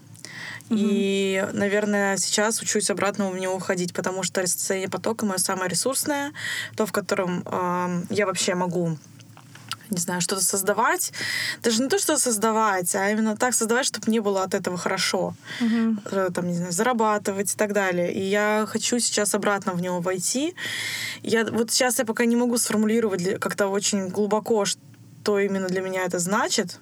И, 0.69 1.47
наверное, 1.53 2.17
сейчас 2.17 2.62
учусь 2.62 2.89
обратно 2.89 3.30
у 3.30 3.34
меня 3.34 3.51
уходить, 3.51 3.93
потому 3.93 4.23
что 4.23 4.45
состояние 4.45 4.89
потока 4.89 5.25
мое 5.25 5.38
самое 5.38 5.69
ресурсное, 5.69 6.34
то, 6.75 6.86
в 6.86 6.91
котором 6.91 7.43
эм, 7.45 8.06
я 8.10 8.25
вообще 8.25 8.56
могу 8.56 8.97
не 9.89 9.97
знаю, 9.97 10.21
что-то 10.21 10.43
создавать. 10.43 11.13
Даже 11.63 11.82
не 11.82 11.89
то, 11.89 11.97
что 11.97 12.17
создавать, 12.17 12.93
а 12.95 13.10
именно 13.10 13.38
так 13.38 13.53
создавать, 13.53 13.86
чтобы 13.86 14.06
мне 14.08 14.21
было 14.21 14.43
от 14.43 14.53
этого 14.53 14.77
хорошо. 14.77 15.34
Мгм. 15.62 16.01
Э, 16.12 16.30
Там, 16.34 16.47
не 16.47 16.56
знаю, 16.56 16.71
зарабатывать 16.71 17.53
и 17.53 17.58
так 17.58 17.73
далее. 17.73 18.13
И 18.13 18.21
я 18.21 18.65
хочу 18.67 18.99
сейчас 18.99 19.34
обратно 19.34 19.73
в 19.73 19.82
него 19.82 20.01
войти. 20.01 20.56
Я, 21.23 21.45
вот 21.45 21.71
сейчас 21.71 21.99
я 21.99 22.06
пока 22.06 22.25
не 22.25 22.36
могу 22.36 22.58
сформулировать 22.58 23.39
как-то 23.39 23.67
очень 23.67 24.10
глубоко, 24.10 24.65
что 24.65 25.39
именно 25.39 25.67
для 25.67 25.82
меня 25.82 26.03
это 26.03 26.19
значит. 26.19 26.80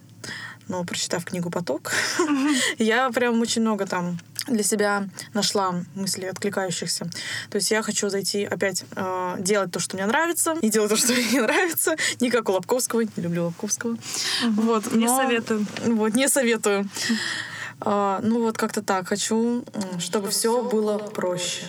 Но 0.68 0.84
прочитав 0.84 1.24
книгу 1.26 1.50
«Поток», 1.50 1.92
я 2.78 3.10
прям 3.12 3.40
очень 3.42 3.62
много 3.62 3.86
там 3.86 4.18
для 4.48 4.64
себя 4.64 5.08
нашла 5.34 5.76
мыслей 5.96 6.28
откликающихся. 6.28 7.10
То 7.50 7.56
есть 7.58 7.72
я 7.72 7.82
хочу 7.82 8.10
зайти 8.10 8.46
опять 8.46 8.84
э, 8.96 9.36
делать 9.40 9.72
то, 9.72 9.80
что 9.80 9.96
мне 9.96 10.06
нравится, 10.06 10.56
не 10.62 10.70
делать 10.70 10.90
то, 10.92 10.96
что 10.98 11.14
мне 11.14 11.24
не 11.32 11.40
нравится. 11.42 11.96
Не 12.20 12.30
как 12.30 12.50
у 12.50 12.52
Лобковского, 12.54 13.02
не 13.02 13.10
люблю 13.18 13.46
Лобковского. 13.46 13.98
Вот, 14.50 14.92
Не 14.94 15.06
но- 15.08 15.18
советую. 15.18 15.66
Вот, 15.86 16.14
не 16.14 16.28
советую. 16.30 16.88
А, 17.82 18.20
ну 18.24 18.42
вот 18.44 18.58
как-то 18.58 18.82
так. 18.82 19.08
Хочу, 19.08 19.64
м, 19.74 20.00
чтобы 20.00 20.30
все 20.30 20.62
было 20.64 20.98
проще. 20.98 21.64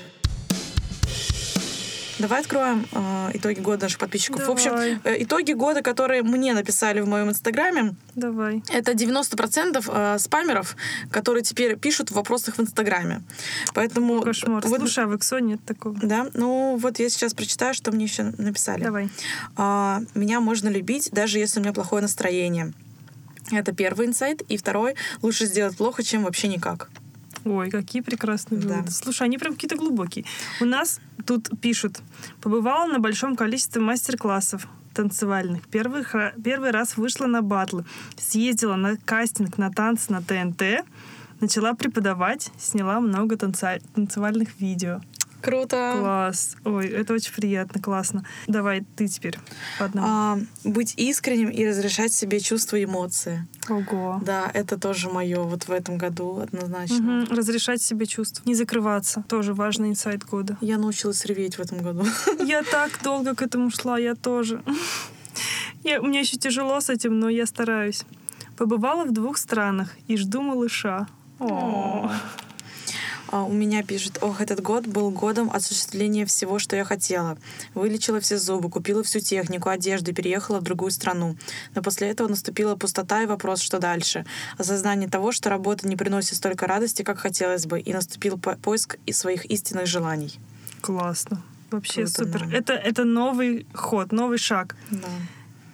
Давай 2.19 2.41
откроем 2.41 2.87
э, 2.93 3.31
итоги 3.35 3.61
года 3.61 3.83
наших 3.85 3.99
подписчиков. 3.99 4.47
В 4.47 4.51
общем, 4.51 4.71
Давай. 4.71 4.99
э, 5.05 5.23
итоги 5.23 5.53
года, 5.53 5.83
которые 5.83 6.23
мне 6.23 6.55
написали 6.55 7.01
в 7.01 7.09
моем 7.09 7.29
инстаграме, 7.29 7.95
Давай. 8.15 8.63
это 8.71 8.93
90% 8.93 9.85
э, 9.87 10.19
спамеров, 10.19 10.77
которые 11.11 11.43
теперь 11.43 11.77
пишут 11.77 12.11
в 12.11 12.15
вопросах 12.15 12.57
в 12.57 12.61
инстаграме. 12.61 13.23
Поэтому... 13.75 14.23
Кошмар. 14.23 14.63
вот- 14.67 14.79
Слушай, 14.81 15.05
а 15.05 15.07
в 15.09 15.17
Иксо 15.17 15.41
нет 15.41 15.61
такого. 15.67 15.97
да, 16.03 16.29
ну 16.33 16.77
вот 16.77 16.99
я 16.99 17.11
сейчас 17.11 17.35
прочитаю, 17.35 17.75
что 17.75 17.93
мне 17.93 18.07
еще 18.07 18.33
написали. 18.39 18.83
Давай. 18.83 19.11
А, 19.57 20.01
меня 20.15 20.41
можно 20.41 20.69
любить, 20.69 21.11
даже 21.13 21.39
если 21.39 21.61
у 21.61 21.63
меня 21.63 21.75
плохое 21.75 22.01
настроение. 22.01 22.73
Это 23.53 23.73
первый 23.73 24.07
инсайт. 24.07 24.43
И 24.49 24.57
второй, 24.57 24.95
лучше 25.23 25.47
сделать 25.47 25.77
плохо, 25.77 26.03
чем 26.03 26.25
вообще 26.25 26.49
никак. 26.49 26.89
Ой, 27.47 27.71
какие 27.71 28.03
прекрасные 28.03 28.61
Да. 28.61 28.69
выводы. 28.69 28.91
Слушай, 28.91 29.23
они 29.29 29.39
прям 29.39 29.55
какие-то 29.55 29.77
глубокие. 29.77 30.25
У 30.61 30.65
нас 30.65 31.01
тут 31.25 31.49
пишут. 31.61 32.01
Побывала 32.43 32.87
на 32.93 32.99
большом 32.99 33.37
количестве 33.37 33.81
мастер-классов 33.81 34.67
танцевальных. 34.95 35.69
Первый, 35.69 36.05
первый 36.43 36.71
раз 36.73 36.97
вышла 36.97 37.27
на 37.27 37.43
батлы. 37.43 37.85
Съездила 38.19 38.77
на 38.77 38.97
кастинг 38.97 39.59
на 39.59 39.71
танцы 39.71 40.11
на 40.13 40.23
ТНТ. 40.23 40.85
Начала 41.41 41.75
преподавать. 41.75 42.51
Сняла 42.59 42.99
много 43.01 43.37
танца- 43.37 43.81
танцевальных 43.95 44.59
видео. 44.61 45.01
Круто. 45.43 45.95
Класс. 45.99 46.57
Ой, 46.65 46.89
это 46.89 47.15
очень 47.15 47.33
приятно, 47.33 47.81
классно. 47.81 48.25
Давай 48.47 48.85
ты 48.97 49.07
теперь 49.09 49.39
по 49.79 49.85
одному. 49.85 50.07
А, 50.09 50.39
быть 50.65 50.95
искренним 50.97 51.51
и 51.51 51.67
разрешать 51.67 52.13
себе 52.13 52.41
чувства 52.41 52.77
и 52.77 52.85
эмоции. 52.85 53.47
Ого. 53.69 54.21
Да, 54.25 54.51
это 54.53 54.79
тоже 54.79 55.09
мое 55.09 55.43
вот 55.43 55.69
в 55.69 55.71
этом 55.71 55.99
году 55.99 56.41
однозначно. 56.41 56.97
Мгм. 56.97 57.37
Разрешать 57.37 57.83
себе 57.83 58.07
чувства. 58.07 58.43
Не 58.45 58.55
закрываться. 58.55 59.25
Тоже 59.29 59.55
важный 59.55 59.91
инсайт 59.91 60.25
года. 60.25 60.57
Я 60.61 60.79
научилась 60.79 61.25
реветь 61.25 61.59
в 61.59 61.61
этом 61.61 61.83
году. 61.83 62.05
Я 62.45 62.63
так 62.63 62.91
долго 63.03 63.35
к 63.35 63.43
этому 63.43 63.71
шла, 63.71 63.99
я 63.99 64.15
тоже. 64.15 64.63
Я, 65.85 66.01
мне 66.01 66.21
еще 66.21 66.37
тяжело 66.37 66.81
с 66.81 66.91
этим, 66.91 67.19
но 67.19 67.29
я 67.29 67.47
стараюсь. 67.47 68.05
Побывала 68.57 69.05
в 69.05 69.13
двух 69.13 69.37
странах 69.39 69.95
и 70.09 70.17
жду 70.17 70.41
малыша. 70.41 71.07
О. 71.39 72.11
А, 73.31 73.45
У 73.45 73.53
меня 73.53 73.83
пишет, 73.83 74.19
ох, 74.23 74.41
этот 74.41 74.61
год 74.61 74.87
был 74.87 75.11
годом 75.11 75.51
осуществления 75.53 76.27
всего, 76.27 76.59
что 76.59 76.77
я 76.77 76.85
хотела. 76.85 77.37
Вылечила 77.75 78.21
все 78.21 78.39
зубы, 78.39 78.71
купила 78.71 79.03
всю 79.03 79.21
технику, 79.21 79.69
одежду 79.69 80.11
и 80.11 80.15
переехала 80.15 80.61
в 80.61 80.63
другую 80.63 80.91
страну. 80.91 81.37
Но 81.75 81.83
после 81.83 82.09
этого 82.09 82.29
наступила 82.29 82.77
пустота 82.77 83.23
и 83.23 83.27
вопрос, 83.27 83.61
что 83.61 83.79
дальше. 83.79 84.25
Осознание 84.59 85.09
того, 85.09 85.33
что 85.33 85.51
работа 85.51 85.89
не 85.89 85.97
приносит 85.97 86.37
столько 86.37 86.67
радости, 86.67 87.03
как 87.03 87.19
хотелось 87.19 87.67
бы, 87.67 87.81
и 87.81 87.93
наступил 87.93 88.39
по- 88.39 88.57
поиск 88.57 88.97
своих 89.11 89.45
истинных 89.47 89.87
желаний. 89.87 90.39
Классно. 90.81 91.43
Вообще 91.71 92.05
Круто, 92.05 92.25
супер. 92.25 92.47
да. 92.49 92.57
Это, 92.57 92.73
это 92.75 93.05
новый 93.05 93.67
ход, 93.75 94.13
новый 94.13 94.39
шаг. 94.39 94.77
Да. 94.91 95.09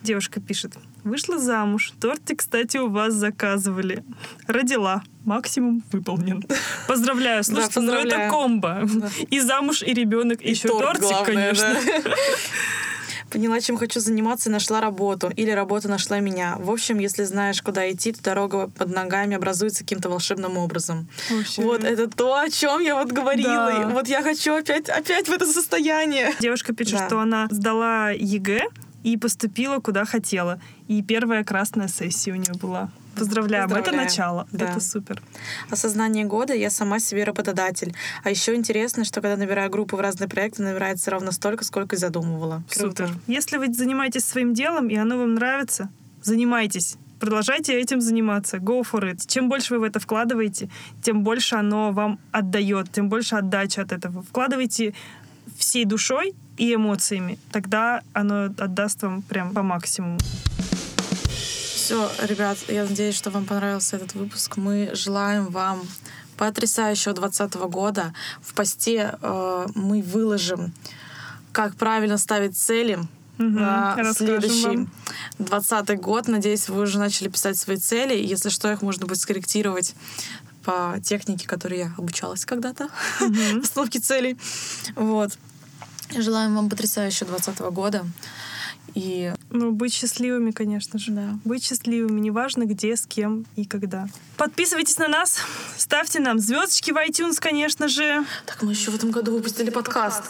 Девушка 0.02 0.40
пишет. 0.40 0.72
Вышла 1.04 1.38
замуж. 1.38 1.92
Торты, 2.00 2.34
кстати, 2.34 2.78
у 2.78 2.88
вас 2.88 3.12
заказывали. 3.14 4.02
Родила. 4.46 5.02
Максимум 5.24 5.82
выполнен. 5.92 6.44
Поздравляю. 6.88 7.44
Слушайте, 7.44 7.80
ну 7.80 7.92
это 7.92 8.02
поздравляю. 8.02 8.30
комбо. 8.30 8.82
Да. 8.94 9.08
И 9.30 9.40
замуж, 9.40 9.82
и 9.82 9.92
ребенок, 9.94 10.42
и, 10.42 10.50
еще 10.50 10.68
торт 10.68 11.00
тортик, 11.00 11.02
главное, 11.02 11.54
конечно. 11.54 11.74
да. 12.04 12.10
Поняла, 13.30 13.60
чем 13.62 13.78
хочу 13.78 13.98
заниматься, 13.98 14.50
и 14.50 14.52
нашла 14.52 14.80
работу. 14.82 15.30
Или 15.34 15.50
работа 15.52 15.88
нашла 15.88 16.20
меня. 16.20 16.56
В 16.58 16.70
общем, 16.70 16.98
если 16.98 17.24
знаешь, 17.24 17.62
куда 17.62 17.90
идти, 17.90 18.12
то 18.12 18.22
дорога 18.22 18.68
под 18.68 18.90
ногами 18.90 19.36
образуется 19.36 19.84
каким-то 19.84 20.10
волшебным 20.10 20.58
образом. 20.58 21.08
Вообще. 21.30 21.62
Вот 21.62 21.82
это 21.82 22.08
то, 22.08 22.36
о 22.36 22.50
чем 22.50 22.80
я 22.82 22.94
вот 22.94 23.10
говорила. 23.10 23.72
Да. 23.72 23.82
И 23.82 23.84
вот 23.86 24.06
я 24.08 24.22
хочу 24.22 24.54
опять, 24.54 24.90
опять 24.90 25.28
в 25.28 25.32
это 25.32 25.46
состояние. 25.46 26.34
Девушка 26.40 26.74
пишет, 26.74 26.98
Да. 26.98 27.06
что 27.06 27.20
она 27.20 27.46
сдала 27.50 28.10
ЕГЭ 28.10 28.64
и 29.02 29.16
поступила 29.16 29.78
куда 29.78 30.04
хотела. 30.04 30.60
И 30.88 31.02
первая 31.02 31.42
красная 31.42 31.88
сессия 31.88 32.32
у 32.32 32.36
нее 32.36 32.52
была. 32.60 32.90
Поздравляем, 33.16 33.66
это 33.66 33.76
Поздравляю. 33.76 34.04
начало. 34.04 34.48
Да. 34.52 34.70
Это 34.70 34.80
супер. 34.80 35.22
Осознание 35.70 36.24
года 36.24 36.54
я 36.54 36.70
сама 36.70 36.98
себе 36.98 37.24
работодатель. 37.24 37.94
А 38.24 38.30
еще 38.30 38.54
интересно, 38.54 39.04
что 39.04 39.20
когда 39.20 39.36
набираю 39.36 39.70
группу 39.70 39.96
в 39.96 40.00
разные 40.00 40.28
проекты, 40.28 40.62
набирается 40.62 41.10
ровно 41.10 41.32
столько, 41.32 41.64
сколько 41.64 41.96
и 41.96 41.98
задумывала. 41.98 42.62
Супер. 42.70 43.10
Если 43.26 43.58
вы 43.58 43.72
занимаетесь 43.72 44.24
своим 44.24 44.54
делом, 44.54 44.88
и 44.88 44.96
оно 44.96 45.18
вам 45.18 45.34
нравится, 45.34 45.90
занимайтесь. 46.22 46.96
Продолжайте 47.20 47.80
этим 47.80 48.00
заниматься. 48.00 48.56
Go 48.56 48.82
for 48.82 49.02
it. 49.12 49.26
Чем 49.28 49.48
больше 49.48 49.74
вы 49.74 49.80
в 49.80 49.82
это 49.84 50.00
вкладываете, 50.00 50.68
тем 51.02 51.22
больше 51.22 51.54
оно 51.54 51.92
вам 51.92 52.18
отдает, 52.32 52.90
тем 52.90 53.08
больше 53.08 53.36
отдачи 53.36 53.78
от 53.78 53.92
этого. 53.92 54.22
Вкладывайте 54.22 54.94
всей 55.56 55.84
душой 55.84 56.34
и 56.56 56.74
эмоциями. 56.74 57.38
Тогда 57.52 58.02
оно 58.12 58.46
отдаст 58.46 59.02
вам 59.02 59.22
прям 59.22 59.54
по 59.54 59.62
максимуму. 59.62 60.18
Все, 61.82 62.08
ребят, 62.20 62.58
я 62.68 62.84
надеюсь, 62.84 63.16
что 63.16 63.30
вам 63.30 63.44
понравился 63.44 63.96
этот 63.96 64.14
выпуск. 64.14 64.56
Мы 64.56 64.90
желаем 64.94 65.46
вам 65.48 65.84
потрясающего 66.36 67.12
2020 67.12 67.60
года. 67.68 68.14
В 68.40 68.54
посте 68.54 69.18
э, 69.20 69.66
мы 69.74 70.00
выложим, 70.00 70.72
как 71.50 71.74
правильно 71.74 72.18
ставить 72.18 72.56
цели 72.56 73.00
Мгм, 73.36 73.56
на 73.56 74.14
следующий. 74.14 74.86
20 75.40 76.00
год. 76.00 76.28
Надеюсь, 76.28 76.68
вы 76.68 76.82
уже 76.82 77.00
начали 77.00 77.26
писать 77.26 77.58
свои 77.58 77.78
цели. 77.78 78.14
Если 78.14 78.50
что, 78.50 78.70
их 78.70 78.82
можно 78.82 79.06
будет 79.06 79.18
скорректировать 79.18 79.96
по 80.62 81.00
технике, 81.02 81.48
которой 81.48 81.78
я 81.80 81.92
обучалась 81.98 82.44
когда-то. 82.44 82.90
Постановке 83.60 83.98
целей. 84.00 84.38
Вот. 84.94 85.32
Желаем 86.16 86.54
вам 86.54 86.70
потрясающего 86.70 87.30
2020 87.30 87.74
года. 87.74 88.06
И 88.94 89.32
Ну, 89.50 89.72
быть 89.72 89.92
счастливыми, 89.94 90.50
конечно 90.50 90.98
же. 90.98 91.12
Да. 91.12 91.38
Быть 91.44 91.64
счастливыми, 91.64 92.20
неважно 92.20 92.64
где, 92.64 92.94
с 92.96 93.06
кем 93.06 93.46
и 93.56 93.64
когда. 93.64 94.06
Подписывайтесь 94.36 94.98
на 94.98 95.08
нас, 95.08 95.38
ставьте 95.76 96.20
нам 96.20 96.38
звездочки 96.38 96.90
в 96.90 96.96
iTunes, 96.96 97.36
конечно 97.40 97.88
же. 97.88 98.24
так 98.46 98.62
мы 98.62 98.72
еще 98.72 98.90
в 98.90 98.94
этом 98.94 99.10
году 99.10 99.32
выпустили 99.32 99.70
подкаст. 99.70 100.24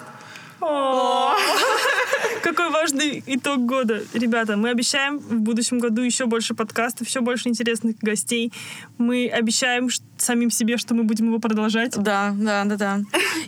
О, 0.60 1.34
Какой 2.44 2.70
важный 2.70 3.22
итог 3.26 3.66
года. 3.66 4.02
Ребята, 4.14 4.56
мы 4.56 4.70
обещаем 4.70 5.18
в 5.18 5.40
будущем 5.40 5.80
году 5.80 6.02
еще 6.02 6.26
больше 6.26 6.54
подкастов, 6.54 7.08
еще 7.08 7.20
больше 7.20 7.48
интересных 7.48 7.96
гостей. 8.00 8.52
Мы 8.96 9.28
обещаем 9.28 9.88
самим 10.18 10.50
себе, 10.52 10.76
что 10.76 10.94
мы 10.94 11.02
будем 11.02 11.26
его 11.26 11.40
продолжать. 11.40 11.96
Да, 12.00 12.32
да, 12.38 12.64
да, 12.64 12.76
да. 12.76 13.00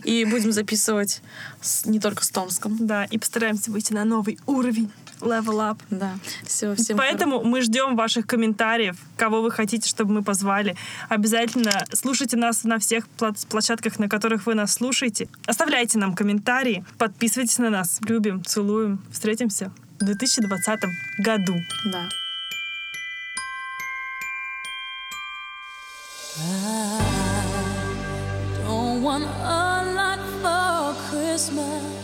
И 0.03 0.25
будем 0.25 0.51
записывать 0.51 1.21
с- 1.61 1.85
не 1.85 1.99
только 2.01 2.23
с 2.23 2.29
Томском. 2.29 2.75
Да, 2.85 3.05
и 3.05 3.17
постараемся 3.17 3.71
выйти 3.71 3.93
на 3.93 4.03
новый 4.03 4.37
уровень. 4.45 4.91
Level 5.25 5.59
up. 5.59 5.79
Да. 5.89 6.17
Все, 6.45 6.75
всем 6.75 6.97
Поэтому 6.97 7.43
мы 7.43 7.61
ждем 7.61 7.95
ваших 7.95 8.27
комментариев, 8.27 8.95
кого 9.17 9.41
вы 9.41 9.51
хотите, 9.51 9.89
чтобы 9.89 10.13
мы 10.13 10.23
позвали. 10.23 10.75
Обязательно 11.09 11.71
слушайте 11.91 12.37
нас 12.37 12.63
на 12.63 12.79
всех 12.79 13.07
площадках, 13.49 13.99
на 13.99 14.07
которых 14.07 14.45
вы 14.45 14.53
нас 14.53 14.73
слушаете. 14.73 15.27
Оставляйте 15.45 15.97
нам 15.97 16.13
комментарии, 16.15 16.85
подписывайтесь 16.97 17.57
на 17.57 17.69
нас. 17.69 17.99
Любим, 18.07 18.43
целуем. 18.43 18.99
Встретимся 19.11 19.71
в 19.99 20.05
2020 20.05 20.79
году. 21.19 21.55
Да. 21.91 22.09
Don't 28.65 29.01
want 29.01 29.23
a 29.23 29.83
lot 29.95 30.19
for 30.41 30.93
Christmas. 31.09 31.94